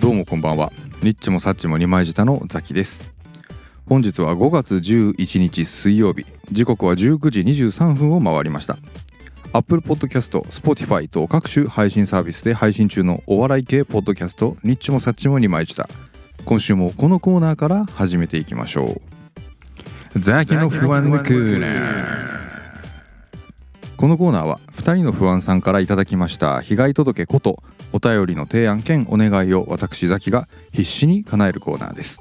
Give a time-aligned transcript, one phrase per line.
[0.00, 0.70] どうもこんばんは。
[1.02, 3.10] ニッチもサッチも二枚舌のザキです。
[3.86, 6.26] 本日は5月11日水曜日。
[6.52, 8.76] 時刻は19時23分を回りました。
[9.56, 15.88] Apple Podcast、Spotify と各種配信サービスで配信中のお笑い系ポッドキャストニッチもサッチも二枚舌。
[16.44, 19.00] 今週もこのコーナーから始めていきましょ
[20.16, 20.18] う。
[20.18, 22.34] ザキの不安のコーナー。
[23.96, 27.62] このコーナーは2人の不安さんからいただきました被害届こと
[27.92, 32.20] お便りの提案兼お願いを私ザキが必死に叶えるコーナーです。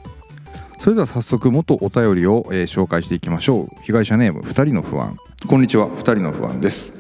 [0.78, 3.82] それでは早速元お便りを、えー紹介していきましょう。
[3.82, 5.18] 被害者ネーム2人の不安。
[5.48, 6.94] こんにちは2人の不安です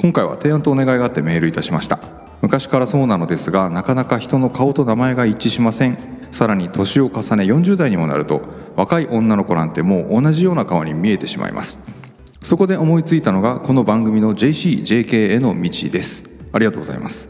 [0.00, 1.98] 今回は提案とお願いがあってメールいたしました。
[2.40, 5.98] 昔からそうなのですがなかなか人の顔と名前が一致しません。
[6.30, 8.42] さらに年を重ね40代にもなると
[8.76, 11.80] 若い女の子なんてもう同じような顔に見えてしまいます。
[12.40, 16.30] そこで思いついたのがこの番組の JCJK への道です。
[16.52, 17.28] ありがとうございます。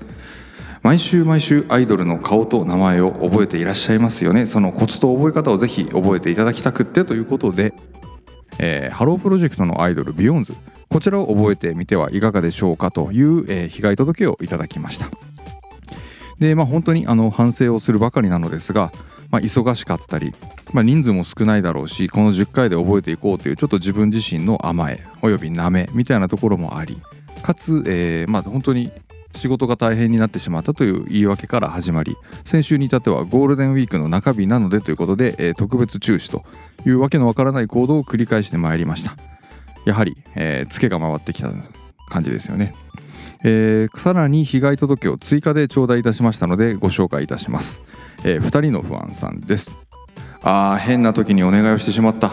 [0.83, 4.45] 毎週毎週アイドルの顔と名前を覚えていらっしゃいますよね。
[4.45, 7.73] そのコツと覚え方をぜひ覚えていただきたくってということで、
[8.59, 10.55] えーハロープロジェクトのアイドルビヨンズ。
[10.89, 15.07] こちらを覚えてみてはいかがでしょうかという、えー被害届をいただきました。
[16.39, 18.93] でまあ本当にあの反省をするばかりなのですが、
[19.31, 20.33] まあ、忙しかったり、
[20.73, 27.01] まあ、人数も少ないだろうしこの10回で覚えていこうというちょっと自分自身の甘えおよびなめみたいなところもあり
[27.43, 28.93] かつ、えーまあ本当に
[29.35, 36.45] 仕事が大変になってしまったという言い訳から始まり先週に至ってはゴールデンウィークの中日なのでということで、えー特別中止と
[36.87, 39.17] いうわけのわからない行動を繰り返してまいりました。
[39.85, 41.51] やはり、えーツケが回ってきた
[42.09, 42.75] 感じですよね。
[43.45, 47.83] えーさらに被害届を追加で頂戴いたしましたのでご紹介いたします、
[48.25, 49.71] え2人の不安さんです。
[50.43, 52.31] あー変な時にお願いをしてしまった。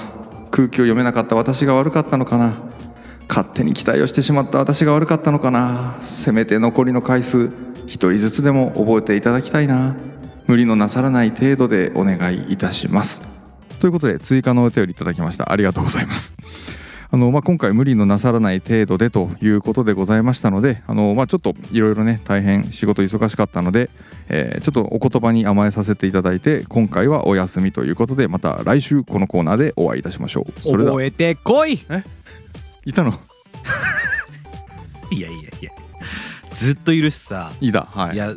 [0.52, 2.54] 空気を読めなかった私が悪かったのかな。
[3.28, 5.96] 勝手に期待をしてしまった私が悪かったのかな。
[6.02, 7.52] せめて残りの回数
[7.88, 9.96] 一人ずつでも覚えていただきたいな。
[10.48, 13.22] 無理のなさらない程度でお願いいたします。
[13.80, 15.52] ということで追加のお便りいただきました。
[15.52, 16.36] ありがとうございます。
[17.12, 23.90] あのまあ、今回無理のなさらない程度でということでございましたのであの、まあ、ちょっといろいろね大変仕事忙しかったので、
[24.28, 30.62] えーちょっとお言葉に甘えさせていただいて今回はお休みということでまた来週このコーナーでお会いいたしましょう。
[30.62, 30.96] それでは。
[30.96, 31.74] 覚えてこい。
[32.86, 33.14] いたの？
[35.12, 35.72] いやいやいや。
[36.54, 37.52] ずっといるしさ。
[37.62, 38.16] いいだはい。
[38.16, 38.32] いや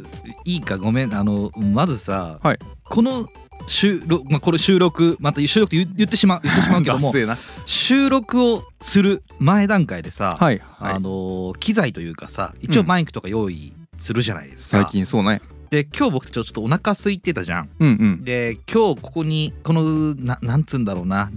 [0.45, 1.15] いいかごめん。
[1.15, 2.59] あのまずさ、はい。
[2.85, 3.27] この
[3.69, 7.13] 収録、まあ、これ収録また収録って言言ってしまう言ってしまうけども
[7.67, 10.95] 収録をする前段階でさ、はい、はい。
[10.95, 15.43] あの機材というかさ一応マイクとか用意するじゃないですか、最近そうね。
[15.71, 17.69] で今日僕たちちょっとお腹空いてたじゃん。
[17.79, 18.25] うんうん。
[18.25, 21.31] で今日ここにこのななんつうんだろうな、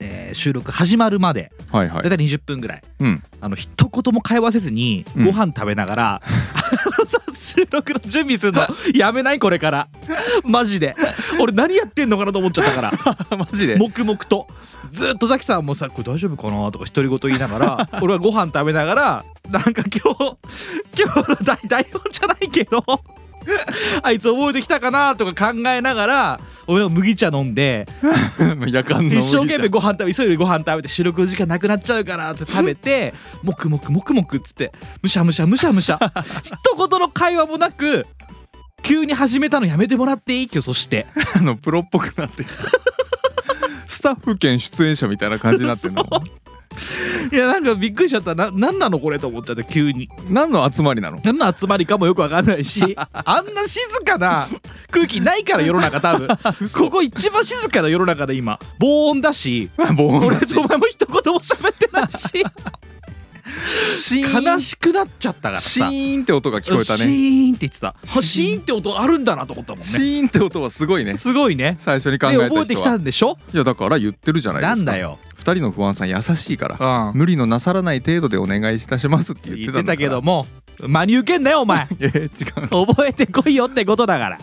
[0.00, 2.02] えー収録始まるまではいはい。
[2.02, 2.82] 大体20分ぐらい。
[3.00, 3.22] うん。
[3.40, 5.24] あの一言も会話せずにうん。
[5.26, 6.20] ご飯食べながら、あ
[7.00, 8.62] のさ収録の準備するの
[8.94, 9.38] やめない？
[9.38, 9.88] これから。
[10.44, 10.96] マジで。
[11.40, 12.92] 俺何やってんのかなと思っちゃったから。
[13.38, 13.76] マジで。
[13.76, 14.46] 黙々と。
[14.90, 20.36] ずっとザキさんもさ「これ大丈夫かな?」とか独り言言いながら俺はご飯食べながらなんか今日
[20.96, 22.84] 今日の台台本じゃないけど
[24.02, 27.86] あいつ覚えてきたかなとか考えながら俺は麦茶飲んで
[28.66, 33.12] 夜間の一生懸命ご飯食べ急いでご飯食べて収録時間なくなっちゃうからって食べて
[33.42, 34.72] もくもくもくもくっつって
[35.02, 35.98] むしゃむしゃむしゃむしゃ。
[36.42, 36.54] 一
[36.88, 38.06] 言の会話もなく
[38.82, 40.48] 急に始めたのやめてもらっていい？
[40.50, 41.06] 今日そして。
[41.36, 42.64] あのプロっぽくなってきた。
[43.86, 46.04] スタッフ兼出演者みたいな感じになってんの
[47.32, 48.34] いやなんかびっくりしちゃった。
[48.34, 50.08] な何なのこれと思っちゃって急に。
[50.28, 51.20] 何の集まりなの？
[51.24, 52.96] 何の集まりかもよくわかんないし。
[53.12, 54.46] あんな静かな
[54.90, 56.28] 空気ないから世の中多分。
[56.76, 58.58] ここ一番静かな世の中で今。
[58.78, 59.70] 防音だし。
[59.96, 60.54] 防音俺だし。
[60.54, 62.44] とお前も一言も喋ってないし
[63.84, 64.44] シーン。
[64.44, 67.94] 悲しくなっちゃったからシさーンって音が聞こえたシねーンって言ってた。
[68.06, 71.16] はシーンって音あるんだなと思ったもんシねーンって音はすごいね。
[71.16, 71.76] すごいね。
[71.78, 72.60] 最初に考でえた人は。
[72.62, 73.38] 覚えてきたんでしょ？
[73.52, 74.76] いやだから言ってるじゃないですか。
[74.76, 80.46] なんだよ、二人の不安さん優しいからうん、無理のなさらない程度でお願いいたしますって言って言っただからたけども
[80.80, 84.38] 真に受けんなよお前えー違う覚えてこいよってことだから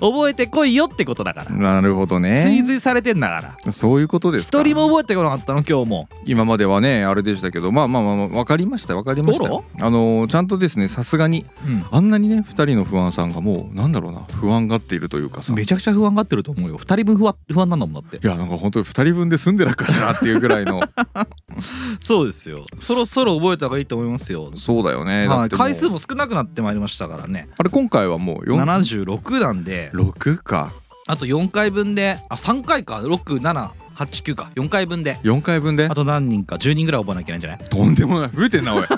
[0.00, 1.50] 覚えてこいよってことだから。
[1.50, 3.72] なるほど追ね随されてんだから。
[3.72, 4.58] そういうことですか。
[4.60, 6.08] 一人も覚えてこなかったの今日も。
[6.24, 9.46] 今まではねあれでしたけどまあまあまあまあ分かりました分かりました。
[9.46, 11.46] よあのーちゃんとですねさすがに
[11.90, 15.52] あんなにね二人の不安さんがもうなんだろうな不安がっているというかさ。
[15.52, 16.76] めちゃくちゃ不安がってると思うよ。
[16.76, 18.18] 二人分不安不安なんだもんだって。
[18.24, 20.80] いやなんか本当に2人分で済んでらっかしらっていうぐらいの。
[22.04, 22.64] そうですよ。
[22.80, 27.48] そろそろ覚えた方がいいと思いますよ、そうだよね、だはい、回数も少なくなってまいりましたからね。
[27.58, 30.72] あれ今回はもう4 76なんで6か。
[31.06, 32.96] あと4回分であ3回か。
[32.98, 34.50] 6789か。
[34.56, 35.18] 4回分で。
[35.22, 35.86] 4回分で？
[35.86, 36.56] あと何人か。
[36.56, 37.56] 10人ぐらい覚えなきゃいけない。
[37.56, 38.30] んじゃないとんでもない。
[38.30, 38.82] 増えてんなおい。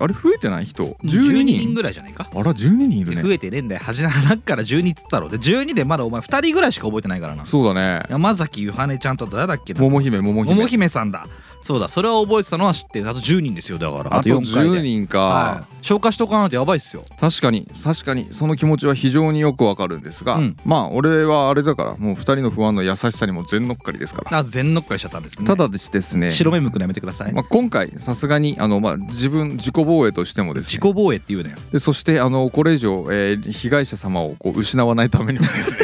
[0.00, 1.58] あれ増えてない人？12 12人。
[1.60, 2.28] 人ぐらいじゃないか？
[2.34, 3.22] あら12人いるね。
[3.22, 3.82] 増えてねえんだよ。
[3.84, 5.28] 端な中から12っつったろ。
[5.28, 7.46] で12でまだお前2人ぐらいしか覚えてないからな。
[7.46, 8.02] そうだね。
[8.08, 9.80] 山崎ゆはねちゃんと誰だっけな？
[9.80, 10.54] 桃姫桃姫。
[10.56, 11.26] 桃姫さんだ
[11.62, 13.08] そうだそれは覚えてたのは知ってる。
[13.08, 14.16] あと10人ですよだから。
[14.16, 14.78] あと4回で。
[14.78, 17.02] 10人か、はい、消化しとかないとやばいっすよ。
[17.18, 18.28] 確かに確かに。
[18.32, 20.56] その気持ちは非常によくわかるんですが、うん。
[20.64, 25.46] まあ俺はあれだからもう2人の不安の優しさにも全乗っかりですから、あ全乗っかりしちゃったんですね。
[25.46, 26.30] ただですね。
[26.30, 30.78] 白目向くのやめてください、まあ、今回さすがにあの、まあ、自分自己防衛としてもですね。
[30.78, 31.56] 自己防衛って言うなよ。
[31.72, 35.78] でそしてあのこれ以上、えー被害者様をこう失わないためにもですね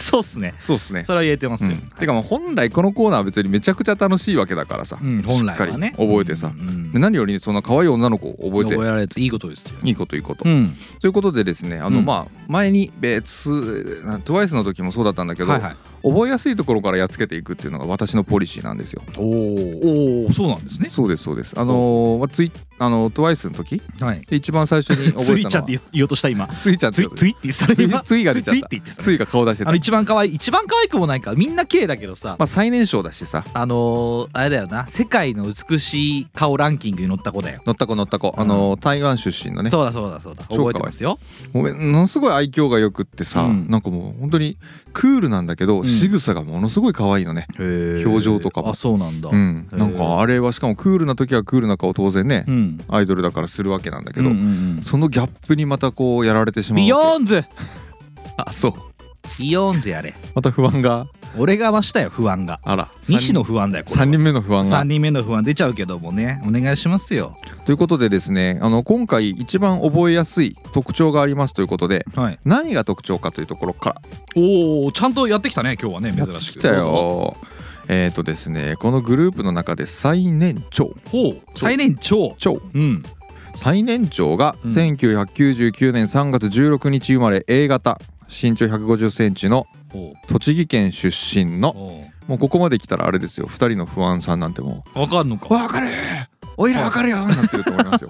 [0.00, 0.54] そうっすね。
[0.58, 1.04] そうですね。
[1.04, 5.94] それは言えてますよ、うん、てかまあ本来このコーナーは別にめちゃくちゃ楽しいわけだからさ、うん、本来はね。
[5.96, 6.52] 覚えてさ。
[6.54, 6.92] うんうん。
[6.92, 8.76] で何よりそんな可愛い女の子を覚えて。
[8.76, 9.78] 覚えられていいことですよ。
[9.84, 10.74] いいこといいこと、うん。
[11.00, 12.04] ということでですねあの、うん。
[12.04, 13.50] まあ前に別
[14.04, 15.76] な TWICE の時もそうだったんだけど、はいはい。
[16.02, 19.02] 覚えやすいところからやっつけていくっていうのが私のポリシーなんですよ。
[19.18, 21.54] おーおーそうなんですねそうですそうです。
[21.58, 23.82] あのーまあツイあの TWICE の時？
[24.00, 24.22] はい。
[24.22, 25.38] で一番最初に覚つえたのは？
[25.40, 26.48] いちゃんって言おうとした今。
[26.48, 28.00] ツイちゃんついついって言ってた今。
[28.00, 29.02] ついが出ちゃった。
[29.02, 29.68] ツイが顔出してた。
[29.68, 29.76] あの。
[29.76, 32.36] 一番可愛い一番可愛くもないかみんな綺麗だけどさ。
[32.38, 33.44] まあ最年少だしさ。
[33.52, 34.88] あのー、あれだよな。
[34.88, 37.60] 世界の美しい顔ランキングに載った子だよ。
[37.66, 39.68] 乗った子乗った子、あのー台湾出身のね。
[39.68, 40.44] そうだそうだそうだ。
[40.44, 41.18] 覚えてますよ。
[41.52, 43.68] ものすごい愛嬌がよくってさ、うん。
[43.68, 44.56] なんかもう本当に
[44.94, 45.86] クールなんだけど、ん。
[45.86, 47.46] 仕草がものすごい可愛いのね。
[47.58, 48.70] 表情とかも。
[48.70, 49.28] あそうなんだ。
[49.28, 54.82] うん、なんかあれはしかもクールな時はクールな顔当然ね、うんアイドルだからするわけなんだけど、うんうんうん。
[54.82, 57.44] そのギャップにまたこうやられてしまうビヨーンズ
[58.36, 58.72] あそう。
[59.38, 60.14] ビヨーンズやれ。
[60.34, 61.06] また不安が。
[61.38, 62.58] 俺が増したよ不安が。
[62.64, 62.90] あら。
[63.08, 64.06] 西野不安だよこれは。
[64.06, 64.80] 3人目の不安が。
[64.80, 66.42] 3人目の不安出ちゃうけどもね。
[66.46, 67.36] お願いしますよ。
[67.66, 72.38] ということでですねあの今回一番覚えやすい特徴がありますということではい。
[72.44, 74.02] 何が特徴かというところから。
[74.36, 76.50] おおちゃんとやってきたね今日はねや珍しく。
[76.50, 77.36] ってきたよ
[77.90, 80.94] えっ、ー、とですねこのグループの中で最年長。
[81.10, 81.42] ほう。
[81.56, 82.36] 最年長。
[82.38, 82.60] 長。
[82.72, 83.02] うん。
[83.56, 84.70] 最年長がうん。
[84.70, 88.00] 1999年3月16日生まれ A 型。
[88.28, 91.74] 身長1 5 0センチのほ栃木県出身の。
[92.28, 93.48] もうここまで来たらあれですよ。
[93.48, 95.00] 2人の不安さんなんてもう。
[95.00, 95.52] わかるのう「か。
[95.52, 95.88] わかる
[96.56, 98.08] おいらわかるよ!」なってると思いますよ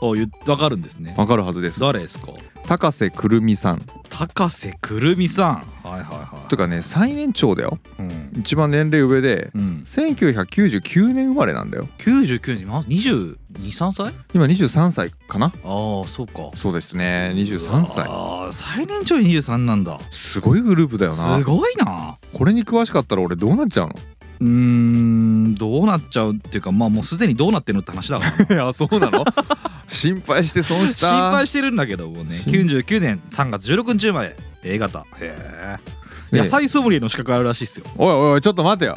[0.00, 1.14] お言っわかるんですね。
[1.16, 1.80] わかるはずです。
[1.80, 2.32] 誰ですか？
[2.66, 3.82] 高瀬くるみさん。
[4.10, 5.54] 高瀬くるみさん。
[5.88, 6.48] はいはいはい。
[6.48, 7.78] とかね最年長だよ。
[7.98, 8.32] うん。
[8.36, 9.84] 一番年齢上でうん。
[9.86, 11.88] 1999年生まれなんだよ。
[11.98, 14.14] 99年まず223歳？
[14.34, 15.46] 今23歳かな。
[15.46, 15.50] あ
[16.04, 16.50] あそうか。
[16.54, 17.32] そうですね。
[17.34, 18.06] 23歳。
[18.08, 19.98] ああ最年長23なんだ。
[20.10, 21.38] すごいグループだよな。
[21.38, 22.16] すごいな。
[22.32, 23.94] これに詳しかったら俺どうなっちゃうの？
[24.40, 28.56] うーんどうなっちゃうっていうかまあもうすでにどうなってるのって話だから。
[28.64, 29.24] いやそうなの？
[29.86, 31.08] 心配して損した。
[31.08, 32.36] 心配してるんだけどもね。
[32.44, 34.36] 心99年3月16日生まれ。
[34.64, 35.00] A 型。
[35.00, 35.76] へえ。
[36.32, 37.86] ね野菜ソムリエの資格あるらしいっすよ。
[37.96, 38.96] おいおいおいちょっと待てよ。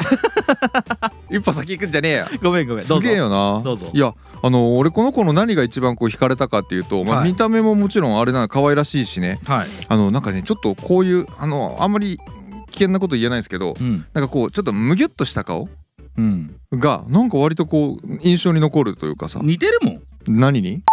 [1.29, 2.25] 一歩先行くんじゃねえよ。
[2.41, 2.95] ごめんごめんどうぞ。
[2.95, 3.61] すげえよな。
[3.63, 3.91] どうぞ。
[3.93, 7.29] いやあの俺この子の何が一番こう惹かれたかっていうと、まあ、はい。
[7.29, 9.39] 見た目ももちろんあれな可愛らしいしね。
[9.45, 9.67] はい。
[9.87, 12.19] あのなんかねちょっとこういうあのあんまり
[12.69, 14.05] 危険なこと言えないですけどうん。
[14.13, 15.67] なんかこうちょっとむぎゅっとした顔
[16.17, 16.55] うん。
[16.73, 19.39] がなんか割とこう印象に残るというかさ。
[19.43, 20.01] 似てるもん。
[20.27, 20.83] 何に？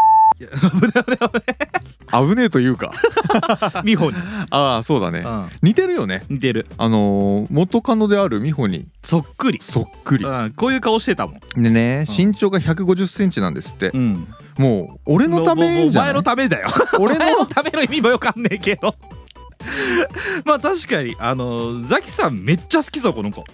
[2.13, 2.93] 危ねえというか。
[3.85, 4.17] 美穂に、
[4.51, 5.21] ああそうだね。
[5.21, 6.25] うん、似てるよね。
[6.29, 6.67] 似てる。
[6.79, 8.87] あのー元カノである美穂に。
[9.03, 10.25] そっくり、そっくり。
[10.25, 12.27] うん、こういう顔してたもん、でねうん。
[12.29, 13.91] 身長が1 5 0センチなんですって。
[13.95, 16.15] うん、もう俺のためじゃない？
[16.15, 16.69] のためだよ。
[17.01, 18.95] 俺のための意味もよかんねえけど
[20.45, 23.45] まあ確かにあのザキさんめっちゃ好きそうこの子。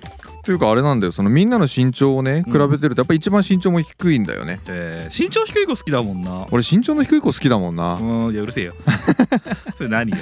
[0.42, 1.12] というかあれなんだよ。
[1.12, 2.52] そのみんなの身長をねうん。
[2.52, 4.61] 比べてるとやっぱ一番身長も低いんだよね。
[4.64, 6.46] で身長低い子好きだもんな。
[6.50, 7.94] 俺身長の低い子好きだもんな。
[7.94, 8.75] うんいやうるせえよ。
[9.76, 10.18] それ何よ。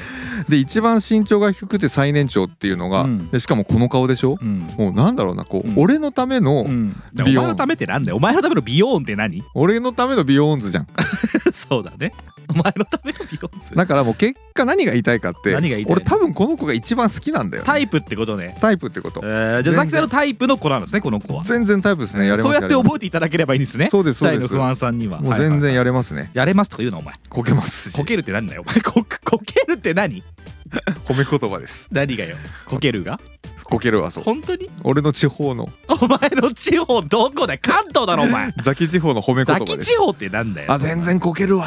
[0.48, 3.30] で一番身長が低くて最年長っていうのが、うん。
[3.30, 4.36] でしかもこの顔でしょ？
[4.40, 4.58] うん。
[4.76, 5.74] もうなんだろうなこう、うん。
[5.78, 7.42] 俺のための、うん、お美容。
[7.42, 8.16] 前のためってなんだよ。
[8.16, 9.42] お前のための美容音って何？
[9.54, 10.86] 俺のためのビヨーンズじゃん。
[11.52, 12.12] そうだね。
[12.48, 16.02] お前のための美容音だからもう結果何が言いたいかって何が言いたいの？
[16.02, 18.56] 俺多分この子が一番好きなんだよ、ね、タイプってことね。
[18.60, 19.20] タイプってこと。
[19.22, 21.42] えー、じゃあザキさんのタイプの子なんですねこの子は。
[21.42, 22.26] 全然タイプですね。
[22.26, 23.88] やれますそうやって覚えていただければいいんですね。
[23.88, 24.48] そうですそうです。
[24.48, 25.20] 不安さんには。
[25.20, 25.74] もう全然はいはいはい。
[25.76, 26.30] やれますね。
[26.34, 27.14] やれますとか言うのお前。
[27.28, 27.96] こけますし。
[27.96, 28.80] こけるって何だよお前。
[28.80, 30.22] ここけるって何？
[31.04, 31.88] 褒め言葉です。
[31.90, 32.36] 何がよ？
[32.66, 33.20] こけるが？
[33.64, 34.24] こけるはそう。
[34.24, 34.68] 本当に？
[34.82, 35.68] 俺の地方の。
[35.88, 37.60] あお前の地方どこだよ？
[37.62, 38.52] 関東だろお前。
[38.62, 39.78] ザキ地方の褒め言ザ葉です。
[39.78, 40.72] キ地方ってなんだよ。
[40.72, 41.66] あ全然こけるわ。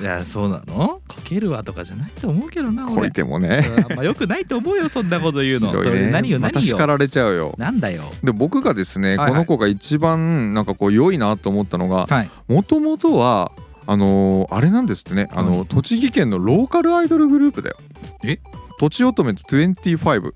[0.00, 1.00] いやそうなの？
[1.08, 3.64] こけるわとかじゃないと思うけどなこ俺いてもね。
[3.76, 5.68] うんあんまよくないと思うよそんなこと言うの。
[5.70, 5.90] ひどいね。
[5.90, 7.54] それ何よまた何よ叱られちゃうよ。
[7.58, 8.12] なんだよ。
[8.22, 9.30] で僕がですね、はいはい。
[9.30, 12.30] この子が一番なんかこう良いなと思ったのがはい。
[12.48, 13.52] もともとは
[13.86, 15.28] あのーあれなんですってね。
[15.32, 15.66] あの何？
[15.66, 17.76] 栃木県のローカルアイドルグループだよ。
[18.24, 18.38] え？
[18.78, 20.32] とちおとめ25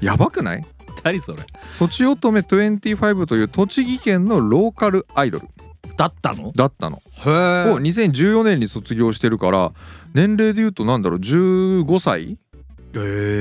[0.00, 0.64] やばくない？
[1.02, 1.42] 何それ？
[1.78, 5.48] とちおとめ25という栃木県のローカルアイドル。
[5.96, 6.52] だったの？
[6.52, 6.96] だったの。
[6.96, 7.00] へ
[7.68, 9.72] えを2014年に卒業してるから
[10.14, 12.38] 年齢で言うとなんだろう？15歳？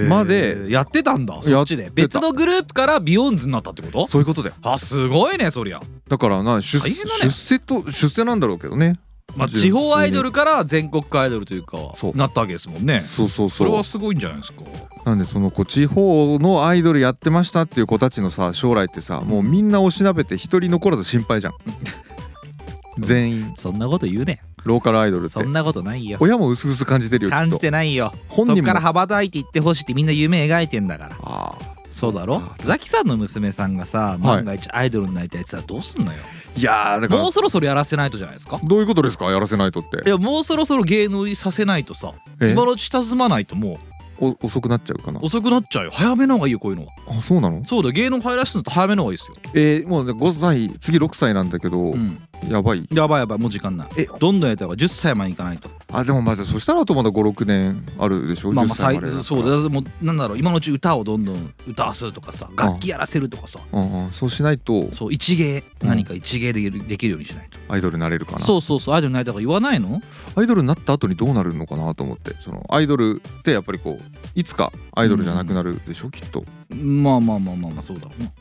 [0.07, 1.91] までやってたんだそっちで。
[1.93, 4.07] 別のグループからビヨンズになったってこと？
[4.07, 4.55] そういうことだよ。
[4.61, 6.83] あすごいねそりゃ、だからな出,、ね。
[7.21, 8.99] 出世と出世なんだろうけどね。
[9.37, 12.17] まあ、地方アイドルから全国アイドルというかそう。
[12.17, 12.99] なったわけですもんね。
[12.99, 14.63] そうそうそそうれはすごいんじゃないですか？
[15.05, 21.53] なんでそのこう地方のアイドルやってましたっていう子たちのさ将来ってさもうみんなおしなべて一人残らず心配じゃん。
[22.97, 23.53] 全員。
[23.57, 25.33] そんなこと言うねローカルアイドルって。
[25.33, 26.17] そんなことないよ。
[26.21, 28.13] 親も薄々感じてるよ感じてないよ。
[28.27, 28.57] 本人も。
[28.57, 31.17] そっから羽ばたいていってほしいってみんな夢描いてんだから。
[31.21, 32.35] ああそうだろ？
[32.37, 36.19] あザキさんの娘さんがさ万が一アイドルになりたいって言ったらどうすんのよ、
[36.55, 37.21] いやーだから。
[37.23, 38.59] もうそろそろやらせないとじゃないですか？
[38.63, 39.25] どういうことですか？
[39.31, 40.07] やらせないとって。
[40.07, 42.13] いやもうそろそろ芸能させないとさ。
[42.39, 42.51] え？
[42.51, 43.79] 今のうち下積まないともお
[44.19, 45.19] 遅くなっちゃうかな。
[45.19, 45.91] う遅くなっちゃうよ。
[45.93, 46.93] 早めの方がいいよこういうのは。
[47.07, 47.63] あそうなの？
[47.65, 47.93] そうだよ。
[47.93, 49.35] 芸能入らせるのと早めの方がいいですよ。
[49.53, 52.21] えー、もうね5歳次6歳なんだけど、うん。
[52.47, 52.87] やばい。
[52.91, 53.87] やばいやばいもう時間ない。
[53.97, 55.69] えどんどんやった方が10歳までいかないと。
[55.91, 63.59] あでもまだそしたらあとまだ56年あるでしょ？10まあまあ最歳まそうだもうなんだろう今のうち歌をどんどん歌わすとかさ楽器やらせるとかさ。
[63.71, 64.91] うんうん、そうしないと。
[64.93, 67.57] そう一芸うん何か一芸でできるようにしないと。
[67.67, 68.39] アイドルになれるかな。
[68.39, 70.01] そうそうそうアイドルになりたか言わないの？
[70.35, 72.35] アイドルになった後にどうなるのかなと思って。
[72.39, 76.43] そのアイドルってやっぱりこういつかアイドルじゃなくなるでしょ、きっと。
[76.75, 78.31] まあまあまあまあまあそうだろうな。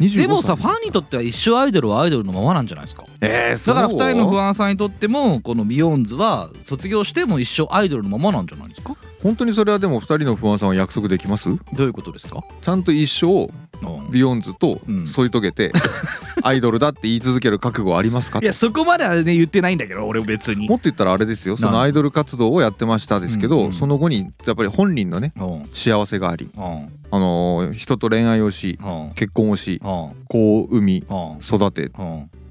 [0.00, 3.04] 25でもさ歳ファンにとっては一生アイドルはアイドルのままなんじゃないですか。
[3.20, 8.96] えー、だから2人の不安さんにとってもこのビヨーンズは卒業しても一生アイドルのままなんじゃないですか？
[9.24, 11.48] 本当にそれはでも2人の不安さんは約束できます？
[11.72, 12.44] どういうことですか？
[12.62, 13.50] ちゃんと一生
[13.82, 14.10] うん。
[14.12, 15.06] ビヨンズとうん。
[15.08, 15.72] 添い遂げて、
[16.44, 18.38] アイドルだって言い続ける覚悟ありますか？
[18.40, 20.68] いやそこまではね言ってないんだけど俺別に。
[20.68, 21.56] もっと言ったらあれですよ。
[21.56, 23.72] そのアイドル活動をやってましたですけど、うんうん。
[23.72, 25.52] その後にやっぱり本人のねうん。
[25.54, 26.62] うん幸せがあり、うん。
[26.62, 29.10] あのー人と恋愛をしうん。
[29.14, 29.88] 結婚をしうん。
[30.28, 31.38] 子を産みうん。
[31.40, 31.90] 育て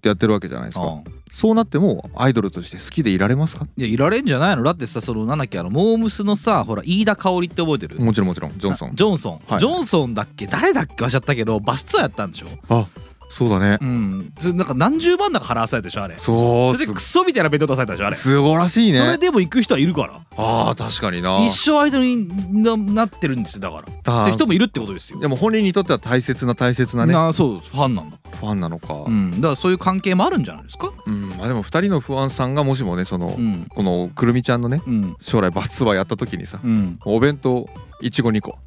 [0.03, 0.85] っうんてやってるわけじゃないですか。
[0.85, 1.03] うん。
[1.31, 3.65] そうなってもアイドルとして好きでいられますか？
[3.75, 4.63] いやいられんじゃないの。
[4.63, 7.99] だってさそのなんだっけあのモームスのさほら飯田香織って覚えてる？
[7.99, 8.89] もちろんもちろんジョンソン。
[8.89, 9.59] あジョンソン、はい。
[9.59, 10.45] ジョンソンだっけ？
[10.45, 10.93] 誰だっけ？
[10.95, 12.47] 忘れちゃったけどバスツアーやったんでしょ？
[12.69, 12.87] あ
[13.33, 13.79] そうだね。
[13.81, 14.33] うん。
[14.37, 16.15] それなんか何十万だか払わされたでしょあれ。
[16.19, 18.15] そうそれでクソみたいな弁当出されたでしょあれ。
[18.15, 20.21] すごらしいそれねでも行く人はいるから。
[20.37, 21.43] あー確かにな。
[21.45, 23.83] 一生アイドルにななってるんですよだから。
[24.03, 25.19] だって人もいるってことですよ。
[25.19, 27.13] でも本人にとっては大切な大切なね。
[27.13, 28.17] なあそうファンなんだ。
[28.39, 29.03] ファンなのか。
[29.07, 29.31] うん。
[29.31, 30.91] だからそういう関係もあるんじゃないですか？
[31.07, 37.67] うんまあでも2人の不安さんがもしもねその、うんこのくるみちゃんのねうん将来バツバやった時にさうんお弁当
[38.01, 38.57] いちご2個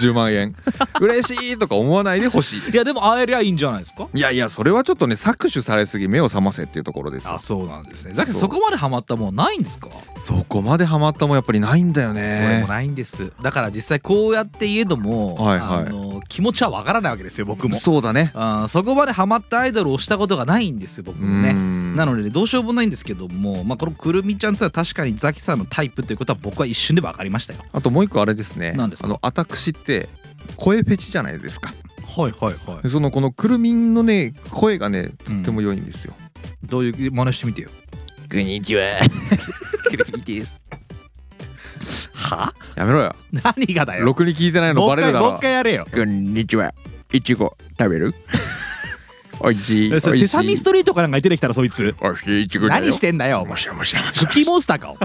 [0.00, 0.54] 10万円
[1.00, 2.74] 嬉しいとか思わないでほしいです。
[2.74, 4.08] いやでも会えりゃいいんじゃないですか？
[4.12, 8.14] いやいやそれはちょっとね搾取されすぎ目を覚ませっていうところですあそうなんですね。
[8.14, 9.88] だけどそこまでハマったもんないんですか？
[10.16, 13.32] そこまでハマったもんやっぱりないんだよ俺ねもないんです。
[13.42, 15.86] だから実際こうやって言えども、はいはい。
[15.86, 17.76] あの気持ちはわからないわけですよ僕も。
[17.76, 18.32] そうだね。
[18.34, 21.52] あーそこまでハマったアイドルをしたことがないんですよ僕もね。
[21.52, 27.60] ねなのでねどうしようもないんですけども、まあ、このくるみちゃんってのは確かにザキさんのタイプということは僕は一瞬で分かりましたよ。
[27.72, 28.72] あともう一個あれですね。
[28.76, 29.06] 何ですか？
[29.06, 30.08] あの私って
[30.56, 31.74] 声フェチじゃないですか。
[32.06, 36.14] はいはいはでそのこのくるみんのね声がねとっても良いんですよ、
[36.62, 37.70] どういう真似してみてよ。
[38.30, 38.82] こんにちは。
[39.90, 40.60] くるみです
[42.12, 42.54] は？
[42.76, 43.16] やめろよ。
[43.32, 44.04] 何がだよ。
[44.04, 45.86] ろくに聞いてないのもう一回もうバレるだろ一回やれよ。
[45.92, 46.74] こんにちは。
[47.12, 48.12] いちご食べる？
[49.40, 49.54] おい。
[49.54, 50.00] しい。
[50.00, 51.94] セサミストリートかなんかに出てきたらそいつ。
[52.68, 54.96] 何してんだよもしゃもしクッキーモンスターかお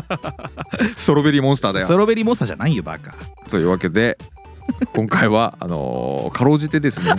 [0.96, 1.86] ストロベリーモンスターだよ。
[1.86, 3.14] ストロベリーモンスターじゃないよバカ。
[3.50, 4.18] というわけで
[4.94, 7.14] 今回はあのーかろうじてですね。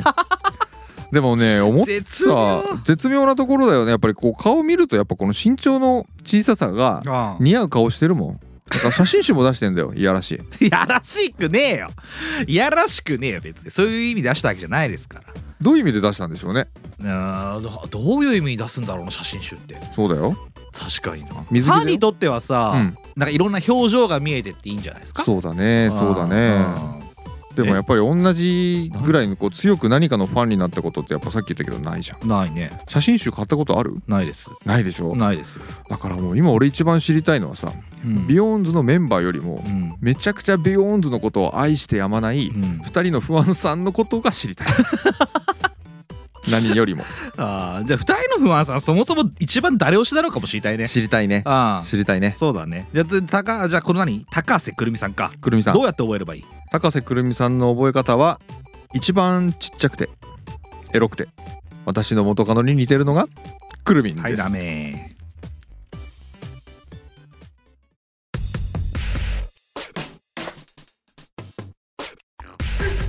[1.13, 2.63] でもね思った絶妙。
[2.85, 3.91] 絶妙なところだよね。
[3.91, 8.41] やっぱりこう顔見るとやっぱこの身長の小ささがあ似合う顔してるもん。
[8.71, 10.67] だから写真集も出してんだよいやらしい。
[10.67, 11.91] いやらしくねえよ。
[12.47, 13.71] いやらしくねえよ別に。
[13.71, 15.25] そういう意味出したわけじゃないですから
[15.61, 16.69] どういう意味で出したんでしょうね。
[17.05, 19.79] あーどどういう意味に出すんだろうな写真集って。
[19.95, 20.37] そうだよ。
[20.73, 21.29] 確かにな。
[21.43, 21.80] 水着だよ。
[21.80, 22.97] ファンにとってはさ、うん。
[23.17, 25.23] なんかいろんな表情が見えてっていいんじゃないですか？
[25.23, 26.65] そうだねそうだね。
[27.55, 32.21] でもやっぱり同じぐらいのこう強く何かのファンになったことってやっぱさっき言ったけどないじゃん。
[32.23, 32.71] うんないね。
[32.89, 33.97] 写真集買ったことある？
[34.07, 34.51] ないです。
[34.65, 35.17] ないでしょ？
[35.17, 37.73] ないですよ、だからもう今俺一番知りたいのはさ
[38.05, 38.27] うん。
[38.29, 39.95] ビヨーンズのメンバーよりもうん。
[40.01, 42.81] めちゃくちゃビヨーンズのことを愛してやまないうん。
[42.87, 44.69] 2人の不安さんのことが知りたい
[46.51, 47.05] 何よりも。
[47.37, 50.89] あーじゃあ二人の不安さんそもそも一番誰推しなのかも知りたいね。
[50.89, 51.43] 知りたいね。
[51.47, 52.35] ああ知りたいね。
[52.37, 52.89] そうだね。
[52.93, 54.27] じゃあ高じゃあこの何？
[54.31, 55.31] 高瀬くるみさんか。
[55.41, 55.75] くるみさん。
[55.75, 56.45] どうやって覚えればいい？
[56.71, 58.41] 高瀬くるみさんの覚え方は
[58.95, 60.09] 一番ちっちゃくて
[60.93, 61.29] エロくて
[61.85, 63.29] 私の元カノに似てるのが
[63.85, 65.11] くるみんです、はいダメ。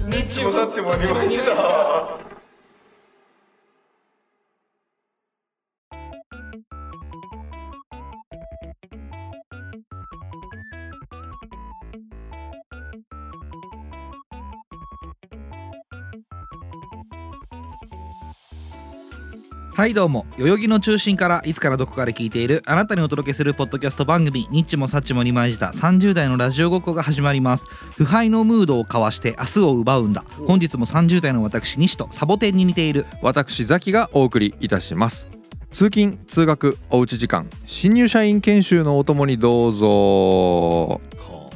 [0.07, 2.30] ニッチもサッチもありました。
[19.81, 27.65] はいどうも代々木の中心からいつからどこかで聞いているあなたにお届けするポッドキャスト番組ニッチもサッチも二枚舌30代のラジオごっこが始まります。
[27.97, 30.23] 腐敗のムードをかわして明日を奪うんだ。
[30.45, 35.27] 本日も30代の私西とサボテンに似ている私ザキがお送りいたします。
[35.71, 41.01] 通勤通学おうち時間新入社員研修のお供にどうぞ。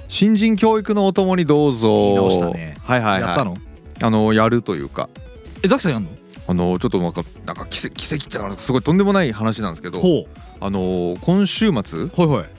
[0.08, 1.88] 新人教育のお供にどうぞ。
[1.88, 2.76] 言い直したね。
[2.86, 3.22] はいはいはい。
[3.22, 3.56] やったの？
[4.02, 5.10] あのやるというか。
[5.62, 6.10] えザキさんやんの？
[6.48, 10.28] あのちょっとなんかなんか奇跡奇跡ってすごいとんでもない話なんですけどほ
[10.60, 12.08] あの今週末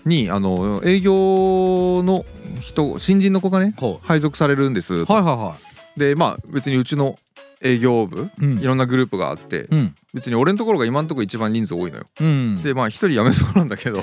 [0.04, 2.24] にあの営業の
[2.60, 5.54] 人新人の子がねほ配属されるんです、うはいはいは
[5.96, 7.16] でまあ別にうちの
[7.62, 8.58] 営業部いうん。
[8.58, 9.94] いろんなグループがあってうん。
[10.12, 12.04] 別に俺のところが今のところ一番人数多いのよ。
[12.20, 12.62] うん。
[12.62, 14.02] でまあ一人辞めそうなんだけど。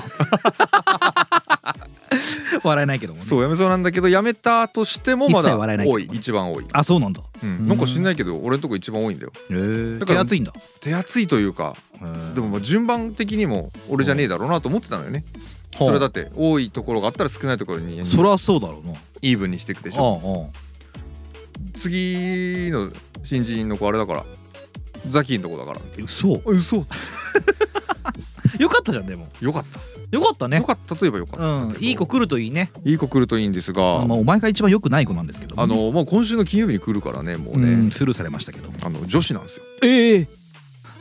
[2.62, 3.24] 笑えないけどもね。
[3.24, 6.08] そう辞めそうなんだけど辞めたとしてもまだ多い。
[6.12, 9.32] 一番多い、あそうなんだうん、なんか知んないけど俺のとこ一番多いんだよ。
[9.98, 10.52] だから手厚いんだ。
[10.80, 11.76] 手厚いというか
[12.34, 15.24] でもまあ順番的にも俺じゃねえだろうなと思ってたのよね。
[15.76, 18.94] それだって多いところがあったら少ないところにそりゃそうだろうな。
[19.22, 20.50] イーブンにしていくでしょ。
[21.76, 22.90] 次の
[23.22, 24.24] 新人の子あれだから。
[25.10, 25.80] ザキンとこだから。
[25.98, 26.40] 嘘。
[26.46, 26.86] 嘘。
[28.58, 29.28] よかったじゃんでも。
[29.40, 29.80] よかった
[30.14, 30.58] よかったね。
[30.58, 30.96] よかった。
[30.96, 31.44] といえばよかった。
[31.44, 31.76] うん。
[31.80, 32.70] いい子来るといいね。
[32.84, 34.04] いい子来るといいんですが。
[34.06, 38.68] まあお前が一番良くない子なんですけどあのもう今週の金曜日に来るからねもううねんスルーされましたけど。
[38.82, 39.62] あの女子なんですよ。
[39.82, 40.28] ええ。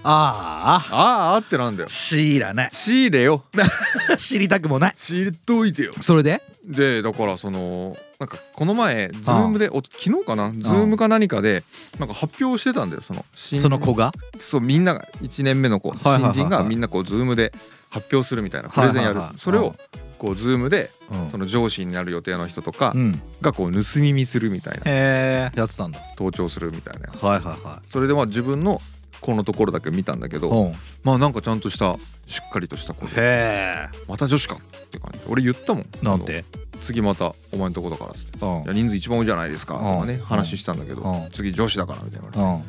[0.05, 1.32] ああ。
[1.32, 1.89] あーあってなんだよ。
[1.89, 2.70] 知らない。
[2.72, 3.44] 仕入れよ。
[4.18, 4.94] 知りたくもない。
[4.96, 5.94] 仕入れといてよ。
[6.01, 6.42] それで？
[6.66, 10.51] でだからそのなんかこの前ズームでお昨日かな？
[10.53, 11.64] ズームか何かで
[12.00, 14.14] なんか発表してたんだよその新その子が？
[14.40, 15.92] そうみんなが1年目の子。
[15.92, 16.22] はい。
[16.22, 17.53] 新人がみんなこうズームで
[17.94, 19.22] 発表するみたいなプレゼンやる。
[19.38, 19.75] それを
[20.18, 21.29] こうズームでうん。
[21.29, 23.22] その上司になる予定の人とかうん。
[23.42, 24.92] がこう盗み見するみたいな。
[24.92, 26.00] やってたんだ。
[26.18, 27.10] 盗聴するみたいな。
[27.12, 28.82] はいはいはそれでまあ自分の
[29.22, 35.20] このところだけ見たんだけどまあなんかちゃんとしたしっかりとした子でまた女子かって感じ。
[35.29, 35.86] 俺言ったもん。
[36.01, 36.44] なんて？
[36.82, 38.74] 次またお前のとこだからっつって。
[38.74, 39.75] 人数一番多いじゃないですか。
[39.75, 40.20] とかねうん。
[40.20, 41.29] 話したんだけどうん。
[41.29, 42.64] 次女子だからみたいなうん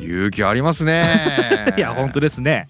[0.00, 1.74] 勇気ありますね。
[1.76, 2.68] いや本当ですね。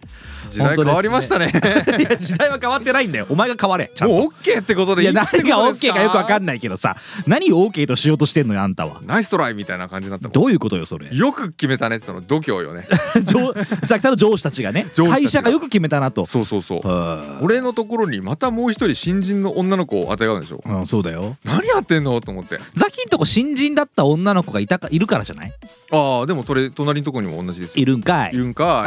[0.51, 1.47] 時代変わりましたね。
[1.99, 3.27] いや時代は変わってないんだよ。
[3.31, 3.91] お前が変われ。
[3.95, 4.15] ちゃんと。
[4.15, 6.97] もう OK ってことでいや何いいってことがですか OK かよくわかんないけどさ。
[7.27, 9.01] 何を OK としようとしてんのよあんたは。
[9.07, 11.09] ナイストライみたいな感じになったどういうことよそれ？
[11.11, 12.87] よく決めたねその度胸よね。
[13.25, 13.55] 上
[13.87, 14.87] ザキさんの上司たちがね。
[14.95, 16.27] 会社がよく決めたなと。
[16.27, 16.87] そうそうそう。
[16.87, 20.61] は俺のところにまたもう一人新人の女の子をあてがうんでしょ？
[20.67, 21.37] あうんそうだよ。
[21.45, 22.21] 何やってんの？
[22.21, 22.59] と思って。
[22.75, 25.53] ザキんとこ新人だった女の子がいたかいるからじゃない？
[25.93, 27.83] ああでもそれ隣のとこにも同じですよ。
[27.83, 28.31] いるんかい。
[28.35, 28.87] いるんか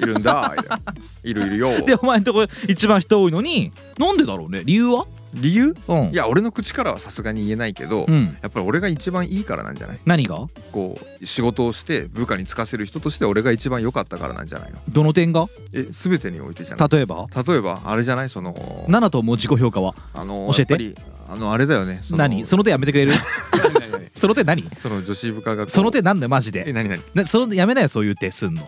[0.00, 0.02] い。
[0.02, 0.54] いるんだ。
[1.24, 1.80] いるいるよ。
[1.84, 4.62] でお前んとこ一番人多いのになんでだろうね？
[4.64, 5.06] 理由は？
[5.34, 5.74] 理由？
[5.88, 6.10] うん。
[6.12, 8.36] いや俺の口からはさすがに言えないけど、うん。
[8.42, 9.98] やっぱり俺が一番いいからなんじゃない？
[10.06, 10.46] 何が？
[10.72, 14.78] こう仕事をして部下に就かせる人として俺が一番良かったからなんじゃないの？
[14.88, 15.46] どの点が？
[15.72, 16.88] え全てにおいてじゃない？
[16.88, 17.26] 例えば？
[17.46, 18.30] 例えばあれじゃない？
[18.30, 19.94] そのナナともう自己評価は？
[20.14, 20.74] あの教えて。
[20.74, 20.96] やっぱり
[21.28, 22.00] あのあれだよね。
[22.12, 22.46] 何？
[22.46, 23.12] その手やめてくれる？
[24.16, 24.64] その手何？
[24.80, 27.00] その女子部下がその手なんだよマジえで何何？
[27.14, 28.62] なそのやめなよそういう手すんの。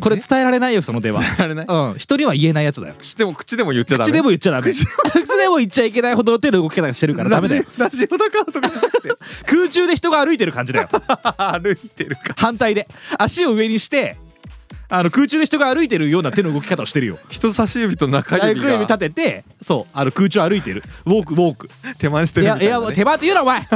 [0.00, 1.20] これ伝えられないよその手は。
[1.20, 1.66] 伝えられない？
[1.68, 1.98] うん。
[1.98, 2.94] 人には言えないやつだよ。
[2.98, 4.10] 口でも口でも言っちゃダメ。
[4.10, 4.72] 口でも言っちゃダメ。
[4.72, 4.84] 口
[5.38, 7.64] でも言っちゃいけないほどの手の動き方してるからダメだよ。
[7.78, 9.08] ラジオラジオだからとかじゃなくて。
[9.46, 10.88] 空中で人が歩いてる感じだよ。
[11.38, 12.88] 歩いてるか反対で。
[13.18, 14.16] 足を上にして
[14.90, 17.18] あの空中で人が歩いてるような手の動き方をしてるよ。
[17.28, 20.82] 人差し指と中中指指が立ててそうあの空中歩いてる。
[21.06, 21.70] ウォークウォーク。
[21.98, 23.66] 手満しているみたいな、ね、やいや手間って言うなお前。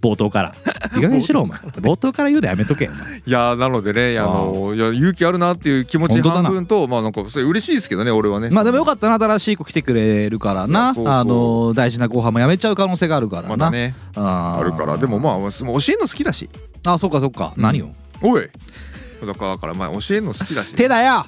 [0.00, 0.54] 冒頭から。
[0.96, 1.58] いい加減にしろお前。
[1.58, 2.28] 冒頭から。
[2.28, 2.90] 言うのやめとけ
[3.26, 8.50] いやなのでねあのいや勇気あるなっていう気持ち半分とまあなんかそれ嬉しいですけどね俺はね。
[8.50, 10.90] まあでもよかったな新しい子来てくれるからな。
[10.90, 13.48] あの大事な後半もやめちゃう可能性があるからな。
[13.48, 13.94] まだね。
[14.14, 14.98] あるから。
[14.98, 16.48] でもまあ教えるの好きだし。
[16.84, 17.62] あそっかそっか、うん。
[17.62, 18.48] 何をおい
[19.26, 21.24] だからだからまあ教えるの好きだし手だよ。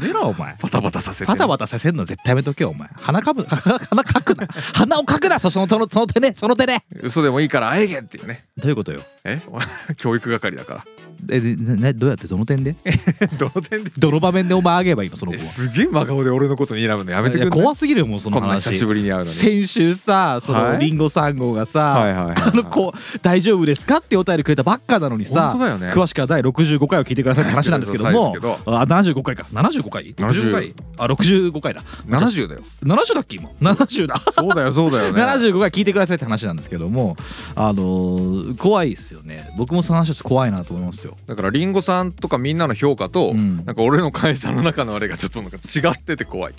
[0.00, 0.54] 出ろお前。
[0.60, 2.88] バタバタさせてパタバタさせんの絶対やめとけよお前。
[2.94, 4.46] 鼻かぶ 鼻かくな。
[4.74, 6.84] 鼻をかくなそそのそのその手ねその手ね。
[7.02, 8.44] 嘘でもいいからあえげっていうね。
[8.56, 9.00] どういうことよ。
[9.24, 9.40] え？
[9.98, 10.84] 教育係だから
[11.30, 12.74] えでななどうやってどの点で？
[13.38, 13.90] どの点で？
[13.98, 15.44] どの場面でお前あげばいいのその子は。
[15.44, 17.60] すげえ真顔で俺のことに選ぶのやめてくいやんない？
[17.60, 19.30] 怖すぎるよもうそのこんな久し話ぶりに会うのに。
[19.30, 20.78] 先週さそのはい。
[20.78, 25.90] リンゴ3号がさ、あの子大丈夫ですかってお便りくれたばっかなのにさ本当だよね。
[25.90, 28.34] 詳しくは第65回を聞いてくださいって話なんですけども
[28.66, 29.46] あ75回か。
[29.52, 30.74] 75回？65回？
[30.98, 31.82] あ65回だ。
[32.06, 32.60] 70だよ。
[32.84, 34.22] 70だっけ今？70だ。
[34.32, 35.22] そうだよそうだよね。
[35.22, 37.16] 75回聞いてくださいって話なんですけども
[37.54, 39.50] あのー怖いですよね。
[39.56, 43.64] 僕もその話ちょっと怖いなと思いますよだからリンゴさんとかみんなの評価と、うん。
[43.64, 46.54] なんか俺の会社の中のあれがちょっとなんか違ってて怖い。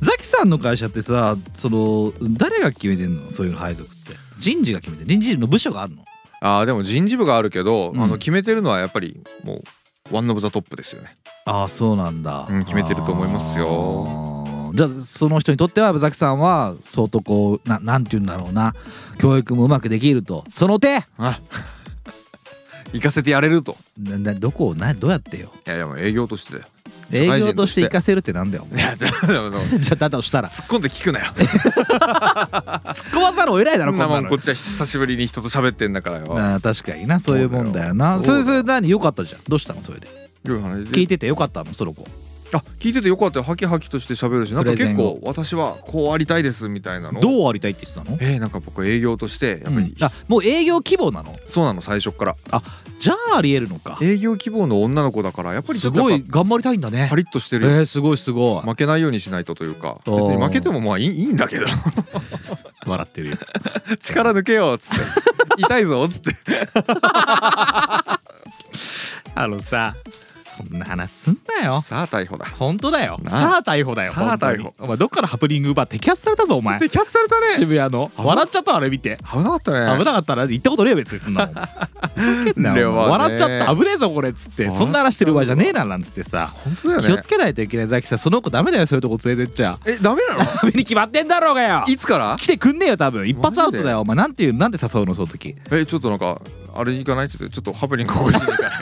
[0.00, 3.30] ザキさんの会社ってさその誰が決めてんの？
[3.30, 4.16] そういうの配属って。
[4.38, 6.04] 人事が決めてる人事の部署があるの？
[6.40, 8.02] あーでも人事部があるけど、うん。
[8.02, 9.62] あの決めてるのはやっぱりも
[10.10, 11.16] う one of the top ですよね。
[11.46, 14.44] ああそうなんだ、うん決めてると思いますよ。
[14.74, 18.74] じゃあその人にとってはザキさんは相当こうななんて言うんだろうな。
[19.18, 20.44] 教育もうまくできると。
[20.52, 20.98] その手。
[21.16, 21.40] あ
[22.92, 23.76] 行かせてやれると。
[24.00, 25.52] ななどこをなどうやってよ。
[25.66, 26.54] いやいやもう営業として。
[26.54, 26.64] だよ
[27.10, 30.48] 営業として行かせるってなんだよお前いやちょっとでもじゃあだとしたら。
[30.48, 31.26] 突っ込んで聞くなよ。
[31.26, 34.24] 突っ込まざるを得ないだろそんなもん。
[34.24, 34.28] の。
[34.28, 36.26] こっちは久しぶりに人と喋ってんだからよ。
[36.36, 38.18] あー確かになそういうもんだよな。
[38.18, 38.44] そうだよ。
[38.44, 39.40] それそれ何よかったじゃん。
[39.48, 40.08] どうしたのそれで。
[40.08, 40.90] いう話で。
[40.90, 42.06] 聞いててよかったのその子
[42.52, 43.44] あ聞いててよかったよ。
[43.44, 47.20] ハキハキとして喋るしなんか結構私はこうありたいですみたいなの。
[47.20, 48.16] どうありたいって言ってたの？
[48.20, 50.04] えー、なんか僕営業としてやっぱり、うん。
[50.04, 51.34] あもう営業希望なの？
[51.46, 52.36] そうなの最初っから。
[52.98, 53.98] じゃあありえるのか。
[54.00, 57.04] 営業希望の女の子だからやっぱりちすごい頑張りたいんだね。
[57.04, 58.68] ぱパリッとしてるよ、えー、すごいすごい。
[58.68, 59.98] 負けないようにしないとというか。
[60.06, 61.66] 別に負けてもまあいいいいんだけど。
[62.86, 63.36] 笑ってるよ。
[64.00, 64.96] 力抜けよっつって。
[65.58, 66.36] 痛いぞっつって。
[69.34, 69.94] あのさ
[70.56, 71.80] そんな話すんなよ。
[71.80, 72.46] さあ逮捕だ。
[72.46, 73.18] 本当だよ。
[73.22, 74.74] なさあ逮捕だよさあ逮捕。
[74.78, 76.78] お前どっからハプニング奪って摘発されたぞお前。
[76.78, 77.48] でキャスされたね。
[77.48, 78.10] 渋谷の。
[78.16, 79.18] 笑っちゃったあれ見て。
[79.30, 79.98] 危なかったね。
[79.98, 81.54] 危なかったら言ったことねえよ別にそんなもん。
[83.08, 84.70] 笑っちゃった危ねえぞこれっつって。
[84.70, 86.50] そんな話してる場合じゃねえななんつってさ。
[86.64, 87.06] 本当だよね。
[87.08, 88.18] 気をつけないといけないザキさん。
[88.18, 89.78] その子ダメだよそういうとこ連れてっちゃ。
[89.84, 90.44] えダメなの？
[90.44, 91.84] ダメに決まってんだろうがよ。
[91.86, 92.36] いつから？
[92.38, 93.28] 来てくんねえよ多分。
[93.28, 94.16] 一発アウトだよお前。
[94.16, 95.54] なんていうなんで誘うのその時。
[95.70, 96.40] えちょっとなんか
[96.74, 97.26] あれ行かない？
[97.26, 98.72] っつってちょっとハプニング起こしに行かない？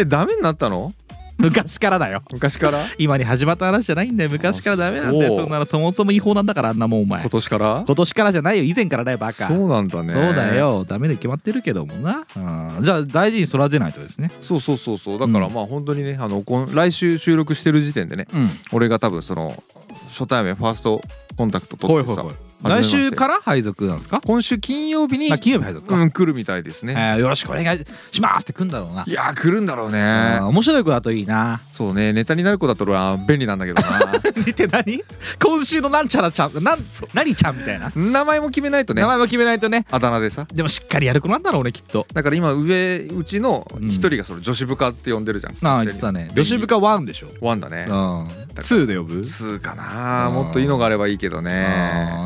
[0.00, 0.92] えダメになったの？
[1.36, 2.22] 昔からだよ。
[2.30, 2.78] 昔から？
[2.98, 4.30] 今に始まった話じゃないんだよ。
[4.30, 5.24] 昔からダメなんだよ。
[5.24, 5.40] あそう。
[5.40, 7.22] そんなのそもそも違法なんだからあんなもんお前。
[7.22, 7.84] 今年から？
[7.86, 8.64] 今年からじゃないよ。
[8.64, 9.32] 以前からだよバカ。
[9.32, 10.12] そうなんだね。
[10.12, 10.84] そうだよ。
[10.84, 14.30] ダメで決まってるけどもな、うん、じゃあ大事に育てないとですね。
[14.42, 15.18] そうそうそうそう。
[15.18, 15.54] だからうん。
[15.54, 18.48] まあ本当にねあの来週収録してる時点でねうん。
[18.72, 19.62] 俺が多分その
[20.08, 21.00] 初対面ファースト
[21.38, 22.22] コンタクト取ってさ
[22.62, 24.20] 来週から配属なんですか？
[24.24, 26.94] 今週金曜日にあ金曜日配属か、うん来るみたいですね。
[26.96, 27.78] えーよろしくお願い
[28.12, 29.04] しますって来んだろうな。
[29.06, 31.60] いやー来るんだろうあねー面白い子だといいな。
[31.72, 33.88] そうねネタになる子だと俺は便利なんだけどな。
[34.46, 35.02] 見て何？
[35.42, 36.78] 今週のなんちゃらちゃんなん
[37.14, 39.02] 何ちゃんみたいな、名前も決めないとね。
[39.02, 39.86] 名前も決めないとね。
[39.90, 40.46] あだ名でさ。
[40.52, 42.06] でもしっかりやる子なんだろうねきっと。
[42.12, 45.54] だから今上うちの一人がその女子部下って呼んでるじゃん。
[45.66, 46.30] ああ言ってたね。
[46.34, 47.28] 女子部下1でしょ。
[47.40, 47.86] ワンだね。
[47.88, 50.30] うん2で呼ぶ？2かな。
[50.30, 51.66] もっといいのがあればいいけどね。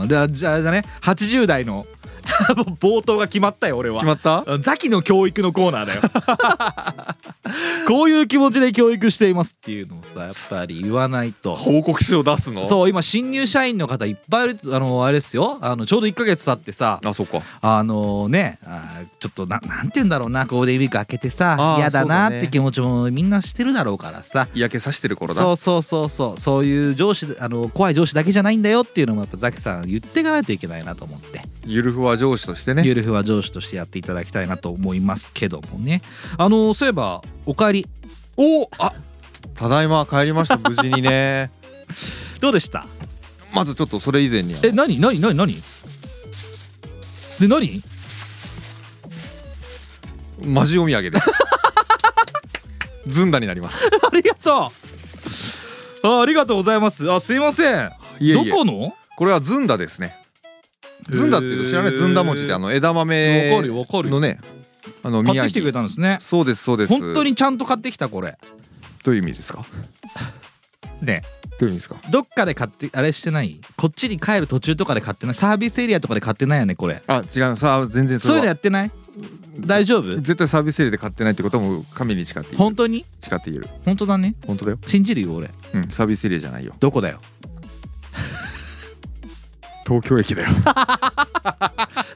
[0.08, 0.84] じゃあじゃあね。
[1.02, 1.86] 80代の
[2.80, 3.96] 冒頭が決まったよ俺は。
[4.00, 4.58] 決まった？
[4.60, 6.00] ザキの教育のコーナーだよ。
[7.86, 11.54] こういう気持ちで教育していますっていうのをさやっぱり言わないと。
[11.54, 12.66] 報告書を出すの？
[12.66, 15.58] そう今新入社員の方いっぱいいるあのあれですよ。
[15.60, 17.42] あのちょうど1ヶ月経ってさあそっか。
[17.60, 24.48] あのねあーちょっとななんて言うんだろうなゴールデンウィーク明けてさ嫌だなって気持ちもみんなしてるだろうからさ。
[24.54, 25.42] 嫌気さしてる頃だ。
[25.42, 26.40] そうそうそうそう。
[26.40, 31.42] そういう上司あの怖い上司だけじゃないんだよっていうのもやっぱザキさん言っていかないといけないなと思って。
[31.66, 32.82] ゆるふわ上司としてね。
[32.84, 36.02] ゆるふわ上司としてやっていただきたいなと思いますけどもね。
[36.38, 37.86] あのそういえばおかえり。
[38.36, 38.92] おあ
[39.54, 40.56] ただいま帰りました。
[40.58, 41.50] 無事にね。
[42.40, 42.86] どうでした？
[43.54, 45.54] まずちょっとそれ以前にえ何何何何？
[47.40, 47.82] で何？
[50.44, 51.30] マジお土産です。
[53.06, 53.84] ずんだになります。
[54.10, 54.72] ありがと
[56.02, 56.06] う。
[56.06, 57.10] あありがとうございます。
[57.12, 57.90] あすいません。
[58.20, 58.50] いえいえ。
[58.50, 58.92] どこの？
[59.16, 60.16] これはずんだですね
[61.10, 61.92] ずんだっていうと知らない？
[61.94, 63.50] ずんだ餅ってあの枝豆
[64.08, 64.40] のね
[65.02, 66.18] あの宮買ってきてくれ城たんですね。
[66.20, 66.92] そうですそうです。
[66.98, 68.36] 本当にちゃんと買ってきたこれ。
[69.04, 69.64] どういう意味ですか？
[71.02, 71.22] ね。
[71.58, 71.96] どういう意味ですか？
[72.10, 73.60] どっかで買ってあれしてない？
[73.76, 75.34] こっちに帰る途中とかで買ってない？
[75.34, 77.02] サービスエリアとかで買ってないよねこれ。
[77.06, 77.56] あ違う。
[77.56, 78.90] さあ全然そそういうのやってない？
[79.60, 80.16] 大丈夫？
[80.16, 82.58] 絶対サービスエリアで買ってないってことも神に誓って言える。
[82.58, 83.04] 本当に？
[83.20, 83.68] 誓って言える。
[83.84, 84.34] 本当だね。
[84.46, 84.78] 本当だよ。
[84.86, 85.50] 信じるよ俺。
[85.74, 86.74] うんサービスエリアじゃないよ。
[86.80, 87.20] どこだよ？
[89.86, 90.48] 東京駅だよ。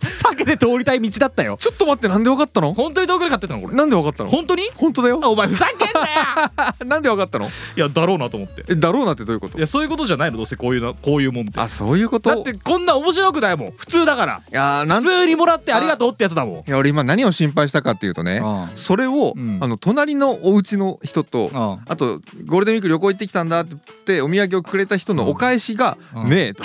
[0.00, 1.56] 避けで通りたい道だったよ。
[1.60, 2.72] ちょっと待ってなんでわかったの？
[2.74, 3.74] 本当に遠くで買ってたのこれ？
[3.74, 4.30] なんでわかったの？
[4.30, 4.70] 本当に？
[4.74, 5.20] 本当だよ。
[5.22, 6.86] あお前ふざけんなよ！
[6.86, 7.46] なんでわかったの？
[7.46, 8.64] いやだろうなと思って。
[8.68, 9.58] えだろうなってどういうこと？
[9.58, 11.60] いやそういうことじゃないのどうせこういうなこういうもんって。
[11.60, 12.30] あそういうこと？
[12.30, 13.72] だってこんな面白くないもん。
[13.72, 14.40] 普通だから。
[14.50, 16.56] いやーなん普通にもらってありがとうってやつだもん。
[16.58, 19.58] いや俺今何を心配したかっていうとねあそれを、うん。
[19.60, 26.30] あの隣のお家の人とああとゴールデンウィーク旅行行ってきたんだってお土産をくれた人のお返しがうん。
[26.30, 26.62] ねえと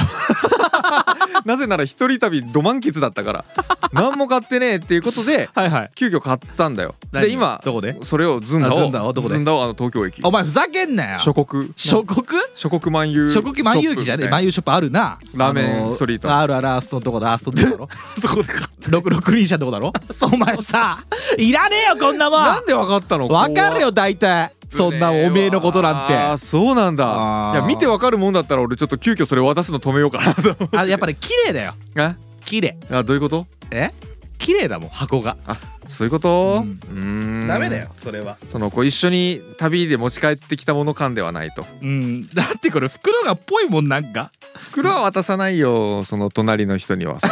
[1.46, 3.46] なぜなら一人旅ど満喫だったから。
[3.94, 5.92] 何も買ってねえっていうことではいはい。
[5.96, 6.96] 急遽買ったんだよ。
[7.12, 7.96] 何で今どこで？
[8.04, 9.14] それをずんだをあずんだを？
[9.14, 9.36] どこで？
[9.36, 10.22] ずんだをあの東京駅。
[10.24, 11.20] お前ふざけんなよ。
[11.20, 11.72] 諸国？
[11.76, 12.26] 諸国？
[12.56, 14.30] 諸国万有諸国万有記じゃねえ。
[14.30, 15.18] 万有ショップあるな。
[15.36, 16.34] ラーメンストリート。
[16.36, 17.34] あるあるアーストのとこだ。
[17.34, 17.90] アーストのとこだろ？
[18.20, 19.94] そこで買った六六クリーン車のとこだろ？
[20.34, 20.96] お前さ
[21.38, 22.44] いらねえよこんなもん。
[22.44, 23.28] なんでわかったの？
[23.28, 26.16] わかるよ大体そんなおめえのことなんて。
[26.16, 27.52] あーそうなんだ。
[27.54, 31.74] いや見てわかるもんだったら俺ちょっと急遽それ渡すの止めようかなと思あやっぱり綺麗だよ。
[31.96, 32.16] え？
[32.46, 32.78] 綺麗。
[32.92, 33.46] あどういうこと？
[33.72, 33.92] え？
[34.38, 35.38] 綺麗だもん箱が。
[35.46, 35.58] あ
[35.88, 36.64] そういうこと？
[36.64, 37.46] うん。
[37.48, 38.38] ダメだよそれは。
[38.50, 41.66] そのこう一緒に旅で持ち帰ってきたもの感ではないと。
[41.82, 42.28] うん。
[42.34, 44.32] だってこれ袋がっぽいもんなんか。
[44.58, 47.28] 袋は渡さないよその隣の人にはさ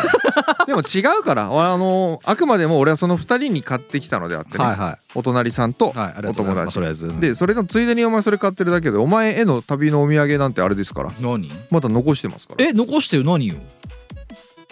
[0.67, 1.51] でも違うから。
[1.51, 6.79] 俺あのあくまでも俺はその二人に買ってきたのであってね、はいはお隣さんとお友達。
[6.79, 11.11] ざいでそれのついでにお前それ買ってるだけでお前への旅のお土産なんてあれですから。
[11.19, 11.51] 何？
[11.69, 12.65] まだ残してますから。
[12.65, 13.55] え残してよ何よ？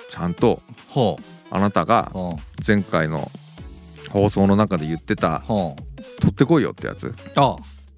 [0.10, 0.62] ちゃんと
[0.94, 1.18] は
[1.52, 1.60] あ。
[1.60, 2.18] なたがあ。
[2.18, 3.32] は前回の
[4.10, 5.54] 放送の中で言ってたあ。
[5.54, 5.76] は
[6.20, 7.14] 「取ってこいよ」ってやつ。
[7.36, 7.56] ああ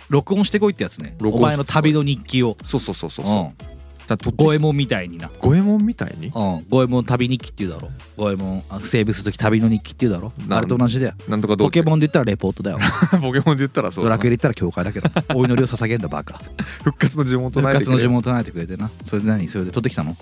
[0.09, 1.15] 録音してこいってやつね。
[1.19, 2.57] 録音お前の旅の日記を。
[2.65, 3.27] そうそうそうそうう。
[3.29, 3.70] そうん
[4.07, 5.29] じゃあ取って五右衛門みたいにな。
[5.39, 6.27] 五右衛門みたいに？
[6.27, 6.31] うん。
[6.33, 7.89] 五右衛門旅日記って言うだろ。
[8.17, 10.33] 五右衛門あセーブする時旅の日記って言うだろ。
[10.47, 11.13] なあれと同じだよ。
[11.27, 11.67] なんとかどう？
[11.67, 12.79] ポケモンで言ったらレポートだよ。
[13.21, 14.17] ポケモンで言ったらそうだな。
[14.17, 15.09] ドラクエで言ったら教会だけど。
[15.35, 16.41] お祈りを捧げんだバカ。
[16.83, 18.89] 復活の呪文唱復えてくれ活の呪文を唱えてくれてな。
[19.05, 19.47] それで何？
[19.47, 20.15] それで取ってきたの？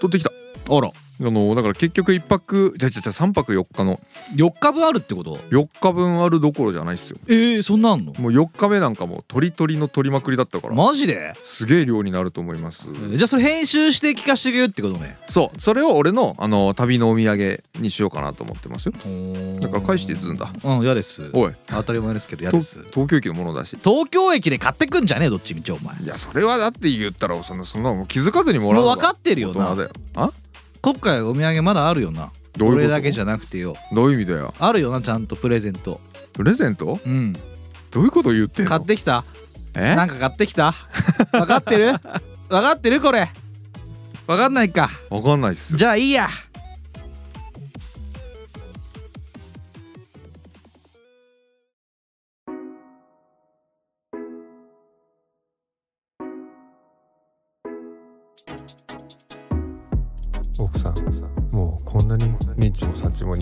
[0.00, 0.30] 取ってきた。
[0.68, 3.98] あらあのだから結局一泊じゃじゃじゃ3泊4日の。
[4.34, 7.18] 4日分あるってこと？4日分あるどころじゃないっすよ。
[7.28, 8.12] えー、そんなんの？
[8.18, 10.74] もう4日目なんかもう鳥鳥の取りまくりだったから。
[10.74, 11.32] マジで？
[11.42, 12.88] すげえ量になると思います。
[12.92, 15.16] じゃあそれ編集して聞かせてくれるってことね。
[15.30, 18.92] そうそれを俺のあの旅のお土産にしようかなと思ってますよ。
[19.60, 20.50] だから返してずんだ。
[20.64, 21.30] うん嫌です。
[21.32, 21.52] おい。
[21.66, 22.84] 当たり前ですけど嫌とです。
[22.90, 25.96] 東京駅のものだし東京駅で買ってくんじゃねえどっちみちお前。
[26.02, 29.76] いやそれはだって言ったらそのそんなの気づかずにもらう分かってるよな。
[30.14, 30.30] あ？
[30.86, 32.30] 今回お土産まだあるよな。
[32.56, 32.76] どういうこと？
[32.76, 33.74] これだけじゃなくてよ。
[33.92, 34.54] どういう意味だよ？
[34.60, 36.00] あるよなちゃんとプレゼント。
[36.32, 37.00] プレゼント？
[37.04, 37.32] うん。
[37.90, 38.68] どういうこと言ってんの？
[38.68, 39.24] 買ってきた？
[39.74, 39.96] え？
[39.96, 40.74] なんか買ってきた？
[41.32, 41.86] 分かってる？
[41.90, 41.98] 分
[42.48, 43.28] かってるこれ。
[44.28, 44.88] 分かんないか。
[45.10, 45.78] わかんないっすよ。
[45.80, 46.28] じゃあいいや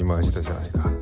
[0.05, 0.94] に回したじゃないか。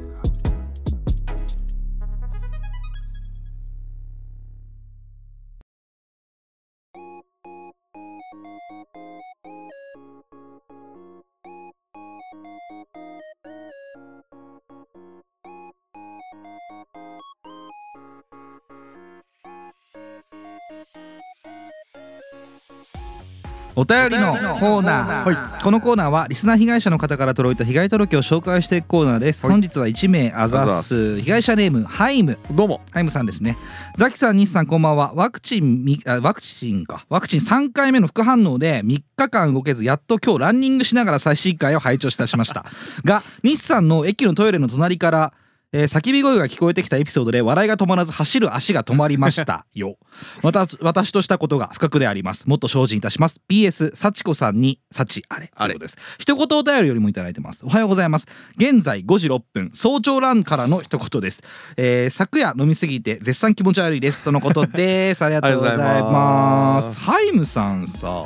[23.83, 29.55] お便りのコーナー、このコーナーはリスナー被害者の方から届いた被害届を紹介していくコーナーです、はい。
[29.55, 31.21] 本日は1名あざっす。
[31.21, 32.38] 被害者ネームハイム。
[32.53, 32.81] どうも。
[32.92, 33.59] ハイムさんですね。
[33.97, 35.14] ザキさん西さんこんばんは。
[35.16, 37.05] ワクチンみあワクチンか。
[37.09, 42.64] ワクチン3回目の副反応で3日間動けずやっと今日ランニングしながら最新回を拝聴いたしました。
[43.05, 45.33] が西さんの駅のトイレの隣から
[45.73, 49.67] えー叫び声が聞こえてきたエピソードで笑いが止まらず走る足が止まりました。
[49.75, 49.97] よ。
[50.43, 52.47] また私としたことが不覚であります。
[52.47, 53.41] もっと精進いたします。
[53.49, 55.51] PS 幸子さんに幸あれ。
[55.55, 55.79] あれ。
[55.79, 55.97] です。
[56.19, 57.63] 一言お便りよりもいただいてます。
[57.65, 58.27] おはようございます。
[58.57, 59.71] 現在5時6分。
[59.73, 61.43] 早朝ランからの一言です、
[61.77, 64.25] えー昨夜飲みすぎて絶賛気持ち悪いです。
[64.25, 65.25] とのことです。
[65.25, 67.01] ありがとうございます。
[67.05, 68.25] ハイムさんさ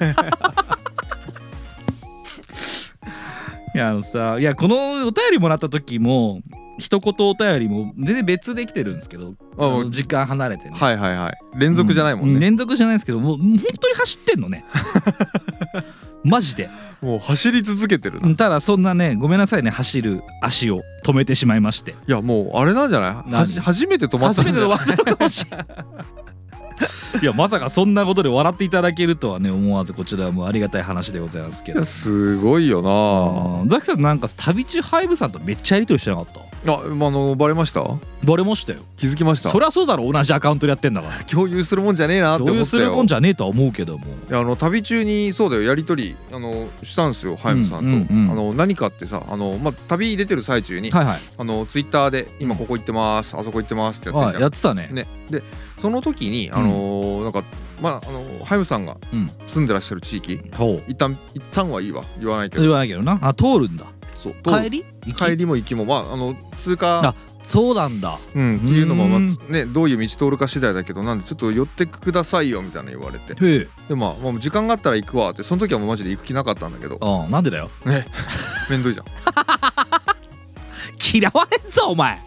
[3.74, 6.40] いやあのさいやこのお便りもらった時も
[6.78, 9.34] 一言お便りも全然別で来てるんですけど
[9.90, 10.76] 時間離れてね。
[10.76, 11.38] はいはいはい。
[11.58, 14.64] 連続じゃないもんうね、連続じゃないですけどもう本当に走ってんのね。
[16.24, 16.68] マジで。
[17.00, 21.94] もう走り続けてるな、いただそんなねごめんなさいね走る足を止めてしまいまして。
[22.06, 23.14] やもうあれなんじゃない？
[23.14, 23.46] は何？
[23.46, 24.78] じ初めて止まった初めてんじゃない？
[24.78, 25.66] の技のかもしれない
[27.22, 31.84] いやまさかそんなことで笑っていただけるとはね思わずこちらもありがたい話でございますけど。
[31.84, 33.68] すごいよな。
[33.68, 36.40] ザキさんなんか旅中ハイブさんとめっちゃやりとりしてなかった？
[36.72, 37.82] ああのバレました？
[38.22, 38.80] バレましたよ。
[38.96, 39.50] 気づきました？
[39.50, 41.24] そりゃそうだろ同じアカウントでやってんだから。
[41.24, 44.06] 共有するもんじゃねえなって共有する思ったよもんじゃねえとは思うけども。
[44.06, 48.30] いやあの旅中にそうだよやり取りあのしたんですよハイムさんと、うんうんうん。
[48.30, 51.18] あの何かってさあの、まあ、旅出てる最中に、はいはい。
[51.38, 54.42] あのツイッターで「今ここ行ってます、あそこ行ってます」ってやってるはいじゃん。
[54.42, 54.88] やってたね。
[54.92, 55.42] ね、で
[55.78, 57.44] その時にあのーなんか
[57.80, 59.30] まああのハイムさんがうん。
[59.46, 60.82] 住んでらっしゃる地域ほう。
[60.88, 62.62] 一旦一旦はいいわ言わないけど。
[62.62, 63.18] 言わないけどな。
[63.22, 63.86] あ通るんだ。
[64.16, 64.84] そう帰り？
[65.06, 65.24] 行き？
[65.24, 68.18] 帰りも行きもまああの通過あそうなんだ。
[68.34, 73.32] うん、っていうのも、まあね、どういう道通るか次第だけどなんでちょっと寄ってくださいよみたいな言われて。
[73.32, 73.68] へえ。
[73.88, 76.98] でまあ、まあ、時間があったら行くわってその時はもうマジで行く気なかったんだけど。
[77.00, 77.70] ああなんでだよ。
[77.86, 78.06] ね。
[78.68, 79.06] めんどいじゃん。
[81.12, 82.20] 嫌われんぞお前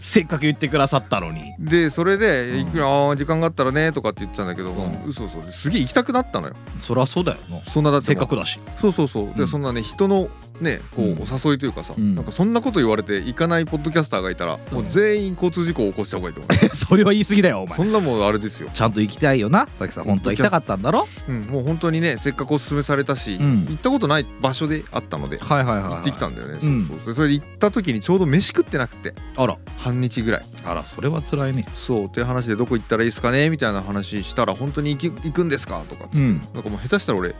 [0.00, 1.54] せっかく言ってくださったのに。
[1.58, 2.64] でそれでうん。
[2.64, 5.04] 行くよ、あー時間があったらねとかって言ってたんだけど、うん。
[5.06, 6.54] 嘘嘘ですげえ行きたくなったのよ。
[6.80, 7.60] そりゃそうだよな。
[7.62, 8.58] そんなだってせっかくだし。
[8.76, 9.26] そうそうそう。
[9.34, 9.48] で、うん。
[9.48, 10.28] そんなね人の
[10.60, 11.18] ねこう、うん。
[11.22, 12.14] お誘いというかさ、うん。
[12.14, 16.68] なんかそんなこと言われて行かないポッドキャスターがいたら、もう全員交通事故を起こした方がいいと思う。
[16.76, 17.76] それは言い過ぎだよお前。
[17.76, 21.06] そんなもんあれですよ、ちゃんと行きたいよなさきさん本当は行きたかったんだろ？
[21.28, 23.66] うん、もう本当にねせっかくお勧めされたし、うん。
[23.66, 26.86] 行ったことない場所であったのではいはい行ってきたんだよね、うん。
[26.88, 27.14] そうそう。
[27.14, 29.56] それで行った時にちょうど飯食ってなくてあら。
[29.78, 30.44] 半日ぐらい。
[30.64, 31.64] あらそれは辛いね。
[31.72, 33.48] そうっていう話でどこ行ったらいいですかね？
[33.50, 35.82] みたいな話したら本当に行き行くんですか？
[35.88, 36.40] とかっつって、うん。
[36.54, 37.34] なんかもう下手したら俺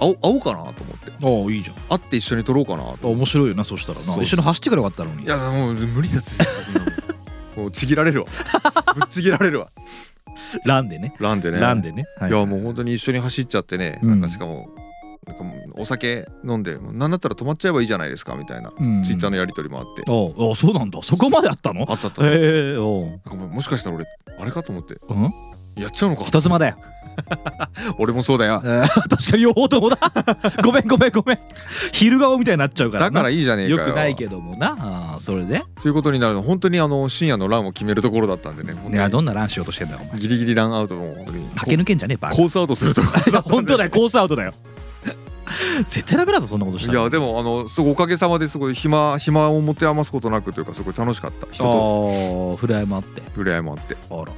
[0.00, 1.10] 会おうかなと思って。
[1.12, 1.76] ああいいじゃん。
[1.76, 2.98] 会って一緒に撮ろうかなと。
[3.04, 4.04] あ面白いよなそしたらな。
[4.14, 5.24] そう一緒に走ってくればよかったのに。
[5.24, 6.38] いやもう無理だっつ
[7.56, 8.26] も うちぎられるわ。
[8.96, 9.68] ぶっちぎられるわ。
[10.64, 11.14] ランでね。
[11.18, 11.60] ランでね。
[11.60, 12.06] ランでね。
[12.18, 12.32] はい。
[12.32, 14.20] やもう本当に一緒に走っちゃってね、うん。
[14.20, 14.68] なんかしかも
[15.26, 19.04] なんかもうお酒飲んでなんだったら止まっちゃえばいいじゃないですかみたいな、うん。
[19.04, 21.00] ツイッターのやり取りもあって、あああそうなんだ。
[21.02, 21.82] そこまであったの？
[21.88, 24.06] あったあった、へえおうなんかもうもしかしたら俺
[24.40, 24.94] あれかと思って。
[25.08, 25.32] うん？
[25.76, 26.76] やっちゃうのか人妻だよ
[27.98, 28.60] 俺もそうだよ。
[28.64, 29.98] えー確かに両方ともだ。
[30.62, 31.38] ごめんごめんごめん。
[31.92, 33.10] 昼顔みたいになっちゃうからな。
[33.10, 33.78] だからいいじゃねえかよ。
[33.78, 35.16] よくないけどもな。
[35.18, 35.58] それで。
[35.78, 38.74] そういうことになるの本当にあの深夜のランを決めるところだったんでね。
[38.82, 40.20] 本いやどんなランしようとしてんだよお前。
[40.20, 41.14] ギリギリランアウトの
[41.56, 42.34] 駆け抜けんじゃねえバカ。
[42.36, 44.52] コースアウトするところいや 本当だよコースアウトだよ。
[45.90, 47.00] 絶対ダメだぞそんなことしたら。
[47.00, 51.46] いやでもあのすごいおかげさまですごい暇暇を持て余すことなくというかすごい楽しかった。
[51.50, 52.50] 人と。
[52.50, 53.20] ああ触れ合いもあって。
[53.22, 53.96] 触れ合いもあって。
[54.10, 54.32] あら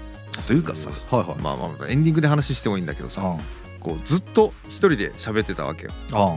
[0.47, 1.39] というかさはいはい。
[1.41, 3.37] まあまあエンディングで話してもいいんだけどさあ
[3.81, 5.91] こうずっと一人で喋ってたわけよ。
[6.13, 6.37] あ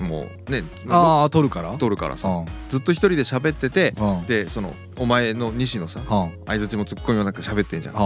[0.00, 1.72] もうねああ撮るから？
[1.78, 2.28] 撮るからさ。
[2.28, 7.96] あずっと一人で喋っててあでそのお前の西のさあ相づちもツッコミもなんか喋ってんじゃん。
[7.96, 8.00] あ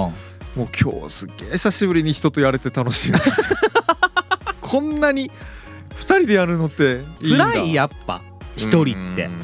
[0.55, 3.19] もう今日すっげえ久しぶりに人とやれて楽しいな。
[4.61, 5.31] こんなに
[5.95, 8.21] 二人でやるのっていい辛いやっぱ
[8.57, 9.25] 一人って。
[9.25, 9.43] うん。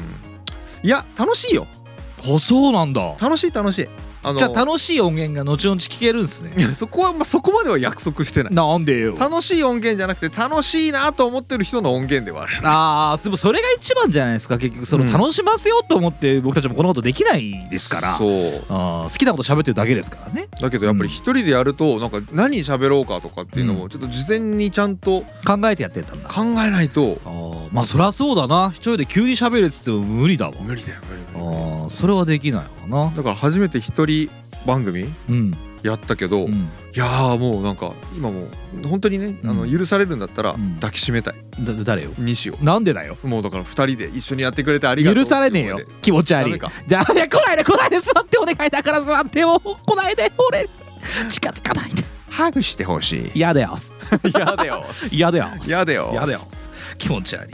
[0.83, 1.67] いや楽しいよ。
[2.23, 3.15] あそうなんだ。
[3.19, 3.89] 楽しい楽しい
[4.23, 6.53] あのじゃあ楽しい音源が後々聞けるんすね。
[6.57, 8.53] いやそこは、まあ、そこまでは約束してない。
[8.53, 9.15] なんでよ。
[9.19, 12.53] 楽しい音源じゃなくて楽しいなと思ってる人の音源ではある。
[12.63, 14.57] ああでもそれが一番じゃないですか。
[14.57, 15.11] 結局そのうん。
[15.11, 18.15] 楽しませようと思って僕たちもこのことできないですから。
[18.15, 18.29] そう。
[18.69, 20.47] あー好きなこと喋ってるだけですからね。
[20.61, 26.29] だけどやっぱり一人でやるとなんか何喋ろうかとかっていうのうもちょっと事前にちゃんと考えてやってたんだ。
[26.29, 27.17] 考えないと。
[27.25, 28.69] あーまあそりゃそうだな。
[28.73, 30.53] 一人で急に喋れっつっても無理だわ。
[30.61, 30.99] 無理だよ。
[31.33, 33.11] あーそれはできないわな。
[33.15, 34.10] だから初めて一人
[34.65, 35.11] 番組？
[35.29, 35.51] うん。
[35.83, 36.69] やったけど、いうん。
[36.93, 40.75] やーもうなんか今もう本当にね、あのうん許されるんだったらうん。
[40.75, 41.33] 抱きしめたい。
[41.59, 42.11] だ誰よ？
[42.19, 43.17] 西をなんでだよ？
[43.23, 45.79] もうだから二人で一緒にやってくれてありがとう許されねえよ。
[46.03, 46.59] 気持ち悪い。
[46.87, 50.69] ダメ来ないで来ないで座ってお願いだから座ってよ来ないで俺。
[51.31, 52.03] 近づかないで。
[52.29, 53.31] ハグしてほしい。
[53.33, 53.75] 嫌だよ
[54.23, 56.39] 嫌だよ嫌だよ嫌だよ嫌だよ
[56.99, 57.51] 気持ち悪い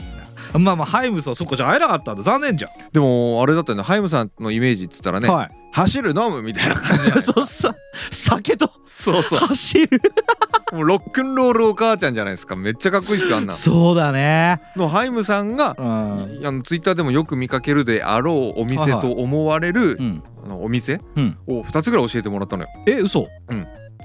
[0.52, 0.58] な。
[0.58, 2.22] まあまあハイムスはそっかじゃあ会えなかったんだ。
[2.22, 2.70] 残念じゃん。
[2.92, 3.84] でもあれだったよね。
[3.84, 7.46] ハイムさんのイメージっつったらね、はい走る飲むみたいな感じじゃないそう。
[7.46, 7.74] さ
[8.10, 9.38] 酒とそうそう。
[9.38, 10.00] 走る。
[10.72, 12.56] もうロックンロールお母ちゃんじゃないですか。
[12.56, 13.54] めっちゃかっこいいっすよあんな。
[13.54, 14.60] そうだね。
[14.76, 16.46] のハイムさんがうん。
[16.46, 20.22] あのツイッターでもよく見かけるであろうお店と思われる、うん。
[20.44, 21.38] あのお店うん。
[21.46, 22.68] を2つぐらい教えてもらったのよ。
[22.86, 23.28] え嘘？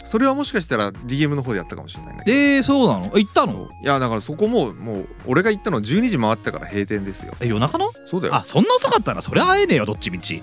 [0.06, 2.38] それはもしかしたら DM の方でやったかもしれないんだけど。
[2.38, 3.12] えー、そうなの？
[3.16, 3.70] え行ったの？
[3.84, 7.34] いやだからそこももう俺が行ったの12時回ってから閉店ですよ。
[7.40, 7.92] え夜中の？
[8.06, 8.36] そうだよ。
[8.36, 10.42] あそんな遅かったらそりゃ会えねえよどっちみち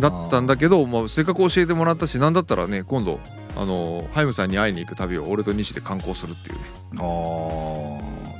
[0.00, 3.18] だったんだけど、まあ、せっかく教えてもらったしなんだったらね今度
[3.56, 6.62] あのハイムさんに会いに行く旅を俺と西で観光するっていうね。
[6.98, 7.02] あ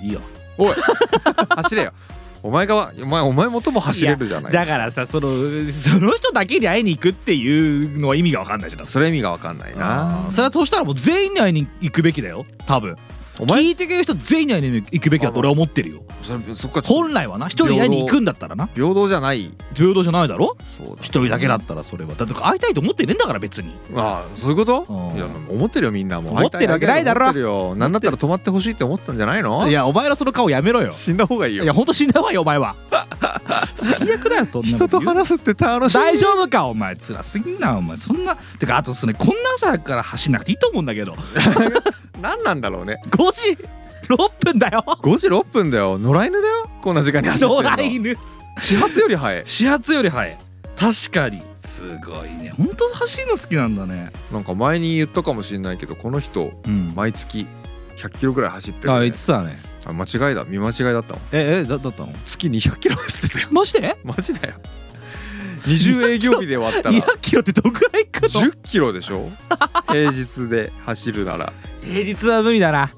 [0.01, 0.21] ーいいや。
[0.57, 0.75] おい
[1.57, 1.93] 走れよ。
[2.43, 4.53] お前がお前お前もとも走れるじゃない。
[4.53, 5.29] だからさその
[5.73, 10.27] その人だけに会いに行くっていうのは意味が分かんないじゃんそれ意味が分かんないな。
[10.31, 12.97] それはそうしたらもう全員に会いに行くべきだよ多分
[13.47, 16.03] 聞いてくれる人全員に会いに行くべきだと俺は思ってるよ。
[16.85, 18.69] 本来はな一人で会いに行くんだったらな。
[18.75, 19.53] 平等じゃない。
[19.75, 20.57] 平等じゃないだろ？
[21.01, 22.15] 一人だけだったらそれは。
[22.15, 23.73] だって会いたいと思ってねえんだから別に。
[23.95, 24.85] ああそういうこと？
[24.89, 25.17] うん。
[25.17, 26.31] いや思ってるよみんなも。
[26.31, 27.77] う思ってるわけないだろ。
[27.77, 29.69] なんだったら泊まってほしいって思ったんじゃないの？
[29.69, 30.91] いやお前らその顔やめろよ。
[30.91, 31.65] 死んだ方がいいよ。
[31.65, 32.75] いやほんと死んだわよお前は。
[33.77, 35.97] 最悪だよそんな人と話すって楽しい。
[35.97, 36.97] 大丈夫かお前。
[36.97, 37.97] 辛すぎんなお前。
[37.97, 39.15] そんなてかあとこんな
[39.57, 41.15] 朝から走んなくていいと思うんだけど。
[42.21, 43.01] 何なんだろうね。
[43.11, 43.59] 5時
[44.09, 44.85] 6分だよ。
[44.87, 45.99] 5時6分だよ。
[45.99, 46.71] 野良犬だよ。
[46.81, 48.17] こんな時間に走って野るの良犬。
[48.59, 49.43] 始発より早い。
[49.47, 50.39] 始発より早い。
[50.77, 51.43] 確かに。
[51.65, 52.51] すごいね。
[52.57, 54.11] ほんと走るの好きなんだね。
[54.33, 56.93] なんか前に言ったかもしれないけどこの人うん。
[56.97, 57.47] 毎月
[57.97, 59.59] 100キロぐらい走ってる、ね、あ言ってたね。
[59.85, 60.45] あ間違いだ。
[60.45, 62.13] 見間違いだったわええだだったの？
[62.25, 63.49] 月200キロ走ってたよ。
[63.51, 63.97] マジで？
[64.05, 64.55] マジだよ。
[65.65, 66.95] 20営業日で割ったら。
[66.95, 69.29] 200キロってどんくらい行くの？10キロでしょ？
[69.91, 71.53] 平日で走るなら。
[71.83, 72.91] 平日は無理だな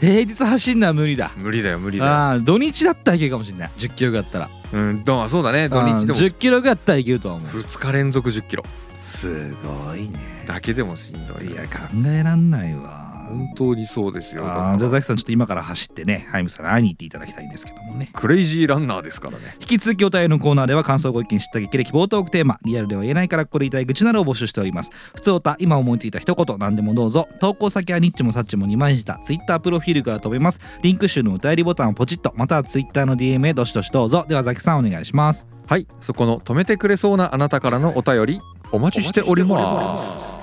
[0.00, 1.32] 平日走んのは無理だ。
[1.36, 2.10] 無理だよ無理だよ。
[2.10, 3.70] ああ土日だったらいけるかもしれない。
[3.78, 4.50] 10キロぐらいだったら。
[4.72, 6.18] うんどうそうだね土日でも。
[6.18, 7.48] うん10キロぐらいだったらいけるとは思う。
[7.48, 8.64] 2日連続10キロ。
[8.92, 10.44] すごいね。
[10.46, 11.50] だけでもしんどい。
[11.52, 14.42] いや考えらんないわ本当にそうですよ。
[14.42, 18.10] じゃあザキさんちょっと今から走ってねハイムさんに会いに行っていただきたいんですけどもね。
[18.12, 19.56] クレイジーランナーですからね。
[19.60, 24.90] 引き続きお便りのコーナーでは感想ご意見知った激励希望トークテーマリアルでは言えないからここで言いたい愚痴などを募集しております。
[25.14, 27.28] 普通おた今思いついた一言何でもどうぞ。
[27.40, 29.18] 投稿先はニッチもサッチも2枚舌。
[29.24, 30.60] ツイッタープロフィールから飛べます。
[30.82, 32.32] リンク集のお便りボタンをポチッと。
[32.36, 34.24] またはツイッターの DM へどしどしどうぞ。
[34.28, 35.46] ではザキさんお願いします。
[35.66, 35.86] はい。
[36.00, 38.40] そこの止めてくれそうなあなたからのお便り
[38.72, 40.37] お待ちしております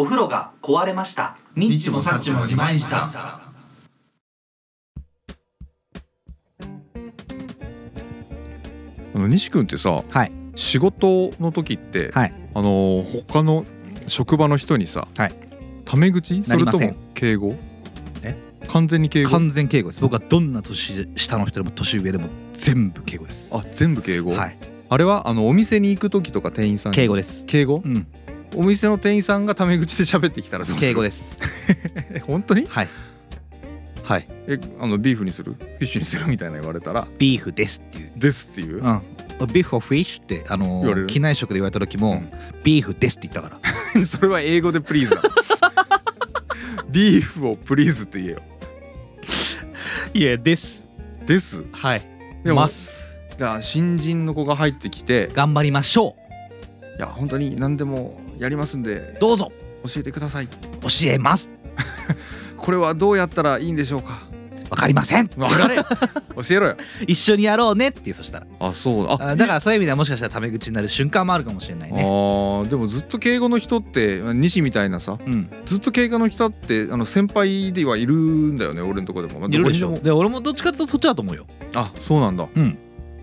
[0.00, 1.36] お風呂が壊れました。
[1.56, 3.50] ニッチもサッチも2枚舌あ
[9.12, 10.32] の西君ってさはい。
[10.54, 12.34] 仕事の時って、はい。
[12.54, 13.66] あのー他の
[14.06, 15.34] 職場の人にさ、はい。
[15.84, 16.44] タメ口？
[16.44, 17.56] それとも敬語？
[18.22, 18.36] え？
[18.68, 19.30] 完全に敬語？
[19.30, 20.00] 完全敬語です。
[20.00, 23.52] 僕はどんな年下の人でも年上でも全部敬語です。
[23.52, 24.56] あ全部敬語、はい。
[24.90, 26.96] あれはあのお店に行く時とか店員さんに？
[26.96, 27.44] 敬語です。
[27.46, 27.82] 敬語？
[27.84, 28.06] うん
[28.54, 30.88] お店の店員さんがタメ口で喋ってきたらどうする？
[30.88, 31.32] 敬語です。
[32.10, 32.66] え 本当に？
[32.66, 32.88] はい。
[34.02, 34.28] はい。
[34.46, 35.54] えあのビーフにする？
[35.54, 37.06] フィッシュにするみたいな言われたら？
[37.18, 38.12] ビーフですっていう。
[38.16, 39.02] ですっていう、うん。
[39.52, 41.06] ビーフ or fish ってあの言われる？
[41.06, 42.30] 機内食で言われた時も、うん。
[42.64, 43.60] ビーフですって言ったか
[43.94, 44.04] ら。
[44.04, 45.22] それは英語でプリーズだ。
[46.90, 48.42] ビーフをプリーズって言えよ。
[50.14, 50.86] いやです。
[51.26, 51.62] です？
[51.72, 52.04] はい。
[52.42, 53.14] でもます。
[53.36, 56.16] じゃあ新人の子が入ってきて頑張りましょ
[56.98, 59.52] いや本当に何でもやりますんでうどうぞ。
[59.84, 60.46] 教えてください。
[60.48, 60.56] 教
[61.06, 61.48] えます。
[62.56, 64.28] これはどうやったらいいんでしょうか？
[64.70, 65.28] わかりません。
[65.28, 65.76] 分かれ
[66.46, 66.76] 教えろよ。
[67.06, 68.46] 一緒にやろうねっていうそしたら。
[68.60, 69.06] あそう。
[69.06, 75.48] だああだからそういう意味ではもしかしたらタメ口になる瞬間もあるかもしれないあねーでもずっと敬語の人って西みたいなさうん。
[75.64, 79.92] ずっと敬語の人ってあの先輩ではいるんだよね俺のとこでも、まあいるでしょ。
[79.92, 81.44] で俺もどっちかっていうとそっちだと思うよ。
[81.44, 82.46] もあそうなんだ。
[82.54, 82.76] うん。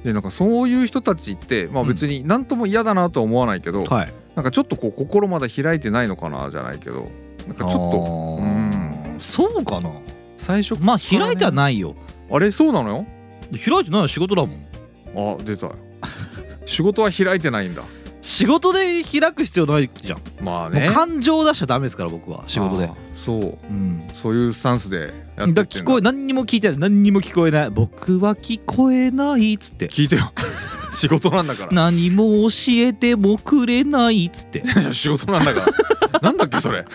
[0.03, 1.89] でなんかそういう人たちってまあうん。
[1.89, 7.09] 別に何とも嫌だなとは思わないけど、はいなんかちょっとこう心まだ開いてないのかなじゃないけど。
[7.47, 9.91] なんかちょっとあーそうかな？
[10.35, 11.95] 最初まあ開いてはないよ。
[12.31, 13.05] あれそうなのよ？
[13.51, 14.67] 開いてないよ仕事だもん。
[15.15, 15.67] あ出た。
[15.67, 15.75] よ
[16.65, 17.83] 仕事は開いてないんだ。
[18.21, 20.89] 仕事で開く必要ないじゃん、まあね。
[20.91, 22.89] 感情出しちゃダメですから僕は仕事で。
[23.13, 23.57] そう。
[23.69, 24.07] うん。
[24.13, 25.63] そういうスタンスでやってってんだ。
[25.65, 27.69] 聞こえ何にも聞いてない何にも聞こえない。
[27.69, 29.87] 僕は聞こえないっつって。
[29.89, 30.31] 聞いてよ
[30.97, 31.71] 仕事なんだから。
[31.71, 34.63] 何も教えてもくれないっつって。
[34.93, 35.71] 仕事なんだか
[36.11, 36.19] ら。
[36.21, 36.85] なんだっけそれ。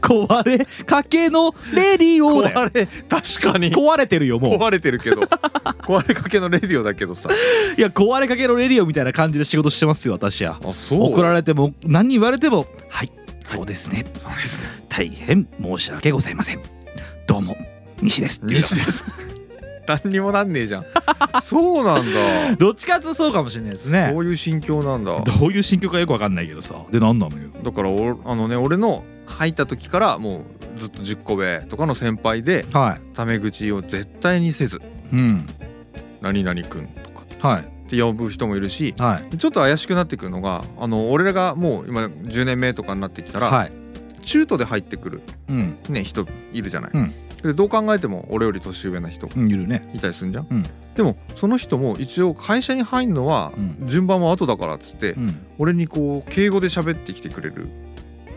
[0.00, 2.58] 壊れかけのレディオだよ。
[2.60, 3.72] 壊れ確かに。
[3.72, 4.54] 壊れてるよもう。
[4.54, 5.22] 壊れてるけど。
[5.22, 7.28] 壊れかけのレディオだけどさ。
[7.76, 10.60] いや壊れかけのレディオみたいな感じで仕事してますよ私は。
[10.64, 11.12] あそう。
[11.12, 13.12] 怒られても何言われてもはい
[13.44, 14.04] そうですね。
[14.16, 14.64] そうですね。
[14.88, 16.60] 大変申し訳ございません。
[17.26, 17.56] どうも
[18.00, 19.37] 西です西です
[19.88, 20.84] 何にもなんねえじゃん。
[21.42, 22.56] そうなんだ。
[22.56, 24.10] どっちかっていうとそうかもしれないですね。
[24.12, 25.20] そういう心境なんだ。
[25.20, 26.74] どういう心境かよくわかんないけどさ。
[26.90, 27.48] で何なのよ。
[27.62, 30.44] だからおあのね俺の入った時からも
[30.76, 33.14] うずっと10個上とかの先輩ではい。
[33.14, 34.80] タメ口を絶対にせず
[35.12, 35.46] うん
[36.20, 37.10] 「何々くん」と
[37.40, 37.62] かはい。
[37.62, 39.36] って呼ぶ人もいるしはい。
[39.36, 43.72] ちょっと怪しくなってくるのがあの俺らがもう今10年目とかになってきたら、はい。
[44.22, 45.78] 中途で入ってくる、うん。
[45.88, 49.90] ね、人いるじゃない、うんでどう考えても俺より年上な人いるね。
[49.94, 50.64] いたりすんじゃん、うん、
[50.96, 53.52] でもその人も一応会社に入るのは
[53.84, 57.68] 順番は後だからっつって、うん、俺にこう敬語で喋ってきてくれる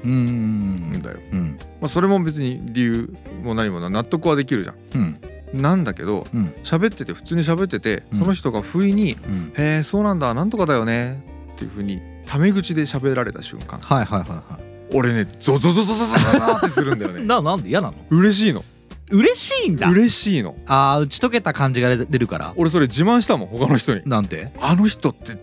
[0.07, 1.01] ん。
[1.01, 5.19] だよ、うん、まあ、それも別に理由も何も納得はできるじゃん、
[5.53, 6.25] なんだけど
[6.63, 9.17] 喋、うん、ってて普通に喋ってて、その人が不意に
[9.57, 11.23] 「へえそうなんだなんとかだよね」
[11.53, 13.79] っていうふうにタメ口で喋られた瞬間。
[13.79, 14.71] はいはいはいはい。
[14.93, 17.23] 俺ねゾゾゾゾゾゾゾってするんだよね。
[17.25, 17.69] ななんで？
[17.69, 17.93] 嫌なの？
[18.09, 18.63] 嬉しいの。
[19.11, 19.89] 嬉しいんだ。
[19.89, 20.55] 嬉しいの。
[20.65, 22.53] あー打ち解けた感じが出るから。
[22.55, 24.01] 俺それ自慢したもん他の人に。
[24.05, 24.51] なんて？
[24.59, 25.37] あの人って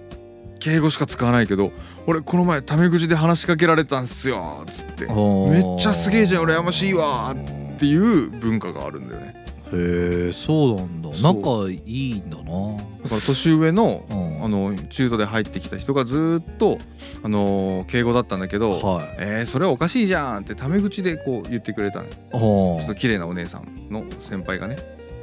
[0.58, 1.70] 敬語しか使わないけど
[2.06, 5.06] 俺この前タメ口で話しかけられたんすよつって。
[5.06, 5.12] め
[5.60, 9.37] っちゃすげえじゃん羨ましいわっっていう文化があるんだよね
[9.72, 11.12] へえそうなんだ。
[11.12, 11.66] そう。
[11.66, 12.42] 仲いいんだな。
[13.02, 14.28] だから年上のうん。
[14.38, 16.78] あの中途で入ってきた人がずーっと
[17.24, 19.16] あの敬語だったんだけどはい。
[19.18, 22.10] えー、それはおかしいじゃんってタメ口でこう言ってくれたのよ。
[22.32, 24.76] あちょっと綺麗なお姉さんの先輩がね。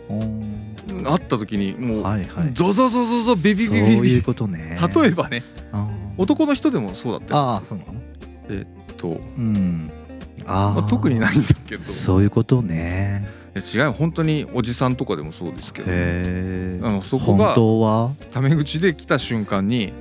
[0.10, 2.52] ー会った時にもう、はいはい。
[2.54, 4.78] ゾゾゾゾゾビビビビそういうビことね。
[4.93, 7.39] 例えばねあー男の人でもそうだったよ。
[7.39, 7.93] あーそうなの？
[8.98, 9.89] と、うん。
[10.46, 10.82] あー。
[10.82, 11.82] まあ、特にないんだけど。
[11.82, 13.28] そういうことね
[13.62, 15.91] 違う本当におじさんとかでもそうですけど。
[16.88, 18.12] あのそこ本が当は？
[18.32, 19.93] タメ口で来た瞬間に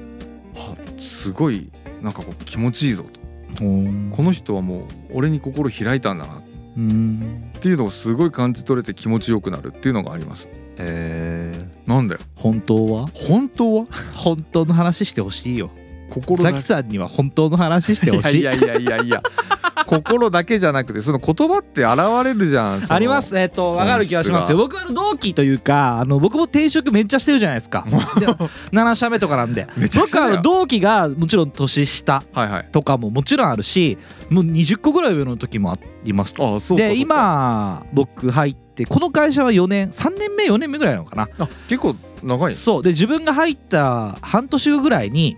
[0.54, 1.70] はすごい
[2.02, 3.64] なんかこう気持ちいいぞと。
[3.64, 6.34] うんこの人はもう俺に心開いたんだな。
[6.34, 6.42] っ
[6.76, 7.52] うん。
[7.60, 10.48] ていうのをすごい感じ取れて気持ちよくなるっていうのがあります。
[10.76, 12.20] へえなんだよ。
[12.34, 13.06] 本当は？
[13.14, 13.86] 本当は？
[14.14, 15.70] 本当の話してほしいよ。
[16.10, 18.40] 心だザキさんには本当の話してほしい。
[18.40, 19.22] いやいやいやいやいや
[19.86, 23.38] 心だけじゃなくてその言葉って現れるじゃんあります。
[23.38, 24.58] えっ、と分かる気がしますよ。
[24.58, 27.84] 僕はあの同期というかあの僕も転職めっちゃしてるじゃないですか。
[28.18, 28.26] で
[28.72, 29.66] 7社目とかなんで。
[29.96, 32.68] 僕はあの同期がもちろん年下はいはい。
[32.72, 33.98] とかももちろんあるし
[34.30, 41.28] もう20個ぐらい上の時もありますああそうかで今僕入ってこの会社は4年3年目4年目ぐらいなのかな。
[41.38, 42.54] あ結構長い。
[42.54, 42.82] そう。
[42.82, 45.36] で自分が入った半年後ぐらいに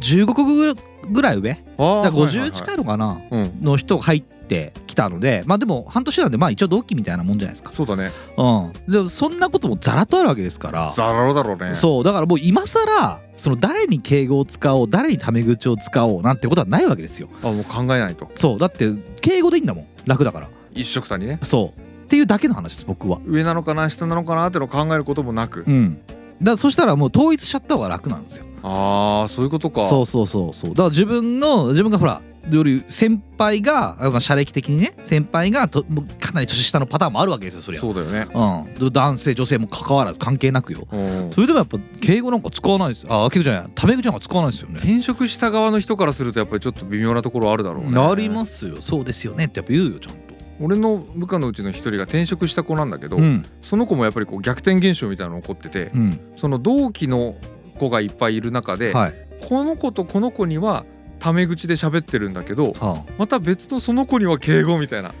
[0.00, 0.74] 15個ぐらい
[1.12, 1.58] 上？
[1.78, 3.20] あだから50近いのかな？
[3.30, 3.58] うん。
[3.62, 7.72] の人が入ってきたのでまあでも半年なんでまあ一応同期みたいなもんじゃないですか。
[7.72, 8.12] そうだね。
[8.36, 8.72] うん。
[8.92, 10.92] でもそんなこともざらっとあるわけですから。
[10.94, 11.74] ザラロだろうね。
[11.74, 12.04] そう。
[12.04, 17.28] だからもう今更その誰に敬語を使おう誰にタメ口を使おうなんてことはないわけですよ。
[17.42, 18.30] あもう考えないと。
[18.34, 18.58] そう。
[18.58, 18.90] だって
[19.20, 19.86] 敬語でいいんだもん。
[20.06, 20.48] 楽だから。
[20.72, 21.38] 一緒くたにね。
[21.42, 21.80] そう。
[21.80, 23.18] っていうだけの話です僕は。
[23.26, 25.64] 上なのかな下なのかなってのを考えることもなく。
[25.66, 26.00] うん
[26.42, 28.44] だそしたらもう統一しちゃった方が楽なんですよ。
[28.62, 29.80] ああそういうことか。
[29.80, 30.70] そうそうそうそう。
[30.70, 35.84] だから自分の自分がほらより先輩があまあ社歴的にね先輩がと
[36.20, 37.80] かなり年下のパターンもあるわけですよそりゃ。
[37.80, 38.26] そうだよね。
[38.32, 40.86] うん、男性女性も関わらず関係なくよ。
[40.90, 41.30] うん。
[41.32, 43.06] それでもやっぱ敬語なんか使わないです。
[43.08, 44.76] あ敬語じゃないタメ口なんか使わないですよね。
[44.76, 48.00] 転職した側の人からするとやっぱりちょっと微妙なところあるだろうね。
[48.00, 48.80] ありますよ。
[48.80, 50.25] そうですよねってやっぱ言うよちゃんと
[50.60, 53.44] 俺の部下のうちの一人が転職した子なんだけど、うん。
[53.60, 56.20] その子もやっぱりこう逆転現象みたいなの起こってて、うん。
[56.36, 57.36] その同期の
[57.78, 59.14] 子がいっぱいいる中で、はい。
[59.48, 60.84] この子とこの子には
[61.18, 63.12] タメ口で喋ってるんだけどはあ。
[63.18, 65.12] また別のその子には敬語みたいな。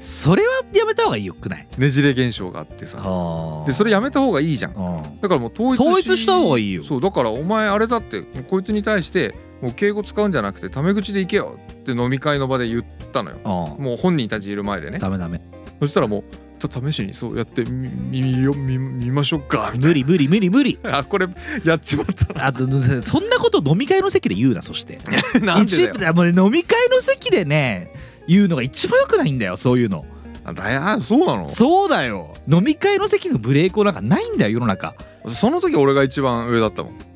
[0.00, 1.66] それはやめた方がいいよくない？
[1.78, 2.98] ねじれ現象があってさ。
[2.98, 4.72] はでそれやめた方がいいじゃん。
[4.72, 5.20] うん。
[5.22, 6.84] だからもう統一統一した方がいいよ。
[6.84, 9.34] そうだからお前あれだってこいつに対して
[9.64, 12.84] もう敬語使うんじゃなくてタメ口でいけよって飲み会の場で言っ
[13.14, 13.38] たのよ。
[13.44, 13.48] あ
[13.80, 14.98] もう本人たちいる前でね。
[14.98, 15.40] ダメダメ。
[15.80, 16.24] そしたらもう
[16.58, 20.78] ちょっと試しにそうやってみみみよみ見ましょうかみたい無理無理無理無理。
[20.82, 21.26] な あこれ
[21.64, 22.46] やっちまったな。
[22.48, 22.66] あと
[23.02, 24.98] そんなこと飲み会の席で言うなそして。
[25.40, 26.12] なんでだよ。
[26.12, 27.90] 一もうね飲み会の席でね
[28.28, 30.04] 言うのが一番良くないんだよそういうの。
[30.44, 31.48] あだやそうなの？
[31.48, 32.34] そうだよ。
[32.46, 34.94] 飲み会の席のブレーコーなんかないんだよ世の中。
[35.28, 37.14] その時俺が一番上だったもん。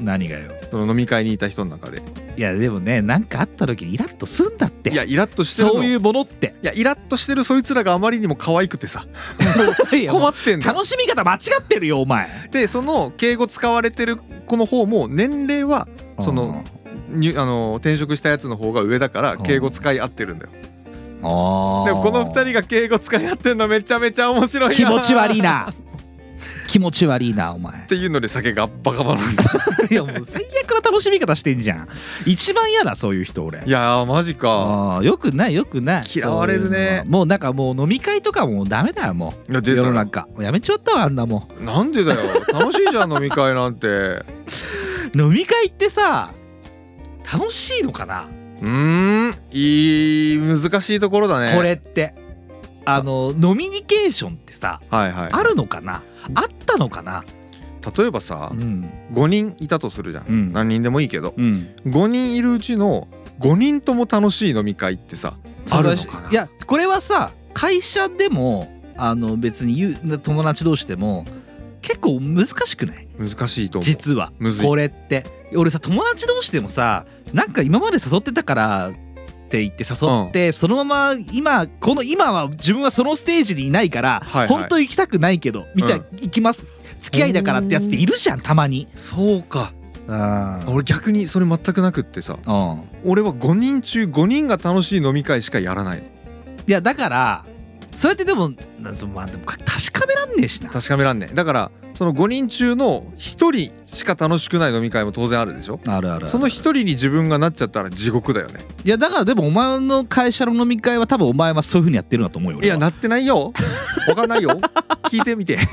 [0.00, 2.02] 何がよその飲み会にいた人の中で。
[2.36, 4.90] いやでもねなんかあった時イラッとすんだって。
[4.90, 5.74] いやイラッとしてるの。
[5.74, 6.56] そういうものって。
[6.64, 9.06] いやイラッとしてるそいつらがあまりにも可愛くてさ。
[9.94, 10.66] いや困ってんだ。
[10.66, 12.28] よ楽しみ方間違ってるよお前。
[12.50, 15.86] でその敬語使われてる子の方も年齢は
[16.18, 16.64] その
[17.08, 20.50] にあの転職したやつの方が上だから敬語使い合ってるんだよ。
[21.22, 21.84] あー。
[21.86, 24.74] でもこの二人が敬語使い合ってんのめちゃめちゃ面白いな。
[24.74, 25.72] 気持ち悪いな
[26.66, 27.82] 気持ち悪いなお前。
[27.82, 29.44] っていうので酒がバカバなんだ。
[29.90, 31.88] いやもう最悪な楽しみ方してんじゃん。
[32.26, 33.62] 一番嫌だそういう人俺。
[33.66, 35.00] いやーマジか。
[35.02, 36.04] よくないよくない。
[36.14, 37.02] 嫌われるね。
[37.06, 40.28] もうなんかもう飲み会とかもうダメだよもいう世の中。
[40.38, 42.20] やめちまったわあんなもなんでだよ。
[42.52, 43.88] 楽しいじゃん飲み会なんて。
[43.88, 44.24] ん
[45.20, 46.32] 飲み会ってさ
[47.32, 48.26] 楽しいのかな、
[48.60, 48.68] うー
[49.30, 49.34] ん。
[49.52, 51.54] いい難しいところだね。
[51.56, 52.14] これって
[52.84, 55.30] あのノミニケーションってさはいはい。
[55.32, 56.02] あるのかな？
[56.34, 57.24] あったのかな？
[57.96, 58.90] 例えばさうん。
[59.12, 60.52] 5人いたとするじゃん、うん。
[60.52, 61.74] 何人でもいいけどうん。
[61.86, 63.08] 5人いるうちの
[63.40, 65.36] 5人とも楽しい飲み会ってさ
[65.70, 66.30] あるのかな？
[66.30, 71.24] いやこれはさ会社でもあの別に友達同士でも
[71.82, 73.08] 結構難しくない？
[73.18, 73.86] 難しいと思う。
[73.86, 74.32] 実は。
[74.62, 75.44] これって。
[75.56, 78.94] 俺さ友達同士でもさなんか今まで誘ってたからっ
[79.48, 84.48] て言って誘って、そのまま今この今は自分はそのステージにいないから、はいはい。
[84.48, 86.66] 本当行きたくないけどみたいな、う行きます。
[87.00, 88.88] 付き合いだからってやつっているじゃんたまに。
[88.94, 89.72] そうか。
[90.06, 90.64] うん。
[90.68, 92.82] 俺逆にそれ全くなくってさうん。
[93.04, 96.02] 俺は5人中5人が楽しい飲み会しかやらない
[96.66, 97.44] いやだから
[97.94, 100.70] それってでもなんまあでも確かめらんねえしな。
[100.70, 101.34] 確かめらんねえ。
[101.34, 105.78] だからその5人中の1人しか楽しくない飲み会も当然あるでしょ？
[105.86, 108.60] あるあるその1人に自分がなっちゃったら地獄だよね。
[108.84, 113.52] いやだからでもお前の会社の飲み会は多分お前はそういうふうにやってるんだと思うよいやなってないよ。
[114.08, 114.50] わかんないよ。
[115.04, 115.58] 聞いてみて。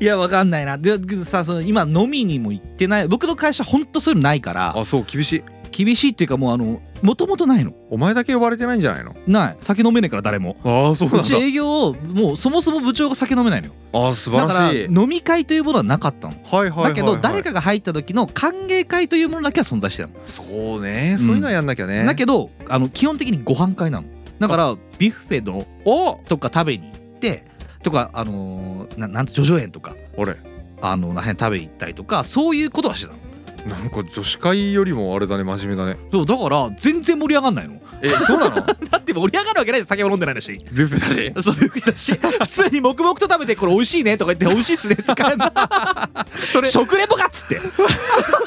[0.00, 0.78] いやわかんないな。
[0.78, 3.08] ででさその今飲みにも行ってない。
[3.08, 4.78] 僕の会社ほんとそういうのないから。
[4.78, 5.42] あそう厳しい。
[5.70, 7.72] 厳しいっていうかもうあのもともとないの。
[7.90, 9.14] お前だけ呼ばれてないんじゃないの？
[9.26, 9.56] ない。
[9.58, 10.56] 酒飲めねえから誰も。
[10.64, 13.74] ああそうなんうち営業をもうそもそも部長が酒飲めないのよ。
[13.92, 16.34] だあ素晴だかららしい飲み会というものはなかったの。
[16.34, 20.14] はいはいはい、はい、だけど誰かが入った時の歓迎会というものだけは存在してたの。
[20.26, 21.16] そうね。
[21.18, 24.06] そういうのはやんなきゃね、だけどあの基本的にご飯会なの。
[24.38, 26.14] だからビュッフェのお！
[26.26, 27.44] とか食べに行って
[27.82, 29.96] とかあのーななんて叙々苑とか。
[30.16, 30.36] 俺
[30.82, 33.19] あのらへん食べに行ったりとかそういうことはしてたの
[33.66, 35.96] なんか女子会よりもあれだね真面目だね。
[36.10, 37.80] そうだから全然盛り上がんないの。
[38.02, 38.56] えそうなの？
[38.90, 40.52] だって盛り上がるわけないじゃん酒も飲んでないんだし。
[40.52, 41.32] ビュッフェだし。
[41.42, 42.12] そういうわけだし。
[42.40, 47.60] 普通に黙々と食べてこれ美味しいねとか言って美味しいっすねって感じそれ食レポかっつって。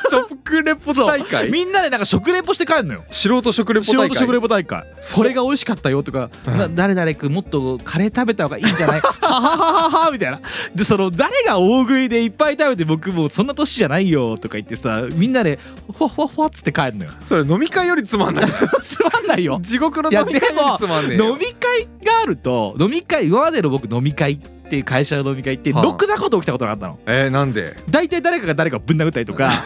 [0.09, 1.49] 食レポ大会？
[1.51, 3.03] みんなでなんか食レポして帰るのよ。
[3.11, 4.09] 素人食レポ大会？
[4.09, 4.83] 素人食レポ大会。
[4.99, 9.01] それが美味しかったよとか、な誰々君もっとカレー食べた方がいいんじゃない？
[9.01, 10.39] はははははみたいな
[10.75, 15.59] でその誰が大食いでいっぱい食べて僕もうそんな年じゃないよとか言ってさみんなで
[15.97, 17.11] ふわふわふわっつって帰るのよ。
[17.25, 18.45] それ飲み会よりつまんない。
[18.83, 19.59] つまんないよ。
[19.61, 21.29] 地獄の飲み会よりつまんねえよ。
[21.33, 24.37] 飲み会があると飲み会今までの僕飲み会っ
[24.69, 25.83] ていう会社の飲み会ってはあ。
[25.83, 26.99] ろくなこと起きたことがあったの。
[27.05, 27.75] えー、なんで？
[27.89, 29.51] 大体誰かが誰かをぶん殴ったりとか。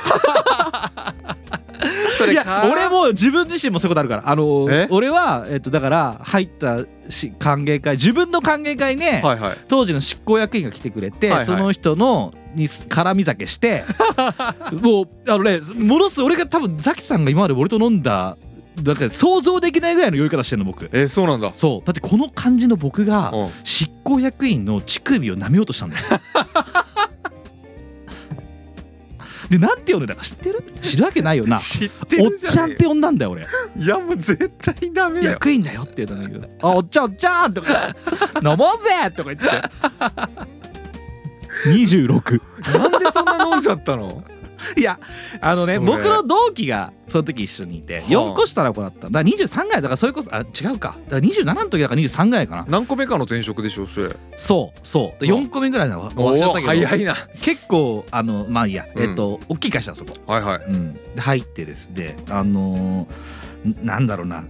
[2.29, 4.23] いや俺も自分自身もそういうことあるから。
[4.29, 4.88] あのえ？
[4.89, 6.79] 俺は、えっと、だから入った
[7.09, 9.57] し歓迎会自分の歓迎会ね、はいはい。
[9.67, 11.45] 当時の執行役員が来てくれて、はいはい。
[11.45, 13.83] その人のにす絡み酒して
[14.81, 18.37] もうあのねものすごい俺が多分ザキさんが今まで俺と飲んだ
[18.81, 20.85] だから想像できないぐらいの酔い方してんの僕。
[20.93, 21.51] えー、そうなんだ。
[21.51, 21.85] そう。
[21.87, 23.49] だってこの感じの僕がうん。
[23.63, 26.03] 執行役員の乳首を舐めようとしたんだよ。
[29.49, 30.61] でなんて呼んでたか知ってる？
[30.81, 31.57] 知るわけないよな。
[31.57, 33.47] 知っておっるじゃんちゃんって呼んだんだよ俺。
[33.79, 37.67] いやもう絶対ダメだよ役員だよって言ったんだけど「あおっちゃんおっちゃん!」とか
[38.43, 39.45] 「飲もうぜ!」とか言って
[41.66, 42.41] 26
[42.74, 44.24] なんでそんな飲んじゃったの？
[44.76, 44.99] いや
[45.39, 48.10] あのね僕の同期がその時一緒にいてはあ。
[48.10, 49.10] 4個下の子だった。
[49.10, 50.97] だから23ぐらいだからそれこそあ違うか。
[51.10, 52.66] だから27の時だから23ぐらいかな。
[52.68, 54.16] 何個目かの転職でしょそれ。
[54.36, 55.24] そうそう。
[55.26, 55.41] ではあ。
[55.41, 57.14] 4個目ぐらいなの忘れたけど早いな。
[57.41, 59.03] 結構あのまあいいや、うん。
[59.03, 60.64] えっと大きい会社だそこ、はいはい。
[60.68, 63.08] うん、で入ってですねあのー
[63.84, 64.38] なんだろうな。
[64.38, 64.43] あ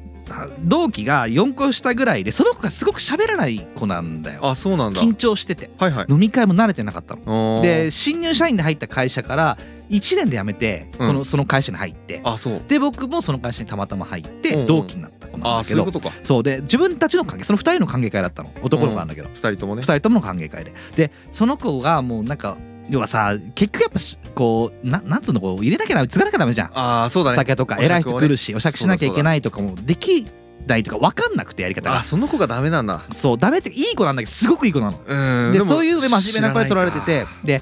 [0.63, 4.41] 同期が4個下ぐらいでその子がすごく喋らない子なんだよ。
[4.45, 5.01] あそうなんだ。
[5.01, 5.71] 緊張してて。
[5.78, 6.05] はいはい。
[6.09, 7.61] 飲み会も慣れてなかったの。
[7.61, 9.57] で新入社員で入った会社から
[9.89, 11.07] 1年で辞めてうん。
[11.07, 12.21] このその会社に入って。
[12.23, 12.61] あそう。
[12.67, 14.65] で僕もその会社にたまたま入っうんうてん。
[14.65, 15.75] 同期になった子なんあだけど。
[15.75, 16.13] そういうことか。
[16.23, 16.43] そう。
[16.43, 18.51] で自分たちの関係その2人の歓迎会だったの。
[18.61, 19.30] 男の子なんだけど。
[19.30, 19.82] 二人ともね。
[19.82, 20.73] 2人ともの歓迎会で。
[20.95, 22.57] でその子がもうなんか
[22.89, 27.35] 要はさ結局やっぱしこうななんつうのこう入れなきゃ継がなきゃダメじゃん、ああそうだね。
[27.35, 30.25] 酒とか偉い人来るしお酌しなきゃいけないとかもでき
[30.65, 31.99] ないとか分かんなくてやり方が。
[31.99, 33.03] あその子がダメなんだ。
[33.15, 35.53] そうダメっていい子なんだけどすごくいい子なの。
[35.53, 37.61] でそういうので真面目な子で取られて知てで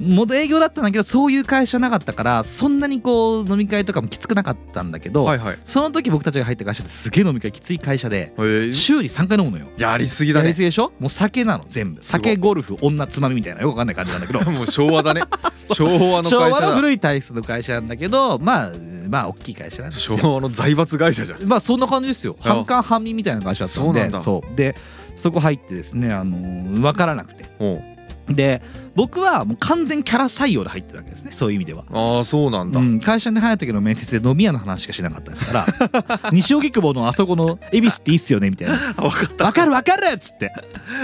[0.00, 5.58] 元営業だったんだけどそういう会社なかったからそんなにこう飲み会とかもきつくなかったんだけど、はいはい。
[5.64, 8.40] その時僕たちが入った会社ってすげえ飲み会きつい会社でえ。
[8.40, 9.70] ー週に3回飲むのよ。
[9.78, 10.46] やりすぎだね。
[10.46, 10.92] やりすぎでしょ？
[10.98, 12.02] もう酒なの全部。
[12.02, 15.22] 酒ゴルフ女つまみみたいなよくわかんない感じなんだけどもう昭和だね。
[15.72, 18.70] 昭和の昭和の古い体質の会社なんだけどまあ
[19.08, 21.44] まあ大きい会社なんです昭よ和の財閥会社じゃん。
[21.44, 22.36] まあそんな感じですよ。
[22.42, 22.48] あ。
[22.54, 23.90] 半官半民みたいな会社だったんで。
[23.92, 24.20] そうなんだ。
[24.20, 24.56] そう。
[24.56, 24.74] で
[25.16, 27.44] そこ入ってですねあのー分からなくて。
[27.60, 27.82] おう
[28.28, 28.62] で
[28.94, 31.32] 僕はもう完全キャラ採用で入ってるわけですね。
[31.32, 31.84] そういう意味では。
[31.92, 35.66] ああそうなんだ、うん、会社に入る時の面接で飲み屋の話しかしなかったですから。
[36.32, 38.74] 西荻窪のあそこの恵比寿っていいっすよねみたいな。
[38.96, 39.44] あ分かっ「た。
[39.44, 40.50] 分かる分かる!」っつって。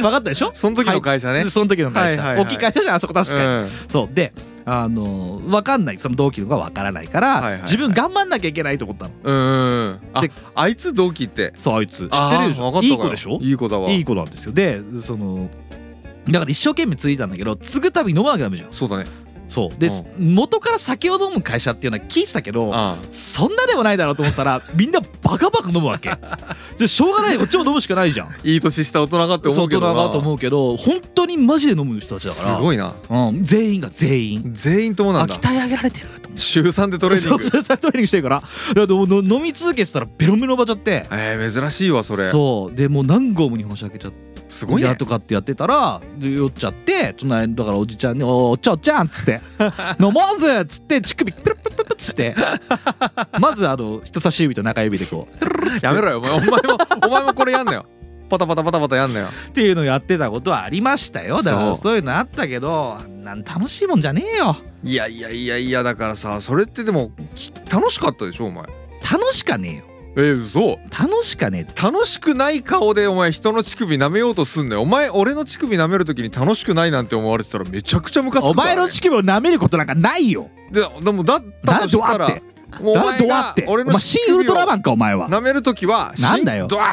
[0.01, 0.51] 分かったでしょ？
[0.55, 2.47] その時の会社ね、でその時の会社、はいはいはい。
[2.47, 3.69] 大きい会社じゃんあそこ確かに、うん。
[3.89, 4.15] そう。
[4.15, 4.33] で
[4.65, 5.99] あの分かんない。
[5.99, 7.63] その同期のが分からないから、はいはいはい。
[7.63, 9.11] 自分頑張んなきゃいけないと思ったの。
[9.25, 11.53] うんあであいつ同期って。
[11.57, 12.03] そうあいつ。
[12.03, 12.65] 知ってるでしょ？
[12.65, 12.85] わかったわ。
[12.85, 13.91] いい子でしょいい子だわ。
[13.91, 14.53] いい子なんですよ。
[14.53, 15.49] でその
[16.27, 18.73] だから一生懸命継いだんだけど継ぐたび飲まなきゃダメじゃん。
[18.73, 19.07] そうだね。
[19.51, 19.81] そう。
[19.81, 26.11] で、元から酒を飲む会社っていうのは聞いてたけどあそんなでもないだろうと思ってたら みんなバカバカ飲むわけ。
[26.79, 27.39] でしょうがない。
[27.39, 28.29] こっちも飲むしかないじゃん。
[28.45, 29.89] いい年した大人がって思うけどな。
[29.89, 32.57] 大人がと思うけど本当にマジで飲む人たちだから。
[32.57, 32.95] すごいな。
[33.09, 34.51] うん、全員が全員。
[34.53, 35.35] 全員ともなんだ。
[35.35, 37.43] あ鍛え上げられてる週3でトレーニング。
[37.43, 38.37] そうそれさトレーニングしてるから。
[38.41, 41.07] だから飲み続けてたらベロベロばちゃって。
[41.11, 42.29] えー、珍しいわそれ。
[42.29, 42.77] そう。
[42.77, 44.89] でもう何合も日本酒開けちゃってすごいね。
[44.89, 49.41] やとかってやってたらで酔っちゃって隣だからおじちゃんに「おちゃんおっちゃん」っつって
[49.99, 52.35] 「飲もうぜ」っつって乳首プルプルプルして
[53.39, 56.59] まずあの人差し指と中指でこうやめろよお前お前も
[57.07, 57.87] お前もこれやんなよ。
[58.29, 59.27] パタパタパタパタやんなよ。
[59.49, 61.43] っていうのをやってたことはありましたよ。
[61.43, 64.57] だからそういうのあったけどなん楽しいもんじゃねえよ。
[64.85, 68.65] いやいやいやいやだからさそれってでもき楽しかったでしょお前。
[69.13, 69.85] 楽しかねえよ
[70.17, 70.79] えー、嘘。
[70.91, 74.83] 楽しかねえ楽しくない顔でお前人の乳首舐めようとすんのよ。
[74.83, 80.51] お前俺の乳首舐める時に楽しくないなんて思われてたらめちゃくちゃムカつくお前の乳首を舐めることなんかないよ。
[80.73, 82.29] ででもだったとしたら
[82.81, 85.29] もうお前が俺の前新ウルトラマンンかお前は。
[85.29, 86.69] 舐める時はなんだよ。
[86.69, 86.93] 新ドア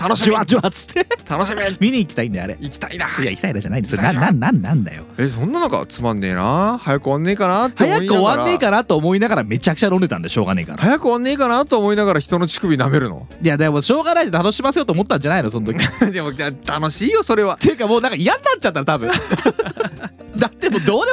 [0.00, 0.24] 楽しみ。
[0.26, 1.06] ジュワジュワっつって。
[1.28, 1.60] 楽しみ。
[1.80, 2.56] 見に行きたいんだよあれ。
[2.60, 3.06] 行きたいな。
[3.06, 3.96] いや行きたいなじゃないんです。
[3.96, 4.12] よな。
[4.12, 5.04] なんなんなんだよ。
[5.18, 6.78] えそんなのかつまんねえな。
[6.80, 8.08] 早く終わんねえかなって思いな早がら。
[8.08, 10.82] く終わんねえかなと思いながらめちゃくちゃ飲んでたんでしょうがねえから。
[10.82, 13.26] 早く終わんねえかなと思いながら人の乳首舐めるの？
[13.42, 15.78] いやでもしょうがないで楽しませようと思ったんじゃないのその時。
[15.78, 15.80] っ
[16.10, 17.56] でもいや楽しいよそれは。
[17.58, 19.10] ていうかもうなんか嫌になっちゃったの多分。
[20.36, 21.12] だってもうどうで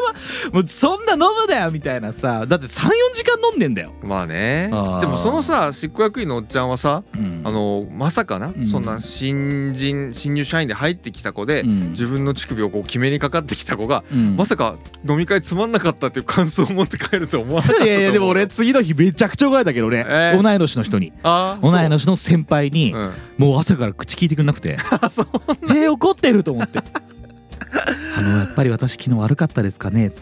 [0.52, 2.46] ももうそんな飲むだよみたいなさ。
[2.46, 4.68] だって34時間飲んでんだよ、まあね。
[4.70, 7.42] でもそのさ執行役員のおっちゃんはさうん。
[7.44, 11.92] あのまさかな、うんそんな新人新入社員で入ってきた子で、うん。
[11.92, 14.36] 自分の乳首をこう決めにかかってきた子が、うん。
[14.36, 21.12] まさか飲み会つまんなかったっていう感想を持って帰ると思わなかったといやいやでも俺次の日めちゃくちゃ怒られたけど俺、えー同い年の人に。
[21.24, 24.78] あ同い年の先輩に、うん、もう朝から口聞いてくんなくて。
[25.02, 25.28] あそう
[25.70, 26.80] えー、怒ってると思って。
[28.18, 30.08] あのやっぱり私昨日悪かったですかね？
[30.08, 30.18] って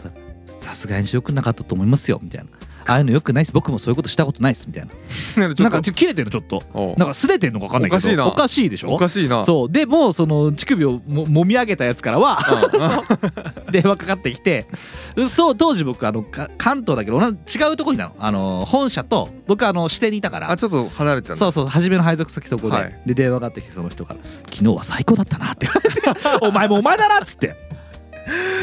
[0.46, 2.20] さすがによくなかったと思いますよ。
[2.22, 2.50] みたいな
[2.88, 3.52] ああいうのよくないです。
[3.52, 5.48] 僕もそういうことしたことないですみたいな。
[5.48, 6.94] なんかちょ切れてるのちょっと。
[6.96, 7.96] なんかすれてんのか分かんないけど。
[7.96, 8.26] おかしいな。
[8.26, 8.88] おかしいでしょ？
[8.94, 9.44] おかしいな。
[9.44, 9.70] そう。
[9.70, 12.38] でもうその乳首をももみ上げたやつからは
[13.66, 14.66] うん 電話かかってきて
[15.28, 18.12] そう当時僕あのか関東だけど違うとこにいたの。
[18.18, 20.50] あの本社と僕あの支店にいたから。
[20.50, 22.94] あちょっと離れてたそうそう初めの配属先そこで、はい。
[23.06, 24.20] で電話がかかってきてその人から
[24.52, 25.68] 「昨日は最高だったな」って
[26.42, 27.65] 「お前もお前だな」っつって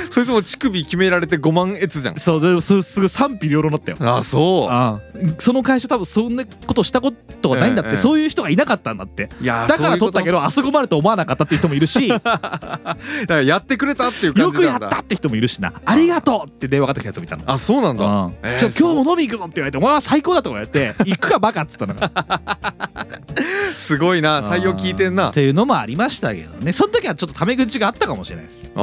[0.09, 3.97] そいつも乳首決められて5万越じゃんそうでもすすぐ賛否両論だったよ。
[3.99, 4.69] あそう。
[4.69, 7.97] ああその会社多分そんなことしたことがないんだって、ええ。
[7.97, 9.29] そういう人がいなかったんだって。
[9.41, 12.07] いやーだから取ったけどどあそこまでと思わなかったっていう人もいるし。
[12.19, 12.93] だか
[13.27, 14.79] らやってくれたっていう感よじなんだ。
[14.79, 15.73] くやったって人もいるしな。
[15.85, 17.43] ありがとうって電話かかってきたやつもいたの。
[17.45, 18.05] あそうなんだ。
[18.05, 18.33] うん。
[18.43, 22.11] えーちょ今日も飲み行くぞって言われて「お前は最高だ」とか言われて「行くかバカ」っつったのが。
[23.75, 24.41] すごいな。
[24.41, 25.29] 採用聞いてんな。
[25.29, 26.71] っていうのもありましたけどね。
[26.71, 28.71] その時はちょっとタメ口があったかもしれないです。
[28.75, 28.81] あ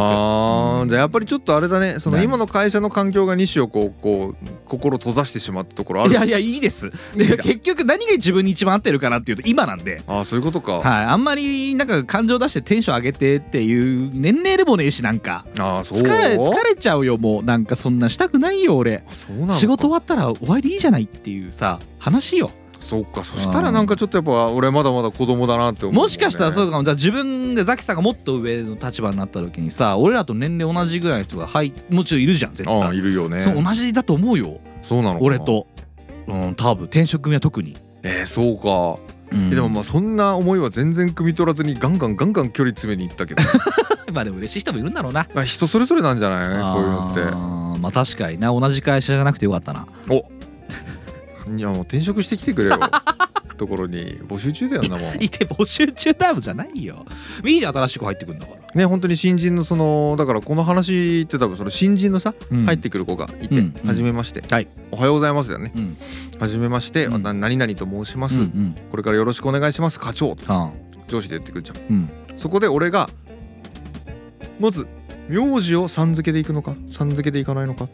[0.84, 6.10] ーじゃあやっぱりちょっとあれだねその何今の会社の環境が西をこうこう心閉ざしてしまったところある。
[6.10, 6.90] いやいやいいです。
[7.14, 10.02] で結局何が自分に一番合ってるかなっていうと今なんで。
[10.06, 15.44] ああそういうことか、はいあんまりなんか感情出してテンション上げてっていう年齢でもねえしなんか。
[15.58, 15.98] ああそう？
[15.98, 17.42] 疲れ疲れちゃうよもう。
[17.42, 19.04] なんかそんなしたくないよ俺。
[19.08, 19.54] あそうなのか。
[19.54, 22.50] 仕事終わったら終わりでいいじゃないっていうさ話よ
[22.80, 26.84] そうかそしたらなんかちょっとやっぱ俺まだまだ子供だなって思う、もしかしたらそううかも。
[26.84, 32.80] じゃあ自分がザキさんがもっと上の立場になった時にさ俺らと年齢同じぐらいの人がはいもちろんいるじゃん絶対。
[32.82, 33.40] ああいるよね。
[33.40, 34.60] そう同じだと思うよ。
[34.82, 35.26] そうなのかな。
[35.26, 35.66] 俺と。
[36.26, 39.00] うん多分転職組は特に、えー、そうか、
[39.32, 39.52] うん。
[39.52, 43.42] えでもまあそんな思いは全然汲み取らずにガンガンガンガン距離詰めに行ったけど。
[44.12, 45.28] まあでも嬉しい人もいるんだろうな。
[45.34, 46.74] まあ人それぞれなんじゃない？
[46.74, 47.14] こういうのっ
[47.74, 47.80] て。
[47.80, 48.48] まあ確かにな。
[48.52, 49.86] 同じ会社じゃなくてよかったな。
[50.08, 50.24] お
[51.56, 52.78] いやもう転職してきてくれよ。
[53.56, 55.22] ところに募集中だよなもん。
[55.22, 57.04] いて募集中タイムじゃないよ。
[57.44, 62.64] いいじゃん新しい子入ってくんだから、ね本当に新人のそのだからこの話って多分その新人のさ、うん。
[62.64, 64.68] 入ってくる子がいて、うん初めまして、はい。
[64.92, 65.72] おはようございますだよね。
[65.76, 65.96] うん。
[66.38, 67.22] 初めまして、うん。
[67.22, 68.76] な何々と申します、うんうん。
[68.90, 70.00] これからよろしくお願いします。
[70.00, 70.36] 課長。
[70.36, 70.70] とあ。
[71.08, 71.76] 上司で言ってくるじゃん。
[71.76, 72.10] ーうん。
[72.38, 73.10] そこで俺が
[74.58, 74.86] まず
[75.28, 77.88] 名字をさん付けでいくのかさん付けでいかないのか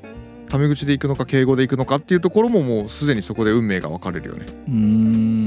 [0.48, 4.46] タメ口でいくのか敬語でいくのかっていうところももうすでにそこで運命が分かれるよね。
[4.68, 4.74] うー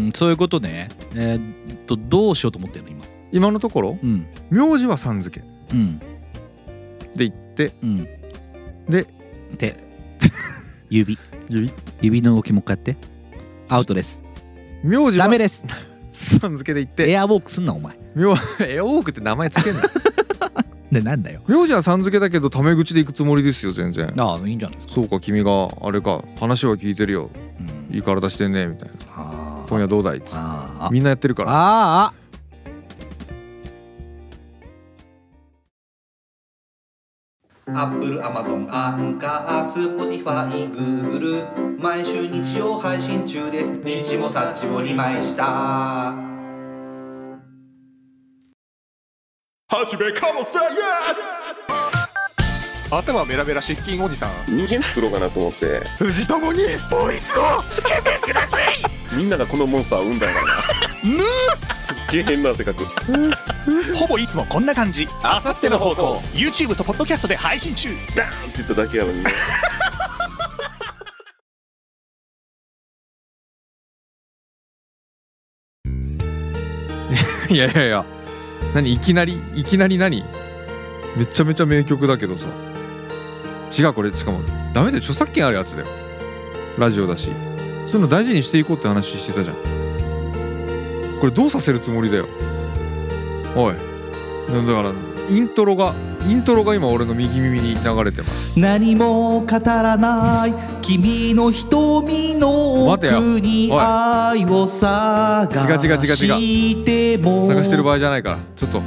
[0.07, 0.89] んそういうことね。
[1.15, 4.27] えーっとどうしようと思ってんの今今のところうん。
[4.49, 5.45] 名字はさん付け。
[5.73, 5.99] うん。
[5.99, 7.73] で言って。
[7.81, 8.07] うん。
[8.89, 9.05] で
[9.57, 9.75] で
[10.89, 11.17] 指。
[11.49, 11.71] 指。
[12.01, 12.97] 指の動きもう一回やって。
[13.69, 14.23] アウトです。
[14.83, 15.65] 名字はダメです。
[16.11, 17.09] さん付けで言って。
[17.11, 17.97] エアウォークすんなお前。
[18.15, 18.29] 名
[18.67, 19.81] エアウォークって名前つけんな
[20.91, 21.41] でなんだよ。
[21.47, 24.11] 名字はさん付けだけどタメ口でいくつもりですよ全然。
[24.17, 24.93] ああいいんじゃないですか。
[24.93, 27.29] そうか君があれか話は聞いてるよ。
[27.89, 27.95] うん。
[27.95, 28.95] いい体してんねみたいな。
[29.15, 30.35] あ今夜どうだいっつって。
[30.37, 30.89] ああ。
[30.91, 31.51] みんなやってるから。
[31.51, 32.13] ああ。
[37.71, 43.79] アップル、アマゾン、アンカー、スポティファイ、グーグル毎週日曜配信中です。
[43.83, 46.15] 日もさっちも2枚した
[49.71, 50.57] 始めかもせ
[52.89, 54.45] 頭メラメラ失禁おじさん。
[54.47, 55.81] 人間作ろうかなと思って。
[55.99, 58.63] 藤友にボイスをつけてください。
[59.15, 60.41] みんながこのモンスターを生んだんだ
[61.67, 61.75] な。
[61.75, 62.83] すっげえ変な性格
[63.95, 65.07] ほぼいつもこんな感じ。
[65.21, 66.19] あさっての方向。
[66.33, 67.89] YouTube とポッドキャストで配信中。
[68.15, 69.23] ダーンって言っただけやのに。
[69.23, 69.31] ね
[77.51, 78.18] いやいやいや
[78.73, 80.23] 何いきなりいきなり何？
[81.17, 82.47] めちゃめちゃ名曲だけどさ。
[83.77, 84.13] 違うこれ。
[84.13, 84.43] しかも
[84.73, 85.87] ダメだよ著作権あるやつだよ。
[86.77, 87.31] ラジオだし。
[87.85, 89.55] そういうの大事にしていこうって話してたじゃん。
[91.19, 92.27] これどうさせるつもりだよ？
[93.55, 93.73] おい。
[93.73, 94.93] だから
[95.29, 95.93] イントロが
[96.27, 98.59] イントロが今俺の右耳に流れてます。
[98.59, 103.07] 何も語らない君の瞳の奥
[103.39, 106.07] に愛を探違う違う違う違う。
[106.07, 108.39] しても探してる場合じゃないから。
[108.55, 108.81] ちょっと。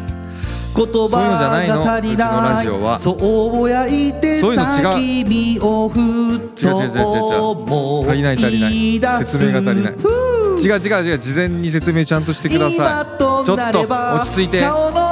[0.74, 1.84] 言葉そういうのじゃないの。
[1.84, 6.76] が足りないジオはそうぼやいてた違う君をふっと違う。
[6.76, 7.42] 違う違う違う。
[7.42, 8.96] 思足りない足りない。
[8.96, 9.92] い出す説明が足りない。
[9.92, 11.18] 違う違う違う。
[11.18, 12.76] 事前に説明ちゃんとしてください。
[12.76, 14.60] ちょっと落ち着いて。
[14.62, 15.11] 顔の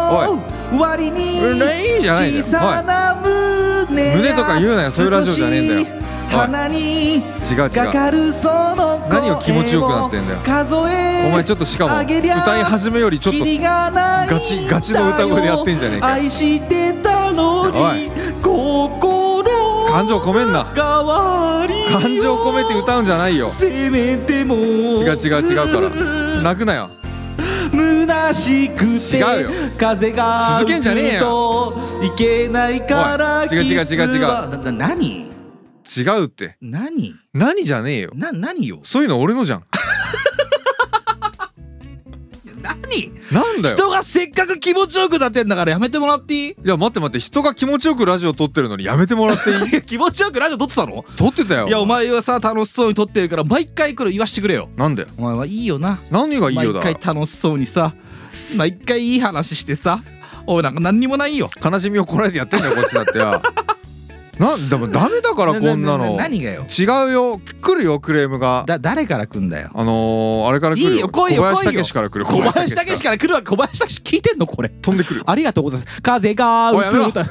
[0.78, 2.44] 割にうんいいじゃないんだよ。
[2.44, 6.00] 小さな胸胸とか言うなよそういうラジオじゃねえんだよ。
[6.30, 7.22] 鼻に
[7.56, 10.38] かかるその声何を気持ちよくなってんだよ。
[10.44, 12.02] 数えお前ちょっとしかも歌
[12.60, 16.14] い始めよりちょっとガチガチの歌声でやってんじゃねえかよ。
[16.14, 17.72] 愛してたのおに
[18.40, 19.44] 心
[19.90, 20.66] 感情込めんな。
[20.66, 20.86] 感
[22.22, 23.50] 情込めて歌うんじゃないよ。
[23.60, 25.90] 違う違う違うから。
[26.42, 26.90] 泣くなよ
[28.32, 28.78] 虚しく
[29.10, 29.50] て違うよ。
[29.78, 31.20] 風が続けんじゃねえよ。
[31.20, 34.20] といけないから違う違う違う違う。
[34.20, 35.30] なな何？
[35.96, 36.56] 違うって。
[36.60, 37.14] 何？
[37.34, 38.10] 何じゃねえよ。
[38.14, 38.80] な何よ？
[38.84, 39.64] そういうの俺のじゃん。
[42.62, 43.10] 何？
[43.32, 43.76] なんだよ。
[43.76, 46.50] 人がせっかく気持ちよくなってんだからやめてもらっていい？
[46.50, 47.18] いや待って待って。
[47.18, 49.82] 人が気持ちよくラジオ撮ってるのにやめてもらっていい？
[49.82, 51.04] 気持ちよくラジオ撮ってたの？
[51.16, 51.66] 撮ってたよ。
[51.66, 54.68] いやお前はさ楽しそうに撮ってるから毎回これ言わしてくれよ。
[54.76, 55.98] なんだよお前はいいよな。
[56.12, 56.80] 何がいいよだ？
[56.84, 57.94] 毎回楽しそうにさ
[58.56, 60.00] 毎回いい話してさ。
[60.46, 61.50] おいなんか何にもないよ。
[61.62, 63.40] 悲しみをこらえてやってんだよこっちだってよ。
[64.40, 66.16] なんでもダメだからこんなの。
[66.16, 66.64] 何がよ。
[66.66, 67.40] 違うよ。
[67.60, 68.64] 来るよクレームが。
[68.66, 69.68] だ誰から来んだよ。
[69.74, 70.90] あのー、あれから来るよ。
[70.92, 71.80] いいよ来いよ小林来いよ。
[71.80, 73.42] 武史から来る小林武史から来るわ。
[73.42, 74.70] け小林武史聞いてんのこれ。
[74.70, 76.00] 飛んでくるありがとうございます。
[76.00, 77.08] 風がおいやめろ。
[77.08, 77.24] 打つ歌い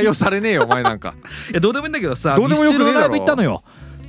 [0.00, 1.14] 採用されねえよお前なんか。
[1.54, 3.16] やどうでもいいんだけどさどうでもよくねえだろ。
[3.16, 3.62] 行ったのよ。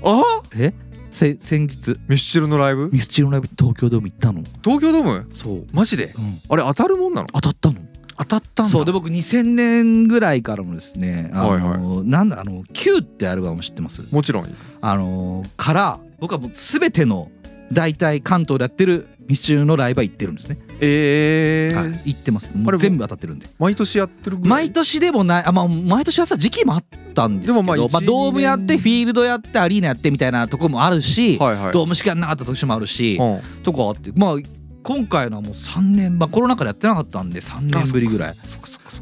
[0.03, 0.22] あ
[0.57, 0.74] え？
[0.74, 1.95] せ先日。
[2.07, 2.89] ミスチルのライブ？
[2.91, 4.43] ミスチルのライブ東京ドーム行ったの。
[4.64, 5.30] 東京ドーム？
[5.34, 6.14] そう、マジで？
[6.18, 7.28] うん、あれ当たるもんなの？
[7.34, 7.76] 当たったの。
[8.18, 8.70] 当たったんだ。
[8.72, 8.86] そう。
[8.86, 12.07] で僕2000年ぐらいからのですねあの、はい。
[12.07, 14.03] なんだあの「Q」ってアルバム知ってます？
[14.14, 14.55] もちろん。
[14.82, 17.32] あのから僕はもう全ての
[17.72, 21.75] 大体関東でやってるミスチルのライブは行ってるんですね、えー。
[21.75, 22.51] はい、行ってます。
[22.77, 23.47] 全部当たってるんで。
[23.59, 24.65] 毎年やってるぐらい？
[24.65, 31.71] 毎年でもないあまあ毎年はさ時期もあったんですけどでもまあ一まあ、ドームやってフィールドやってアリーナやってみたいなとこもあるし、はいはい。
[31.71, 33.63] ドームしかなかった年もあるし、うん。
[33.63, 34.36] とかあってまあ
[34.84, 38.36] 今回のはもう3年まあコロナ禍でやってなかったんで3年ぶりぐらい。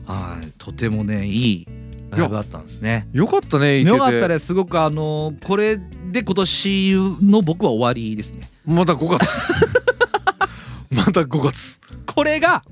[0.05, 1.67] はいとてもねいい
[2.09, 3.07] ライブだったんですね。
[3.13, 4.47] よかったねよかったです。
[4.47, 5.77] すごくあのこれ
[6.11, 8.49] で今年の僕は終わりですね。
[8.65, 9.39] また5月
[10.95, 11.79] また5月。
[12.05, 12.63] これが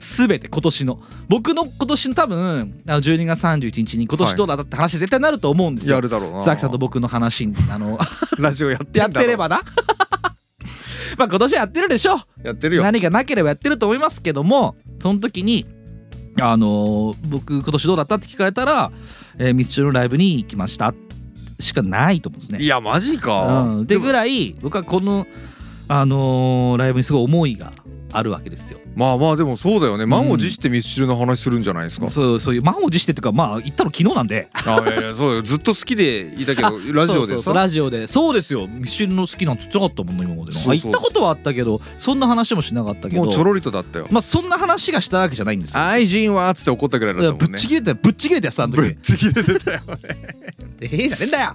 [0.00, 1.00] 全て今年の。
[1.28, 6.42] 僕の今年の多分あの12月31日に今年どうだったって話絶対なると思うんですよ、やるだろうな。
[6.42, 7.98] ザキさんと僕の話にあの
[8.38, 9.60] ラジオやってんやってればな。
[11.18, 12.20] まあ今年やってるでしょ。
[12.42, 12.82] やってるよ。
[12.82, 15.66] 何がなければやってると思いますけどもその時に
[16.40, 18.92] あのー僕今年どうだったって聞かれたら、
[19.38, 20.94] えーミスチルのライブに行きました。
[21.60, 22.64] しかないと思うんですね。
[22.64, 25.26] いやマジか、うん、でぐらい僕はこの、
[25.88, 27.72] あのーライブにすごい思いが
[28.12, 28.78] あるわけですよ。
[28.94, 30.06] まあまあでもそうだよね。
[30.06, 34.48] 満を持してミスチルの話するんじゃないですか、そうそういう満を持してっていうかまあ行ったの昨日なんで。
[34.52, 35.42] あいやいやそうよ。
[35.42, 37.52] ずっと好きでいたけど ラジオでさ。
[37.52, 38.06] ラジオで。
[38.06, 38.66] そうですよ。
[38.66, 40.74] ミスチルの好きなんて言ってなかったもんね今までの。
[40.74, 43.24] 行ったことはあったけどそんな話もしなかったけど。
[43.24, 44.08] もうちょろりとだったよ。
[44.10, 45.80] まあそんな話がしたわけじゃないんですよ。
[45.80, 47.56] 愛人はっつって怒ったぐらいだったもんね。
[47.56, 48.80] っちぎれてぶっちぎれてやつあの時。
[48.80, 49.80] ぶっちぎれてたよ
[50.80, 51.54] ええじゃねえんだよ。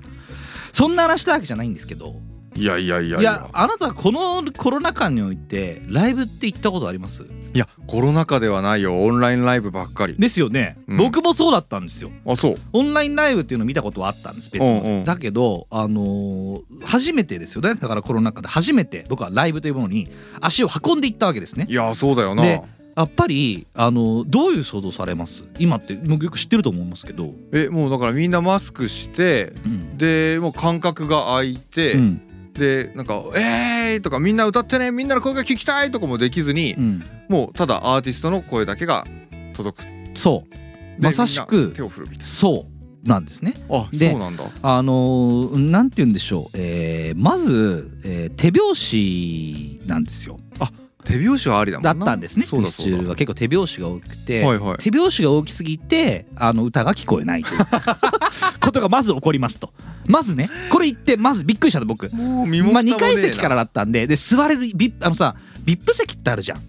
[0.71, 2.15] そんな話したわけじゃないんですけど
[2.55, 3.19] いやいやいや。
[3.19, 7.23] いやあなたこのコロナ禍においてライブって行ったことあります？
[7.53, 8.99] いやコロナ禍ではないよ。
[9.01, 10.15] オンラインライブばっかり。
[10.17, 10.97] ですよね、うん。
[10.97, 12.09] 僕もそうだったんですよ。
[12.25, 12.55] あそう。
[12.73, 15.03] オンラインライブっていうのを見たことはあったんです別に、うんうん。
[15.03, 17.75] だけどあのー初めてですよね。
[17.75, 18.47] だからコロナ禍で。
[18.47, 19.05] 初めて。
[19.07, 20.09] 僕はライブというものに
[20.41, 21.67] 足を運んでいったわけですね。
[21.69, 22.43] いやそうだよな。
[22.43, 22.61] で
[22.95, 25.43] やっぱりあのどういう想像されます？
[25.59, 29.97] 今って僕よく知ってると思いますけど、えもうだからみんなマスクしてうん。
[29.97, 32.21] でもう間隔が空いて、うん
[32.53, 37.03] でなんか「えー!」とか「みんな歌ってねみんなの声が聞きたい!」とかもできずに、うん。
[37.29, 39.05] もうただアーティストの声だけが
[39.53, 39.85] 届く。
[39.85, 40.53] っそう。
[41.01, 42.67] でまさしく手を振るみたいそ
[43.03, 43.55] うなんですね。
[43.69, 44.43] なあでそうなんだ。
[44.61, 50.39] あのーなんて言うんでしょう、えーまず、えー手拍子なんですよ。
[51.05, 53.15] 手拍子はありだだったんですねミスチルは。
[53.15, 54.77] 結構手拍子が多くて、はいはい。
[54.77, 57.59] 手拍子が大きすぎてあの歌が聞こえないという
[58.73, 59.71] ことがまず起こりますと。
[60.07, 62.09] まずねこれ言ってまずびっくりしたの僕。
[62.13, 63.21] もう身もまあ、2蓋もねえな。
[63.21, 64.07] 階席からだったんで。
[64.07, 66.61] で座れるビあのさ VIP 席ってあるじゃん。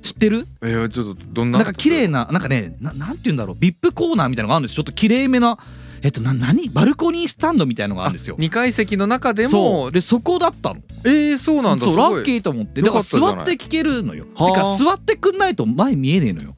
[0.00, 0.46] 知ってる？
[0.62, 1.58] えー、ちょっとどんな？
[1.58, 3.56] なんか綺麗ななんかねななんて言うんだろう。
[3.56, 4.74] VIP コーナーみたいなのがあるんです。
[4.74, 5.58] ちょっと綺麗めな
[6.02, 6.68] えっとな何？
[6.68, 8.36] バルコニースタンドみたいのがあるんですよ。
[8.38, 9.92] 2階席の中でそもう。
[9.92, 10.80] でそこだったの。
[11.04, 11.84] えー、そうなんだ。
[11.84, 12.82] そうラッキーと思って。
[12.82, 14.24] だから座って聞けるのよ。
[14.24, 14.78] てはあ。
[14.78, 16.56] か座ってくんないと前見えねえのよ。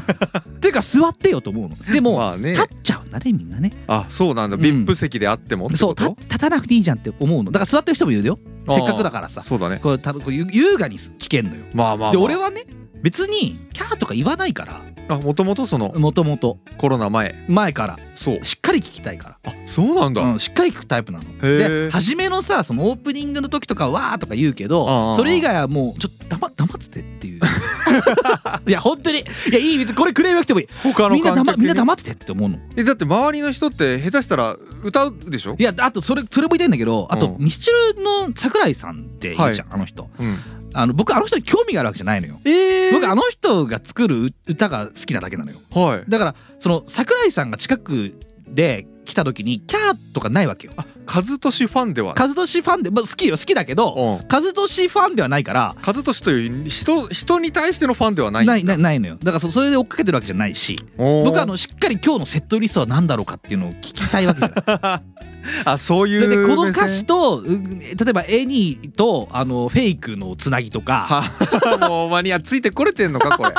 [0.60, 1.92] てか座ってよと思うの。
[1.92, 2.52] でも、まあね。
[2.52, 3.72] 立っちゃうんだねみんなね。
[3.86, 4.62] あそうなんだ、うん。
[4.62, 7.50] VIP 席であってもそう立たなくていいじゃんって思うの。
[7.50, 8.38] だから座ってる人もいるよ。
[8.68, 9.42] せっかくだからさ。
[9.42, 9.78] そうだね。
[9.82, 11.64] これ多分こうゆ優雅に聞けんのよ。
[11.74, 12.64] まあまあ、まあ、で俺はね
[13.02, 14.80] 別にキャーとか言わないから。
[15.08, 17.44] あもともとそのもともとコロナ前。
[17.48, 17.98] 前から。
[18.14, 18.44] そう。
[18.44, 19.50] しっかり聞きたいから。
[19.50, 21.24] あそうなんだ、うん、しっかり聞くタイプなの。
[21.24, 21.86] ー。
[21.86, 27.40] で初めのさそのオープニングの時とかはわーとか言うけどそれ以外はもうちょっと黙黙っててっていう。
[28.68, 29.18] いや本当に。
[29.18, 29.22] い
[29.52, 30.66] やいい別にこれクレームなくてもいい。
[30.84, 32.58] 他のみんな黙みんな黙っててって思うの。
[32.76, 35.56] えだって周りの人って下手したら歌うでしょ？
[35.58, 40.38] いやあとそれそれも言いたいんだけどあとうんミスチルの桜井さんっているじゃん、はいあの人うん
[40.74, 42.40] あの僕あの人に興味があるわけじゃないのよ。
[42.44, 45.58] えー、僕あの人が作る歌が好きなだけなのよ。
[45.74, 46.04] はい。
[46.08, 48.14] だからその桜井さんが近く
[48.46, 50.72] で来た時にキャーとかないわけよ。
[50.76, 52.14] あ和俊ファンでは。
[52.16, 54.26] 和俊ファンで、まあ、好きよ好きだけどうん。
[54.32, 55.74] 和俊ファンではないから。
[55.84, 58.46] 和俊という人人に対してのファンではない。
[58.46, 59.16] ないないないのよ。
[59.16, 60.78] だからそそれで追っかけてるわけじゃないし。
[60.96, 65.02] 僕はあのしっかり今日のセットリストは何だろうかっていうのを聞きたいわけじゃない。
[65.64, 71.06] あそういそうこの歌詞とう例えば Anyとあのフェイクのつなぎとか。
[71.08, 73.50] はもうマニアついてこれてんのかこれ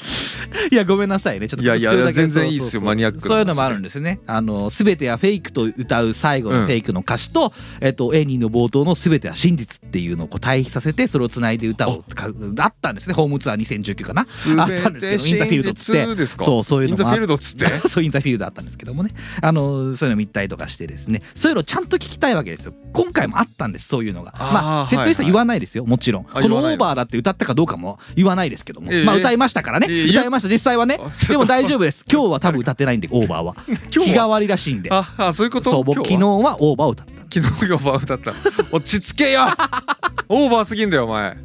[0.70, 1.48] いやごめんなさいね。
[1.48, 4.20] ちょっといやいや全然いいっすよマニアックそういうのもあるんですね。
[4.26, 12.26] あの全てはフェイクと歌う最後のフェイクの歌詞と、えっと Anyの冒頭の全ては真実っていうのをこう対比させてそれをつないで歌をか
[12.58, 13.14] あったんですね。
[13.14, 14.22] ホームツアー2019かな。
[14.22, 16.26] あったんですけど In the Fieldっつって。
[16.44, 17.66] そうそういうのもあ In the Fieldっつって？
[17.88, 19.10] そう In the Field あったんですけどもね。
[19.40, 21.22] あのそういうの見たりとかしてですね。
[21.34, 22.74] そういうのをちゃんと聞きたいわけですよ。
[22.92, 24.34] 今回もあったんですそういうのが。
[24.38, 26.26] まあセットリスト言わないですよもちろん。
[26.32, 28.92] あこのオーバーだって歌ったかどうかも言わないですけども。
[28.92, 29.86] ええまあ歌いましたからね。
[29.87, 30.98] ええ歌いました実際はね。
[31.28, 32.04] でも大丈夫です。
[32.10, 33.54] 今日は多分歌ってないんでオーバーは。
[33.94, 34.90] 今日替わりらしいんで。
[34.92, 35.70] ああそういうこと？
[35.70, 37.12] そう僕昨日今はオーバーを歌った。
[37.30, 38.32] 日は昨日オーバー歌った。
[38.76, 39.40] 落ち着けよ。
[40.28, 41.36] オーバーすぎんだよお前。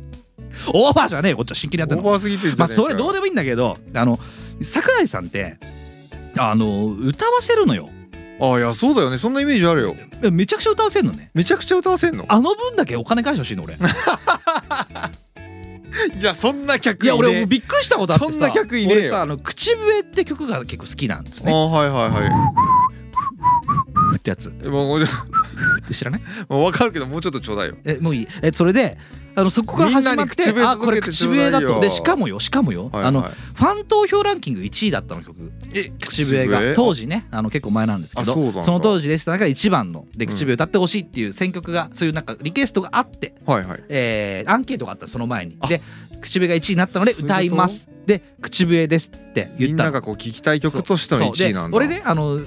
[0.74, 2.04] オーバーじゃねえよこっちは真剣にやってんの。
[2.04, 4.20] オーバーすぎてまあかそれどうでもいいんだけどあの
[4.62, 5.58] 桜井さんって
[6.38, 7.90] あの歌わせるのよ。
[8.42, 9.18] あいやそうだよね。
[9.18, 9.96] そんなイメージあるよ。
[10.32, 11.30] めちゃくちゃ歌わせるのね。
[11.34, 12.26] めちゃくちゃ歌わせんの？
[12.28, 13.78] あの分だけお金返してほしいの俺
[16.20, 22.54] いやそんな客いやいね俺びっくりしたことあってさそんな客いね俺さあの口笛って曲が結構好きなんですあねはいはいは
[24.16, 24.46] ってやつ。
[24.64, 25.06] いもうもうっ
[25.88, 26.22] て 知らない？
[26.50, 27.76] もう分かるけどもうちょっとちょうだいよ。
[27.84, 28.28] えもういい。
[28.42, 28.98] えそれで
[29.36, 31.80] あのそこから始まってあこれ口笛だと。
[31.80, 35.52] でしかもよしかもよ、はいあのはいファン投票ランキング1位だったの曲。
[35.74, 36.74] え口笛が。
[36.76, 39.38] 当時ねあの結構前なんですけどあその当時でした。
[39.38, 43.84] が一番ので口笛歌ってほしいっていう選曲がそういうなんかリクエストがあって、はいはい。
[43.90, 45.58] えーアンケートがあったその前に。
[45.62, 45.68] あ。
[45.68, 45.82] で
[46.22, 47.88] 口笛が1位になったので歌います。
[48.06, 49.86] で口笛ですってみんな言った。
[49.86, 51.32] のがこう聞きたい曲としてのそう。
[51.32, 51.80] 1位なんだ。
[51.80, 52.40] で俺ねあの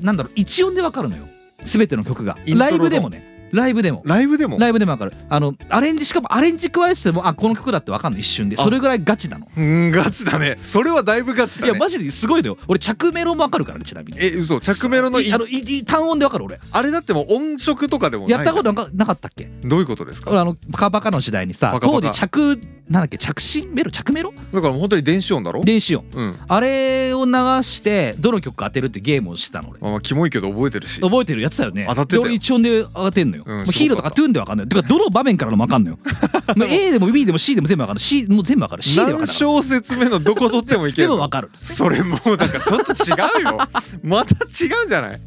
[0.00, 1.24] なんだろう一音でわかるのよ。
[1.64, 2.36] 全ての曲が。
[2.54, 4.02] ライブでもねライブでも。
[4.04, 4.58] ライブでも？
[4.58, 5.12] ライブでもわかる。
[5.28, 8.18] あのアレンジしかもアレンジ加えててもあこの曲だってわかんの？
[8.18, 8.56] 一瞬で。
[8.58, 8.62] あ。
[8.62, 9.46] それぐらいガチなの。
[9.56, 10.58] うんガチだね。
[10.62, 11.70] それはだいぶガチだね。
[11.70, 12.58] いやマジですごいのよ。
[12.66, 14.18] 俺着メロもわかるからねちなみに。
[14.20, 14.60] え嘘。
[14.60, 16.58] 着メロのいいあのいい単音でわかる俺。
[16.72, 19.44] あれだってもう音色とかでもないやったことなかなかったっけ？
[19.62, 20.30] どういうことですか？
[20.30, 22.58] 俺あのバカバカの時代にさ当時着
[22.88, 23.16] なんだっけ？
[23.16, 23.90] 着信メロ？
[23.90, 24.32] 着メロ？
[24.52, 25.62] だから本当に電子音だろ？
[25.64, 26.04] 電子音。
[26.12, 26.36] うん。
[26.46, 29.78] あれを流してどの曲か当てるってゲームをしてたの俺。
[29.80, 31.00] まあまあキモいけど覚えてるし。
[31.00, 31.86] 覚えてるやつだよね。
[31.88, 35.98] 当たってた俺一音で当てんのよ、うんヒーローとかトゥーンでわかんないてかどの場面からのもわかんのよ。
[36.56, 38.82] もう A でも B でも C でも全部わかる C もう全部わかる。
[38.82, 41.14] C でわか何る小節目のどこ取ってもいけるの？
[41.14, 41.50] でもわかる。
[41.54, 43.58] それもうだからちょっと違うよ。
[44.02, 45.20] また違うんじゃない？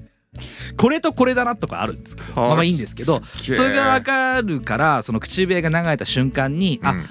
[0.75, 2.33] これとこれだなとかあるんですけど。
[2.33, 6.99] はあまあまあいいんですけどそれがわかるからその口笛が流れた瞬間に、あうん。
[6.99, 7.03] あ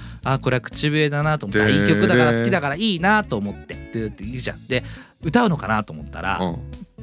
[0.43, 4.67] これは口笛だなと思ってあいい曲だから好きだからいいなと思ってってっていいじゃん。
[4.67, 4.83] で
[5.23, 6.57] 歌うのかなと思ったらうん。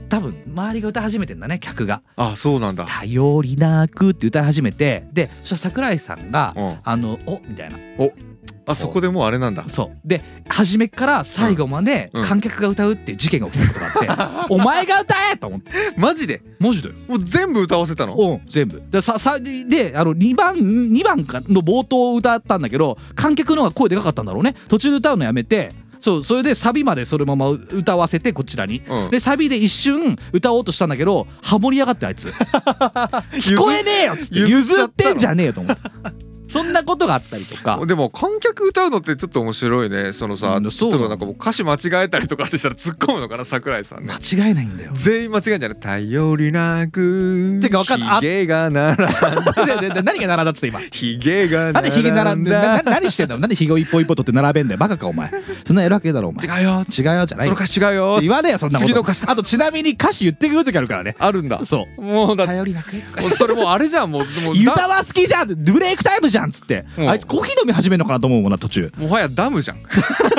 [0.09, 2.01] 多分周りが歌い始めてんだね客が。
[2.17, 7.77] あそうなんだ「頼りなく」って歌い始めてでそしたら桜井さんがうん「あのおみたいな
[8.71, 9.65] あそこでもうあれなんだ。
[9.67, 9.97] そう。
[10.05, 15.71] で初めから最後まで観客が歌うっていう事件が起きたことがあって「お前が歌え!」と思って。
[15.97, 16.41] マジで？
[16.59, 16.95] マジだよ。
[17.07, 18.15] もう全部歌わせたの？
[18.15, 18.81] うん全部。
[18.89, 24.55] でささであの2番2番かの冒頭を歌ったんだけど観客の方が声でかかったんだろうね。
[24.67, 29.11] 途中で歌うのやめてそうそれでサビまでそのまま歌わせてこちらに、うん。
[29.11, 32.29] でサビで一瞬歌おうとしたんだけどハモりやがってあいつ。
[33.37, 35.81] 聞こえねえよっつって譲ってんじゃねえよと思って
[36.51, 37.83] そんなことがあったりとか。
[37.85, 40.13] でも観客歌うのってちょっと面白いね。
[40.13, 40.91] そのさ、うんそう。
[40.91, 43.45] 例えばなんかもう歌詞間違えたりとかってしたら突っ込むのかな？
[43.45, 44.13] 桜井さんね。
[44.13, 44.91] 間違えないんだよ。
[44.93, 52.51] 全員間違えんじゃない頼りなくてかわかんないあひげが並んだ ででで何が並んだっつって今ひげが並んだなんでヒゲ並んで
[52.85, 53.39] 何してんだよ？
[53.39, 55.31] なんでヒゲを一本一本取って並べんだよバカかお前。
[55.65, 59.05] そんなやるわけだろお前違うよ違うよじゃないよその歌詞違うよ言わねえよそんなこと。
[59.27, 61.15] あとちなみに歌詞言ってくる時あるからね。
[61.19, 61.65] あるんだ。
[61.65, 62.01] そう。
[62.01, 62.91] もうだ頼りなく
[63.29, 65.55] それもうあれじゃんもうもうユタだは好きじゃん。
[65.55, 66.85] ブレイクタイムじゃんっつって。
[66.97, 67.09] うん。
[67.09, 68.91] あいつコーヒー飲み始めるのかなと思うもんな途中。
[68.97, 69.77] もはやダムじゃん。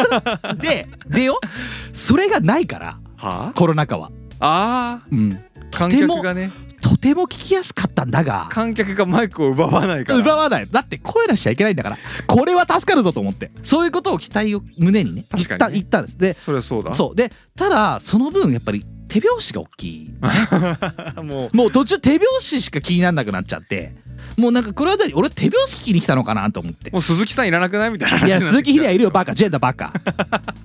[0.61, 1.41] ででよ
[1.93, 4.11] それがないからはコロナ禍は。
[4.41, 5.41] ああうん。
[5.71, 6.51] 観客がね。
[6.83, 10.19] とても聞きやすかったんだが観客がマイクを奪わないから。
[10.19, 10.67] 奪わない。
[10.71, 13.53] だって声出しちゃいけないんだからこれは助かるぞと思って。
[13.63, 15.79] そういうことを期待を胸にね言った確かにね。
[15.79, 16.19] 言ったんです。
[16.19, 16.95] でそりゃそうだ。
[16.95, 17.17] そう。
[17.17, 20.15] でただその分やっぱり手拍子が大きい
[21.23, 23.95] もう もう途中手拍子しか気にならなくなっちゃって
[24.37, 26.91] もうなんかこれは俺手拍子聞きに来たのかなと思って。
[26.91, 29.35] もう鈴木さんいらなくないみたいな話いや鈴木秀也いるよバカ。
[29.35, 29.93] ジェンダバカ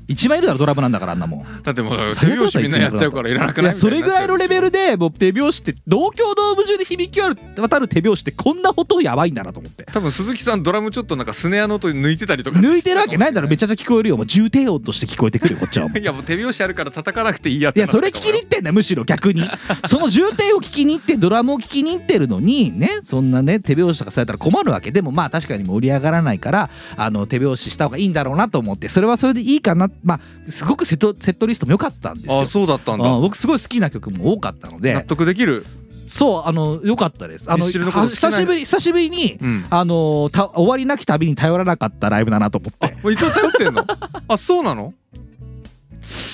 [0.08, 9.84] 一番いるだろドラムなんだからあんなもんだってもう手拍子みんなやっちゃうからいらなくないそれぐらいのレベルでもう手拍子って東京ドーム中で響き渡る手拍子ってこんな音やばいんだなと思って。
[9.86, 12.60] 多分鈴木さんドラムちょっとなんかスネアの音抜いてたりとか。
[12.60, 15.94] 抜いてるわけないだろめちゃゃくちゃ聞こえるよもう重低音として聞こえてくるよこっちはも。
[15.96, 19.44] う いやもう手拍子あるから叩かなくていいやいやそれ聞きに行ってんだよむしろ逆に。
[19.86, 24.92] その重低を聞きに行ってドラムを聞きに行ってるのにねそんなね手拍子とかされたら困るわけ。
[24.92, 28.90] でもまあ確かに盛り上がらないからあの手拍子した方がいいんだろうなと思って。
[28.90, 29.90] それはそれでいいかな。
[30.04, 32.42] まあすごくセットセットリストも良かったんですよ。
[32.42, 33.10] あそうだったんだ。
[33.10, 35.66] うん僕すごい好きな曲も多かったの納で得できる？
[36.06, 37.52] そうあの良かったです。
[37.52, 39.66] あの久しぶり久しぶりに、うん。
[39.70, 42.96] あのた終わりなき旅に頼らなかったライブだなと思って。
[43.04, 43.86] もういつも頼ってんの？
[44.30, 44.94] あそうなの？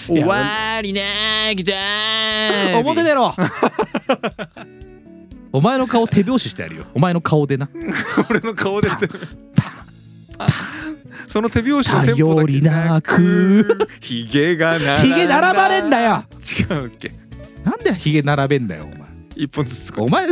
[0.06, 0.36] 終わ
[0.84, 1.02] りな
[1.56, 1.74] きた
[2.78, 3.34] 表出ろ
[5.54, 6.84] お前の顔手拍子してやるよ。
[6.94, 7.70] お前の顔でな。
[8.30, 8.90] 俺の顔で。
[11.28, 13.88] その手拍子のテンポだけ頼りなく。
[14.02, 14.98] ひげが並んだ。
[14.98, 16.26] ヒゲ並ばれんだよ。
[16.70, 17.12] 違うっけ。
[17.64, 19.08] なんでヒゲ並べんだよお前。
[19.36, 20.28] 一本ずつお前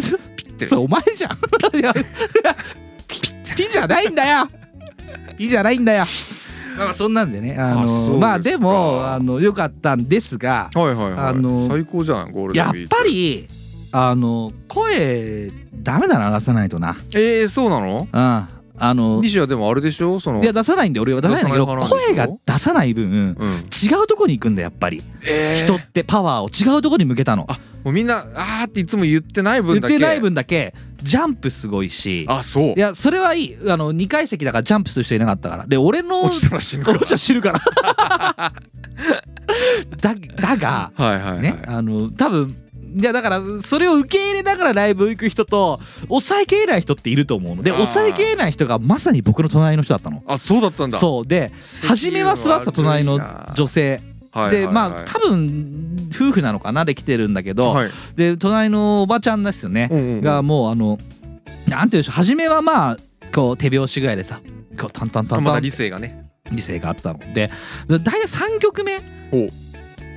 [0.62, 0.68] て。
[0.68, 1.32] そうお前じゃん。
[1.78, 1.94] いや
[3.08, 3.20] ピ
[3.56, 4.48] ピじゃないんだよ。
[5.38, 6.06] ピじゃないんだよ。
[6.78, 11.14] まあそんなんでねあのまあでもあの良かったんですがはいはいはい。
[11.30, 12.80] あの最高じゃんゴールデンウィーク。
[12.80, 13.48] やっぱり
[13.92, 16.98] あの声ダメだな出さないとな。
[17.14, 18.08] えー、そうなの？
[18.12, 18.48] うん。
[18.84, 20.20] あの西はでもあれでしょ？
[20.20, 23.66] そのいや出さないんで俺は出さないんだけど声が出さない分うん。
[23.70, 25.04] 違うとこに行くんだやっぱり。
[25.24, 25.56] えー。
[25.56, 26.76] 人ってパワーを。
[26.76, 27.46] 違うとこに向けたの。
[27.50, 29.90] あもうみんなあーっていつも言ってない分だけ。
[29.90, 30.74] 言ってない分だけ
[31.04, 32.26] ジャンプすごいし。
[32.30, 32.74] あそう。
[32.74, 33.58] いやそれはいい。
[33.68, 35.66] あの2階席だからジャンプする人いなかったから。
[35.68, 36.98] で俺の落ちたら死ぬから。
[36.98, 37.62] 落ちたら死ぬから。
[40.00, 42.56] だだがはいはいはい、ねあの多分
[42.94, 47.64] いやだからそれを受け入れながらライブ行く人と抑えきれない人っていると思うの。
[47.64, 50.24] で抑えきれない人がまさに僕の隣の人だったの。
[50.28, 50.98] あそうだったんだ。
[50.98, 51.28] そう。
[51.28, 51.52] で
[51.84, 53.20] 初めは座ってた隣の
[53.56, 54.02] 女性。
[54.32, 57.90] はいでまあ多分夫婦なのかなで来てるんだけど、はい。
[58.16, 60.22] で隣のおばちゃんですよね、うんうんうん。
[60.22, 60.98] がもうあの
[61.68, 62.98] なんていうんでしょう初めはまあ
[63.34, 64.40] こう手拍子ぐらいでさ
[64.80, 66.30] こうタンタンタンタンまだ理性がね。
[66.50, 67.20] 理性があったの。
[67.34, 67.50] で
[67.88, 68.98] 大体3曲目
[69.32, 69.50] お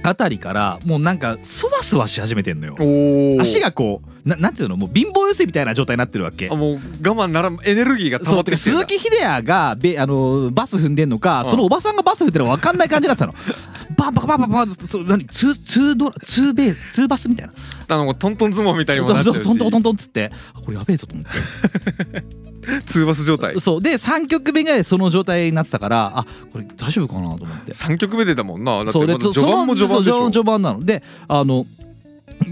[0.07, 2.77] あたりからもうなんかそわそわし始めてんのよ。
[2.79, 4.77] お足がこうななんていうの？
[4.77, 6.51] もう貧乏ゆすりみたいな状態になってるわけ。
[6.51, 6.79] あもう我
[7.25, 13.33] 慢ならんエネルギーが溜まってきて鈴木秀也がべあのバス踏んでんのか、うんそのおばさんがバス踏んでるのか分かんない感じになってたの。
[13.97, 17.53] バンバンバンバンバンってそう何ツーツードラツーベーツーバスみたいな
[17.89, 22.25] あのトントン相撲みたいにもなってるしトントントントンっつってあこれやべえぞと思って
[22.87, 23.61] ツーバス状態。
[23.61, 23.83] そう。
[23.83, 27.73] で3曲目がその状態になってたからあこれ大丈夫かなと思って。
[27.73, 28.85] 3曲目出たもんな。
[28.85, 30.31] だってまだ序盤も序盤でしょ。
[30.31, 30.81] 序盤なの。
[30.81, 31.67] であの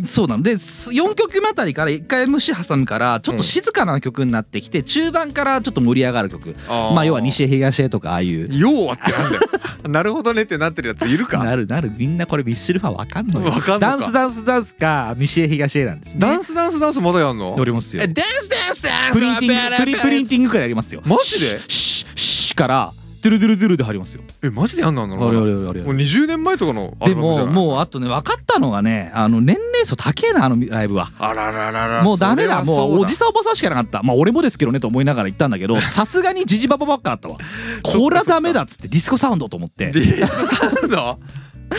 [0.05, 6.57] そうなので4曲目あたりから1回虫挟むからちょっと静かな曲になってきて、中盤からちょっと盛り上がる曲。
[6.68, 8.49] まあ要は西へ東へとかああいう。
[8.51, 9.43] 要はってなんだよ。
[9.88, 11.43] なるほどねってなってるやついるか。
[11.43, 11.93] なるなる。
[11.97, 13.80] みんなこれミッシルファーわかんのよわかんのか。
[13.80, 17.57] ダンスダンスダンスか西へ東へなんですねダンスダンスダンスまだやんの？
[17.59, 18.03] やりますよ。
[18.03, 19.14] えダンスダンスダンス。
[19.14, 21.03] プリンティングプリプリンティングからやりますよ。
[21.05, 21.59] マジで？
[21.68, 22.93] シッシッから
[23.23, 24.23] ドゥルドゥルドゥルで入りますよ。
[24.43, 31.12] えマジでやんのあんなのあれあれあれあれもう20年前とかのアでももうあとね分かったのがねあの年齢層高えなあのライブは。
[31.18, 34.03] あららららもうダメだもうおじささんおばさんしかいなかった。
[34.03, 37.39] まあ俺もですけどねと思いながら行ったんだけどさすがにジジババばっかだったわ。
[37.85, 39.93] これはダメだっつってディスコサウンドと思って。
[39.93, 41.19] ディスコサウンド？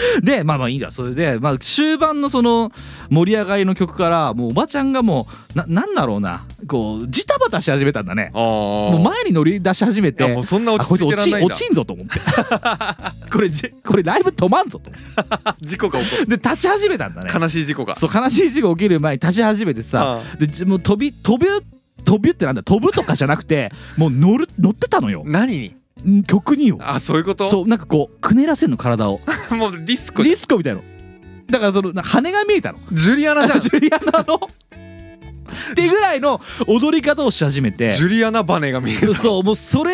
[0.23, 0.91] でまあまあいいんだ。
[0.91, 2.71] それで、まあ、終盤のその
[3.09, 6.45] 盛り上がりの曲からもうおばちゃんがもうななんだろうな。
[6.67, 8.31] こうジタバタし始めたんだね。
[8.33, 11.53] もう前に乗り出し始めてもうそんな落ちち着けらんないんだ。
[11.53, 12.19] 落ちんぞと思って。
[13.31, 14.91] これじこれライブ止まんぞと
[15.61, 17.29] 事故が起こてで立ち始めたんだね。
[17.31, 17.95] る悲しい事故が。
[17.95, 21.47] そう悲しい事故起きる前に立ち始めてさでじもう飛び飛び
[22.03, 22.63] 飛びってなんだ。
[22.63, 25.23] 飛ぶとかじゃなくてもう乗る乗ってたのよ。
[25.25, 25.67] 何に？
[25.67, 25.82] ん
[26.27, 26.77] 曲によ。
[26.81, 27.49] あそういうこと？
[27.49, 29.19] そうなんかこうくねらせんの体を。
[29.51, 30.81] もうディスコディスコみたいの。
[31.47, 32.79] だからそのな羽が見えたの。
[32.91, 33.59] ジュリアナじゃん。
[33.61, 34.39] ジュリアナの
[35.53, 37.93] ってぐらいの踊り方をし始めて。
[37.93, 39.91] ジュリアナバネが見えるそうもうそれ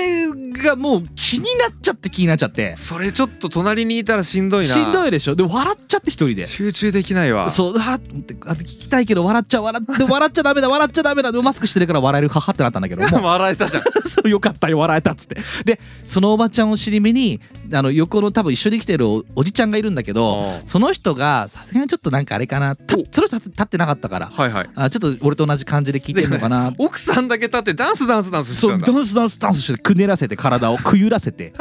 [0.63, 2.75] がもう気になっちゃって気になっちゃって。
[2.75, 4.73] それちょっと隣にいたらしんどいな。
[4.73, 5.35] しんどいでしょ。
[5.35, 6.47] で笑っちゃって一人で。
[6.47, 7.49] 集中できないわ。
[7.49, 11.31] そうあってあ聞きたいけど笑っちゃう笑っ て笑っちゃダメだ笑っちゃダメだ。
[11.31, 13.83] でもマスクしてるから笑えるははってなったんだけど笑えたじゃん。
[14.07, 15.37] そうよかったよ笑えたっつって。
[15.65, 17.39] でそのおばちゃんを尻目に
[17.73, 22.75] あの横の多分一緒に来てるおおじちゃんがいるんだけどその人がさすがにちょっとなんかあれかな。
[22.75, 24.31] たその人立って立ってなかったから。
[24.33, 24.69] はいはい。
[24.75, 26.73] あちょっと俺と同じ感じで聞いてるのかな。
[26.77, 28.91] 奥さんだけ立ってダンスダンスダンスしてそうたんだ。
[28.91, 31.53] ダンスダンスダンスしてくねらせて体をくゆらせて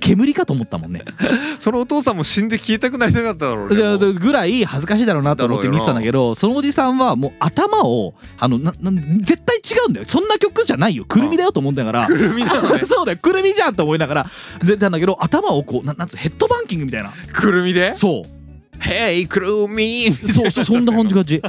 [0.00, 1.04] 煙かと思ったもんね。
[1.58, 3.68] そのお父さんも死んで消えたくなりたかっただろう
[4.12, 10.06] ねぐらい恥ずかしいだろうなと思って見てたんだけどそのおじさんはもう頭をあのなな絶対違うんだよ。
[10.06, 11.04] そんな曲じゃないよ。
[11.04, 12.06] くるみだよと思うんだから。
[12.06, 12.82] くるみなのね。
[12.86, 13.18] そうだよ。
[13.20, 14.26] くるみじゃんと思いながら。
[14.62, 17.12] でなんだけど頭をこうななんつうヘッドバンキングみたいな。
[17.32, 17.94] くるみで？
[17.94, 18.28] そう
[18.78, 21.42] 「ヘイくるみ」そうそうそんな感じ感じ。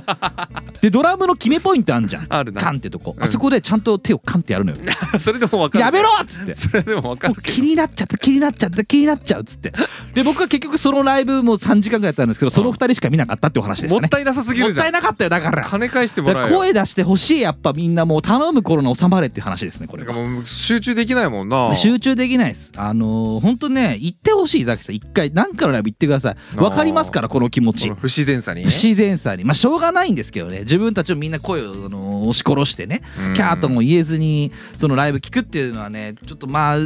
[0.81, 2.27] でドラムの決めポイントあんじゃん。
[2.29, 2.61] あるな。
[2.61, 3.23] カンってとこ、うん。
[3.23, 4.77] あそこでちゃんと手をカンってやるのよ。
[5.19, 5.85] それでも分かる。
[5.85, 6.55] やめろっつって。
[6.55, 9.73] それでも分かるけ気になっちゃった気になっちゃった気になっちゃうっつって。
[10.13, 13.97] で僕は結局そのライブもう3時間ぐらいやったんですけどその2人しか見なかったってお話でしたね。
[13.97, 14.87] どもったいなさすぎもるじゃん。
[14.87, 15.63] ったいなかったよだから。
[15.65, 16.57] 金返してもららえよ。
[16.57, 21.75] 声出してほしいやっぱみんなもう頼む頃の収まれっていう話ですねこれもう集中できないもんな。
[21.75, 22.71] 集中できないです。
[22.77, 24.95] あのー、ほんとね行ってほしいザキさん。
[24.95, 26.57] 一回何かのライブ行ってください。
[26.57, 27.18] わかりますか？
[27.21, 27.89] らこの気持ち。
[27.89, 29.43] 不自然さに不自然さに。
[29.43, 30.59] まあしょうがないんですけどね。
[30.59, 33.01] 自分たちもみんな声を、あのー押し殺してね。
[33.27, 33.33] うん。
[33.33, 36.77] キャーとも言えずにそのライブ聞くっていうのはねちょっとまあ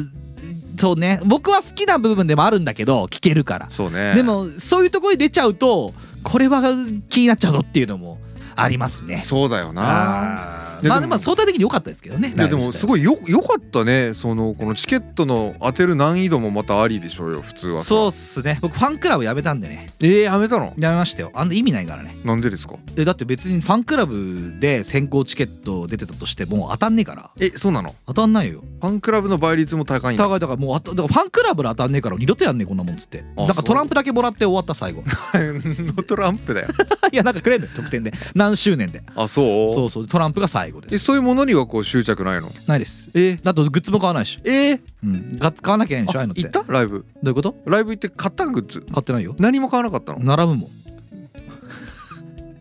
[0.79, 1.19] そうね。
[1.25, 3.69] 僕は好きな部分でもあるんだけど聞けるから。
[3.69, 4.13] そうね。
[4.15, 5.93] でもそういうところに出ちゃうと
[6.23, 6.61] これは
[7.09, 8.19] 気になっちゃうぞっていうのも
[8.55, 9.17] ありますね。
[9.17, 14.13] そうだよなまあでも相対的に良かったですけどねいやでもすいごいよよかったね。
[14.13, 17.79] そのこのチケットの当てる難易度もまたありでしょうよ普通は。
[17.79, 18.59] さそうっすね。
[18.61, 19.89] 僕ファンクラブやめたんでね。
[19.99, 20.73] えー、やめたの？
[20.77, 21.31] やめましたよ。
[21.33, 22.15] あんな意味ないからね。
[22.23, 22.75] なんでですか？
[22.95, 27.29] えだって別にファンクラブで先行チケット出てたとしても当たんねえから。
[27.39, 27.95] えそうなの？
[28.07, 28.61] 当たんないよ。
[28.81, 33.23] ファンクラブの倍率も高いんだ高いだからもうあただからファンクラブで当たんねえから二度とやんねえこんなもんっつって。
[33.37, 35.03] あなんかトランプだけもらって終わった最後。
[35.35, 36.67] のトランプだよ。
[37.11, 38.11] いやなんかくれんのよ特典で。
[38.35, 39.03] 何周年で。
[39.15, 39.69] あそう？
[39.73, 40.07] そうそう。
[40.07, 40.95] トランプが最後です。
[40.95, 42.49] えそういうものにはこう執着ないの？
[42.67, 43.09] ないです。
[43.13, 43.35] え？
[43.37, 44.73] だとグッズも買わないしえ？
[44.73, 45.37] ー、うん。
[45.37, 46.41] ガッツ買わなきゃいけないんでしょああいうのって。
[46.41, 46.63] 行った？
[46.71, 46.99] ライブ。
[46.99, 47.55] どういうこと？
[47.65, 48.81] ライブ行って買ったんグッズ。
[48.81, 49.35] 買ってないよ。
[49.39, 50.19] 何も買わなかったの？
[50.19, 50.69] 並ぶもん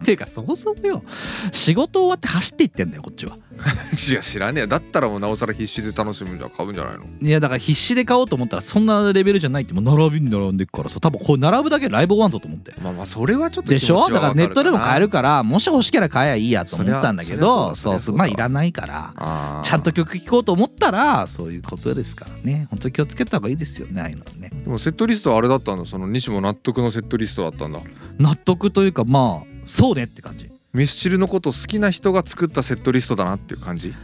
[0.03, 1.03] っていうかそもそもよ。
[1.53, 3.37] 仕事終わって走っていってんだよこっちは。
[4.11, 4.67] いや知らねえよ。
[4.67, 7.05] だったらもうなおさら必死で楽しむじゃ買うんじゃないの？
[7.21, 11.01] いやだから必死で買おうと思ったらそんなレベルじゃないってもう並びに並んでいくからさ。
[11.01, 12.75] 多分これ並ぶだけでライブ終わんぞと思って。
[12.83, 14.09] まあまあそれはちょっとでしょ？
[14.11, 22.67] だからネットでも買えるかからもし欲しければ買えばいいやと思ったんだけどそうだそうまあいらないかららちゃんと曲聴こうと思ったらそういうことですからね。
[22.71, 24.51] 本当に気をつけた方がいいですよねああいうのはね。
[24.65, 25.85] でもセットリストはあれだったんだ。
[25.85, 27.81] その西も納得のセットリストだったんだ。
[28.19, 30.51] 納得というかまあそうねって感じ。
[30.73, 33.95] ミスチルのこと好きな人が作ったセットリストだなっていう感じ？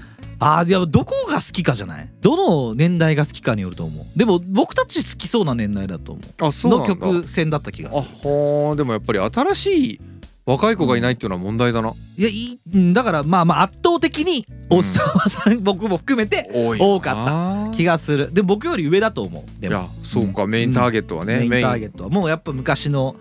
[0.40, 2.08] あーいやどこが好きかじゃない？
[2.20, 2.36] ど
[2.70, 4.18] の年代が好きかによると思う。
[4.18, 6.44] でも僕たち好きそうな年代だと思う。
[6.46, 6.94] あそうなんだ。
[6.94, 8.16] の曲線だった気があする。
[8.18, 10.00] ほーでもやっぱり新しい
[10.44, 18.32] 若い子がいないっていうのは問題だな、いやいいうんだからまあまあ圧倒的におっさんさん、僕も含めて多多か気がする。
[18.32, 19.60] でも僕より上だと思う。
[19.60, 19.74] でも。
[19.74, 21.64] いやそうか、うんメインターゲットはね、メイン。
[21.64, 22.10] ターゲットは。
[22.10, 23.16] もうやっぱ昔の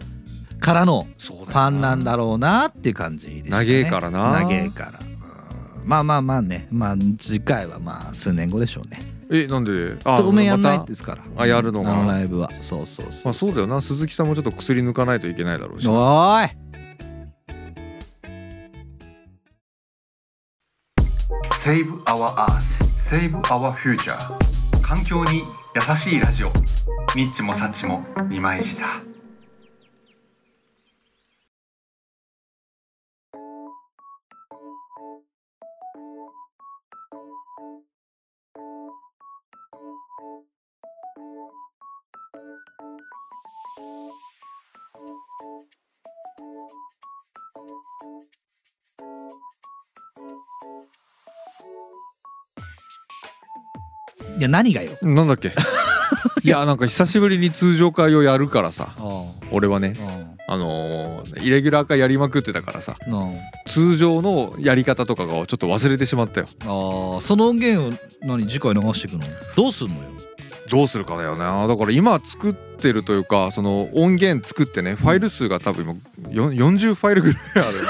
[0.68, 3.66] からのそうだファンなんだろうなっていう感じでしたね。
[3.66, 4.32] 長えからな。
[4.42, 5.00] 長えから。
[5.00, 5.04] う
[5.86, 5.88] ん。
[5.88, 6.68] まあまあまあね。
[6.70, 9.00] まあ次回はまあ数年後でしょうね。
[9.32, 9.98] えなんで？
[10.04, 11.24] あ当面やんないですから。
[11.38, 12.52] あやるのがあのライブは。
[12.60, 13.80] そうそうそうまあそうだよな。
[13.80, 16.50] 鈴木さんもちょっと薬抜かないといけないだろうしおーい。
[21.52, 22.84] Save our earth.
[22.98, 24.14] Save our future.
[24.82, 25.44] 環境に
[25.76, 26.48] 優しいラジオ。
[27.16, 28.84] ニッチもサッチも二枚舌
[54.38, 54.92] いや何がよ？
[55.04, 55.54] なんだっけ？
[56.44, 58.96] いやなんか久しぶりに通常会をやるからさ。
[58.98, 59.96] あ俺はね
[60.50, 62.98] あのーイレギュラー化やりまくってたからさ。
[63.68, 66.48] 通常のやり方とかがちょっと忘れてしまったよ。
[66.62, 67.22] ああ。
[67.22, 69.24] その音源を何次回流していくの？
[69.56, 70.02] どうすんのよ？
[70.70, 77.88] どうするかだよねだから今作ってるというかその音源作ってねファイル数が多分今よ40ファイルぐらいあるね。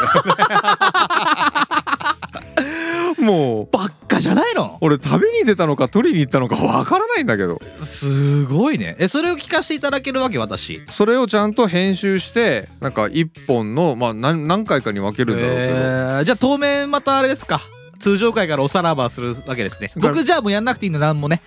[3.28, 4.78] もうばっかじゃないの？
[4.82, 7.60] 俺旅に出たのか取りに行ったのかわからないんだけど。
[7.84, 8.96] すごいね。
[9.00, 10.82] えそれを聞かせていただけるわけ私？
[10.90, 17.60] それをちゃんと編集してなんか一本のまあ何何回かに分けるんだろうけど、えーじゃあ当面またあれですか。
[18.00, 19.92] 通常回からおさらばするわけですね。
[19.96, 21.42] 僕じゃあもうやんなくていいんだなんもね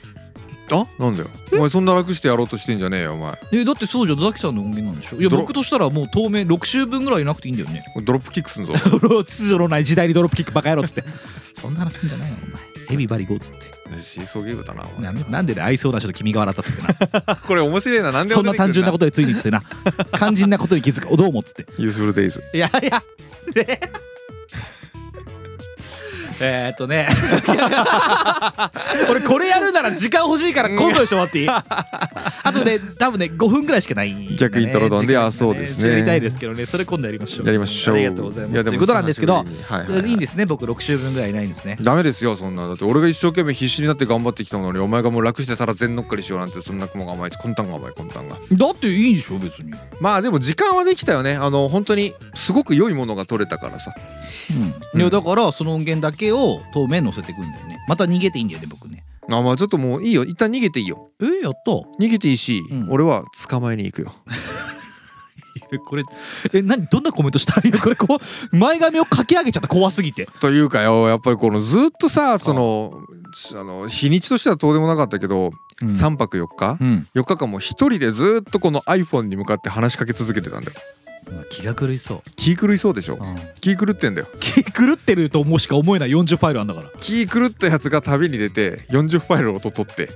[0.77, 1.29] あなんだよ。
[1.53, 3.39] お前そんな楽してやろうとしてんじゃねえよお前。
[3.53, 5.21] えだってそうじゃんザキさんの音源なんでしょ？
[5.21, 7.81] いやドロ僕としたらもう当面6週分ぐらいいなくていいんだよね。
[8.05, 8.73] ドロップキックすんぞ。
[8.75, 11.05] 秩序のない時代にドロップキックバカ野郎っつって。
[11.55, 12.95] そんな話すんじゃないよお前。
[12.95, 14.01] エビバリゴーっつって。
[14.01, 15.05] シーソーゲームだなお前。
[15.07, 16.83] やめなんでね愛想なしと君が笑ったっつって
[17.27, 17.37] な。
[17.47, 19.63] これ面白いななんでそんな単純なこととでついにっつってな。
[20.17, 21.09] 肝心なことに気づく。
[21.13, 21.67] おどうもっつって。
[21.79, 23.03] ユースフルデイズいやいや
[23.55, 23.81] で
[26.41, 27.07] えーっとね。
[29.11, 31.49] 俺これやるなら時間欲しいから今度でしょ待っていい？
[31.51, 34.37] あとね多分ね5分ぐらいしかないね。
[34.37, 35.91] 逆イントロドンで時間があそうですね。
[35.91, 36.67] やりたいですけどね。
[36.67, 37.47] それ今度やりましょう。
[37.47, 37.95] やりましょう。
[37.97, 40.13] ありがとうございまいやでもすということなんですけどはいはいはいい。
[40.13, 41.77] いんですね僕6週分ぐらいいないんですね。
[41.81, 42.67] ダメですよそんな。
[42.67, 48.37] だって俺が一生懸命必死になって頑張ってきたのにお前がもう楽してたら全乗っかりしようなんてそんな雲が甘い魂胆が甘い魂胆が。
[48.53, 49.73] だっていいでしょ別に。
[50.01, 53.93] まあでも時間はできたよねあの本当にすごく良いものが取れたからさ。
[54.95, 55.01] うん。
[55.01, 64.13] いやだからその音源だけを当面載せていくんだよねまた逃げていいんだよね僕ねあまあちょっともういいよ一旦逃げていいよえー、やった逃げていいし、うん俺は捕まえに行くよ
[65.73, 66.03] えこれ
[66.53, 68.19] え何どんなコメントしたらいいのこれこ
[68.53, 72.93] う前髪をかき上げちゃった怖すぎてというかよやっぱりこのずっとさその
[73.55, 75.51] あの日にちとしてはどうでもなかったけど、
[75.83, 80.77] うん3泊4日、うん4日間も一人でずっとこの iPhone に向かって話しかけ続けてたんだよ
[81.51, 83.19] 気が狂いそう、気狂いそうでしょ。
[83.21, 84.29] うん、気狂ってんだよ。
[84.41, 86.91] 気狂ってると思うしか思えない40ファイルあんだから。
[87.01, 90.11] 気狂ったやつが旅に出て40ファイルを音取って。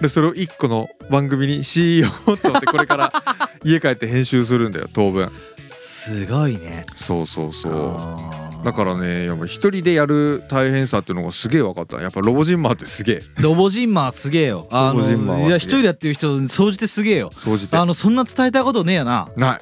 [0.00, 3.12] でそれを1個の番組にしようと思ってこれから
[3.64, 5.30] 家帰って編集するんだよ当分。
[5.78, 6.86] すごいね。
[6.96, 8.64] そうそうそう。
[8.64, 12.00] だからねやっぱ一人でやる大変さっていうのがすげえ分かった。
[12.00, 13.22] やっぱロボジンマーってすげえ。
[13.40, 14.66] ロボジンマーすげえよ。
[14.70, 17.32] あロボジンマーいや一人でやってる人総じてすげえよ。
[17.36, 17.76] 総じて。
[17.76, 19.28] あのそんな伝えたいことねえやな。
[19.36, 19.60] ない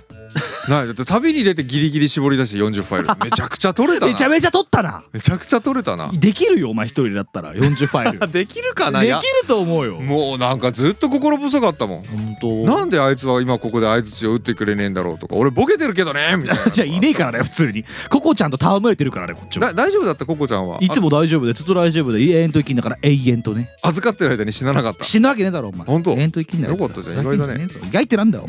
[0.69, 3.09] ないだって旅に出てギリギリ絞り出して40ファイル。
[3.25, 4.13] めちゃくちゃ取れたな。
[4.13, 5.03] めちゃめちゃ取ったな。
[5.13, 6.11] めちゃくちゃ取れたな。
[6.13, 8.29] できるよお前一人だったら40ファイル。
[8.31, 9.01] できるかな？
[9.01, 9.95] できると思うよ。
[10.01, 12.03] もうなんかずっと心細かったもん。
[12.05, 12.65] 本当。
[12.65, 15.37] なんであいつは今ここで相槌を打ってくれねえんだろうとか。
[15.37, 16.71] 俺ボケてるけどねみたいな。
[16.71, 17.85] じゃあいねえからね普通に。
[18.11, 20.27] ココちゃんと戯れてるからねこっちはだ大丈夫だった？
[20.27, 20.89] ココちゃんはい。
[20.91, 21.53] つも大丈夫で。
[21.55, 23.71] ずっと大丈夫で永遠と生きんだから永遠とね。
[23.83, 25.03] あ預かってる間に死ななかった。
[25.05, 25.87] 死ぬわけねえだろお前。
[25.87, 26.13] 本当？
[26.13, 26.75] 永遠と生きんだよ。
[26.77, 27.27] よかったじゃん。
[27.27, 28.47] 意外だね意外ってなんだよ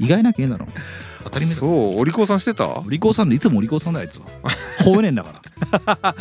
[0.00, 0.68] 意外なわけねえだろ
[1.28, 2.68] 当たり前そうお利口さんしてた？
[2.80, 4.24] お利口さんでいつもお利口さんだよあいつは
[4.84, 5.38] 吠えねえんだから。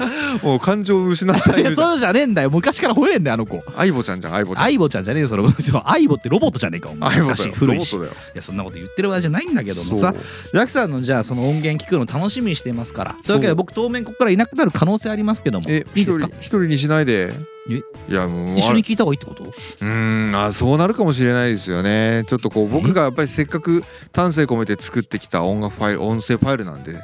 [0.44, 2.50] もう感情を失ったいやそうじゃねえんだよ。
[2.50, 3.64] 昔から吠えねえんだよあの子。
[3.76, 4.64] 相棒ちゃんじゃん相棒ちゃん。
[4.66, 5.44] 相棒ちゃんじゃねえよそれ。
[5.48, 7.10] 相棒ってロボットじゃねえかお前。
[7.12, 7.96] 懐かしい古いし。
[7.96, 8.00] い
[8.36, 10.14] やそんなこと言ってる場合じゃないんだけどもさ。
[10.54, 13.16] ザキさんのじゃあその音源聞くの楽しみにしてますから。
[13.24, 15.70] というわけで僕当面ここからいなくなる可能性ありますけども。
[15.70, 16.28] いいですか？
[16.28, 17.32] 人一人にしないで。
[17.32, 17.84] えい
[18.14, 19.44] やもう一緒に聞いた方がいいってこと？
[19.44, 22.24] うーんあそうなるかもしれないですよね。
[22.28, 26.96] ちょっとこう僕がやっぱりせっかく丹精込めて作ってきた音楽ファイル音声ファイルなんで。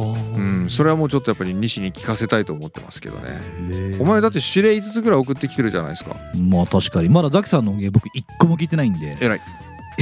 [0.00, 0.04] う
[0.40, 3.96] んそれはもうちょっとやっぱり西に聞かせたいと思ってますけどね。
[3.98, 6.14] お前だって指令5つぐらい送ってきてるじゃないですか。
[6.36, 7.08] まあ確かに。
[7.08, 9.18] まだザキさんの音源僕一個も聞いてないんで。
[9.20, 9.40] 偉い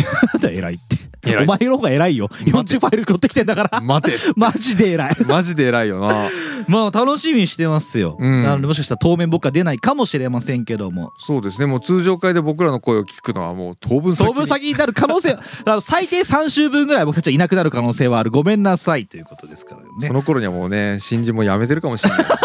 [0.48, 1.06] 偉いって。
[1.42, 2.28] お前の方が偉いよ。
[2.28, 3.80] 40ファイル取ってきてんだから。
[3.80, 5.16] 待て マジで偉い。
[5.26, 6.28] マジで偉いよな。
[6.68, 8.42] まあ楽しみにしてますよ、うん。
[8.42, 11.12] なのでもしかしたら当面僕は出ないかもしれませんけども。
[11.18, 11.66] そうですね。
[11.66, 14.26] もう通常会で僕らの声を聞くのはもう当分先。
[14.26, 15.36] 当分先になる可能性。
[15.64, 22.36] あの最低3週分ぐらい僕たちはいなくなる可能性はあるごめんなさいということですからねその頃にはもうね新人も辞めてるかもしれないですね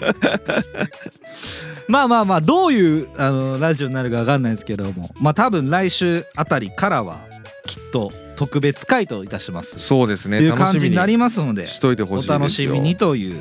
[1.88, 5.14] まあまあまあどういうあのラジオになるかわかんないですけども。
[5.20, 7.18] まあ多分来週あたりからは
[7.66, 9.78] きっと特別回といたします。
[9.78, 10.38] そうですね。
[10.38, 13.40] という感じになりますのでしといてほしいお楽しみにという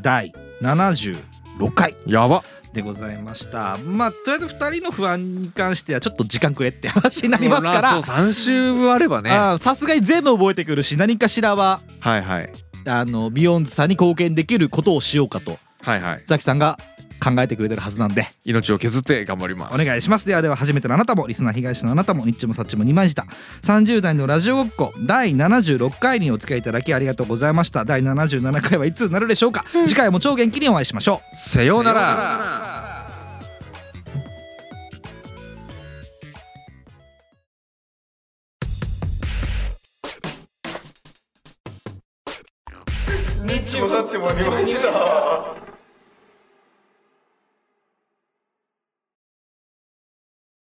[0.00, 0.32] 第
[0.62, 1.16] 76
[1.74, 2.42] 回やば。
[2.72, 3.78] でございました。
[3.78, 8.02] まあとりあえず2人の不安に関してはちょっと時間くれって話になりますから。
[8.02, 9.30] そう3週あればね。
[9.62, 12.52] さすがに全部覚えてくるし何かしらはいはい。
[12.88, 16.78] あのビヨンズさんに貢献できることをしようかとはいはい、ザキさんが
[17.22, 18.26] 考えてくれてるはずなんで。
[18.44, 19.74] 命を削って頑張ります。
[19.74, 20.26] お願いします。
[20.26, 23.24] ではでは初めてのあなたもリスナー被害者のあなたもニッチもさっちも二枚舌。
[23.62, 27.84] 30代のラジオごっこ第76回にお付き合いいただきありがとうございました。
[27.84, 31.36] 第77回はいつなるでしょうか、うん、次回も超元気にお会いしましょう。
[31.36, 33.06] さようなら。
[43.46, 45.65] 日中もさっちも2枚舌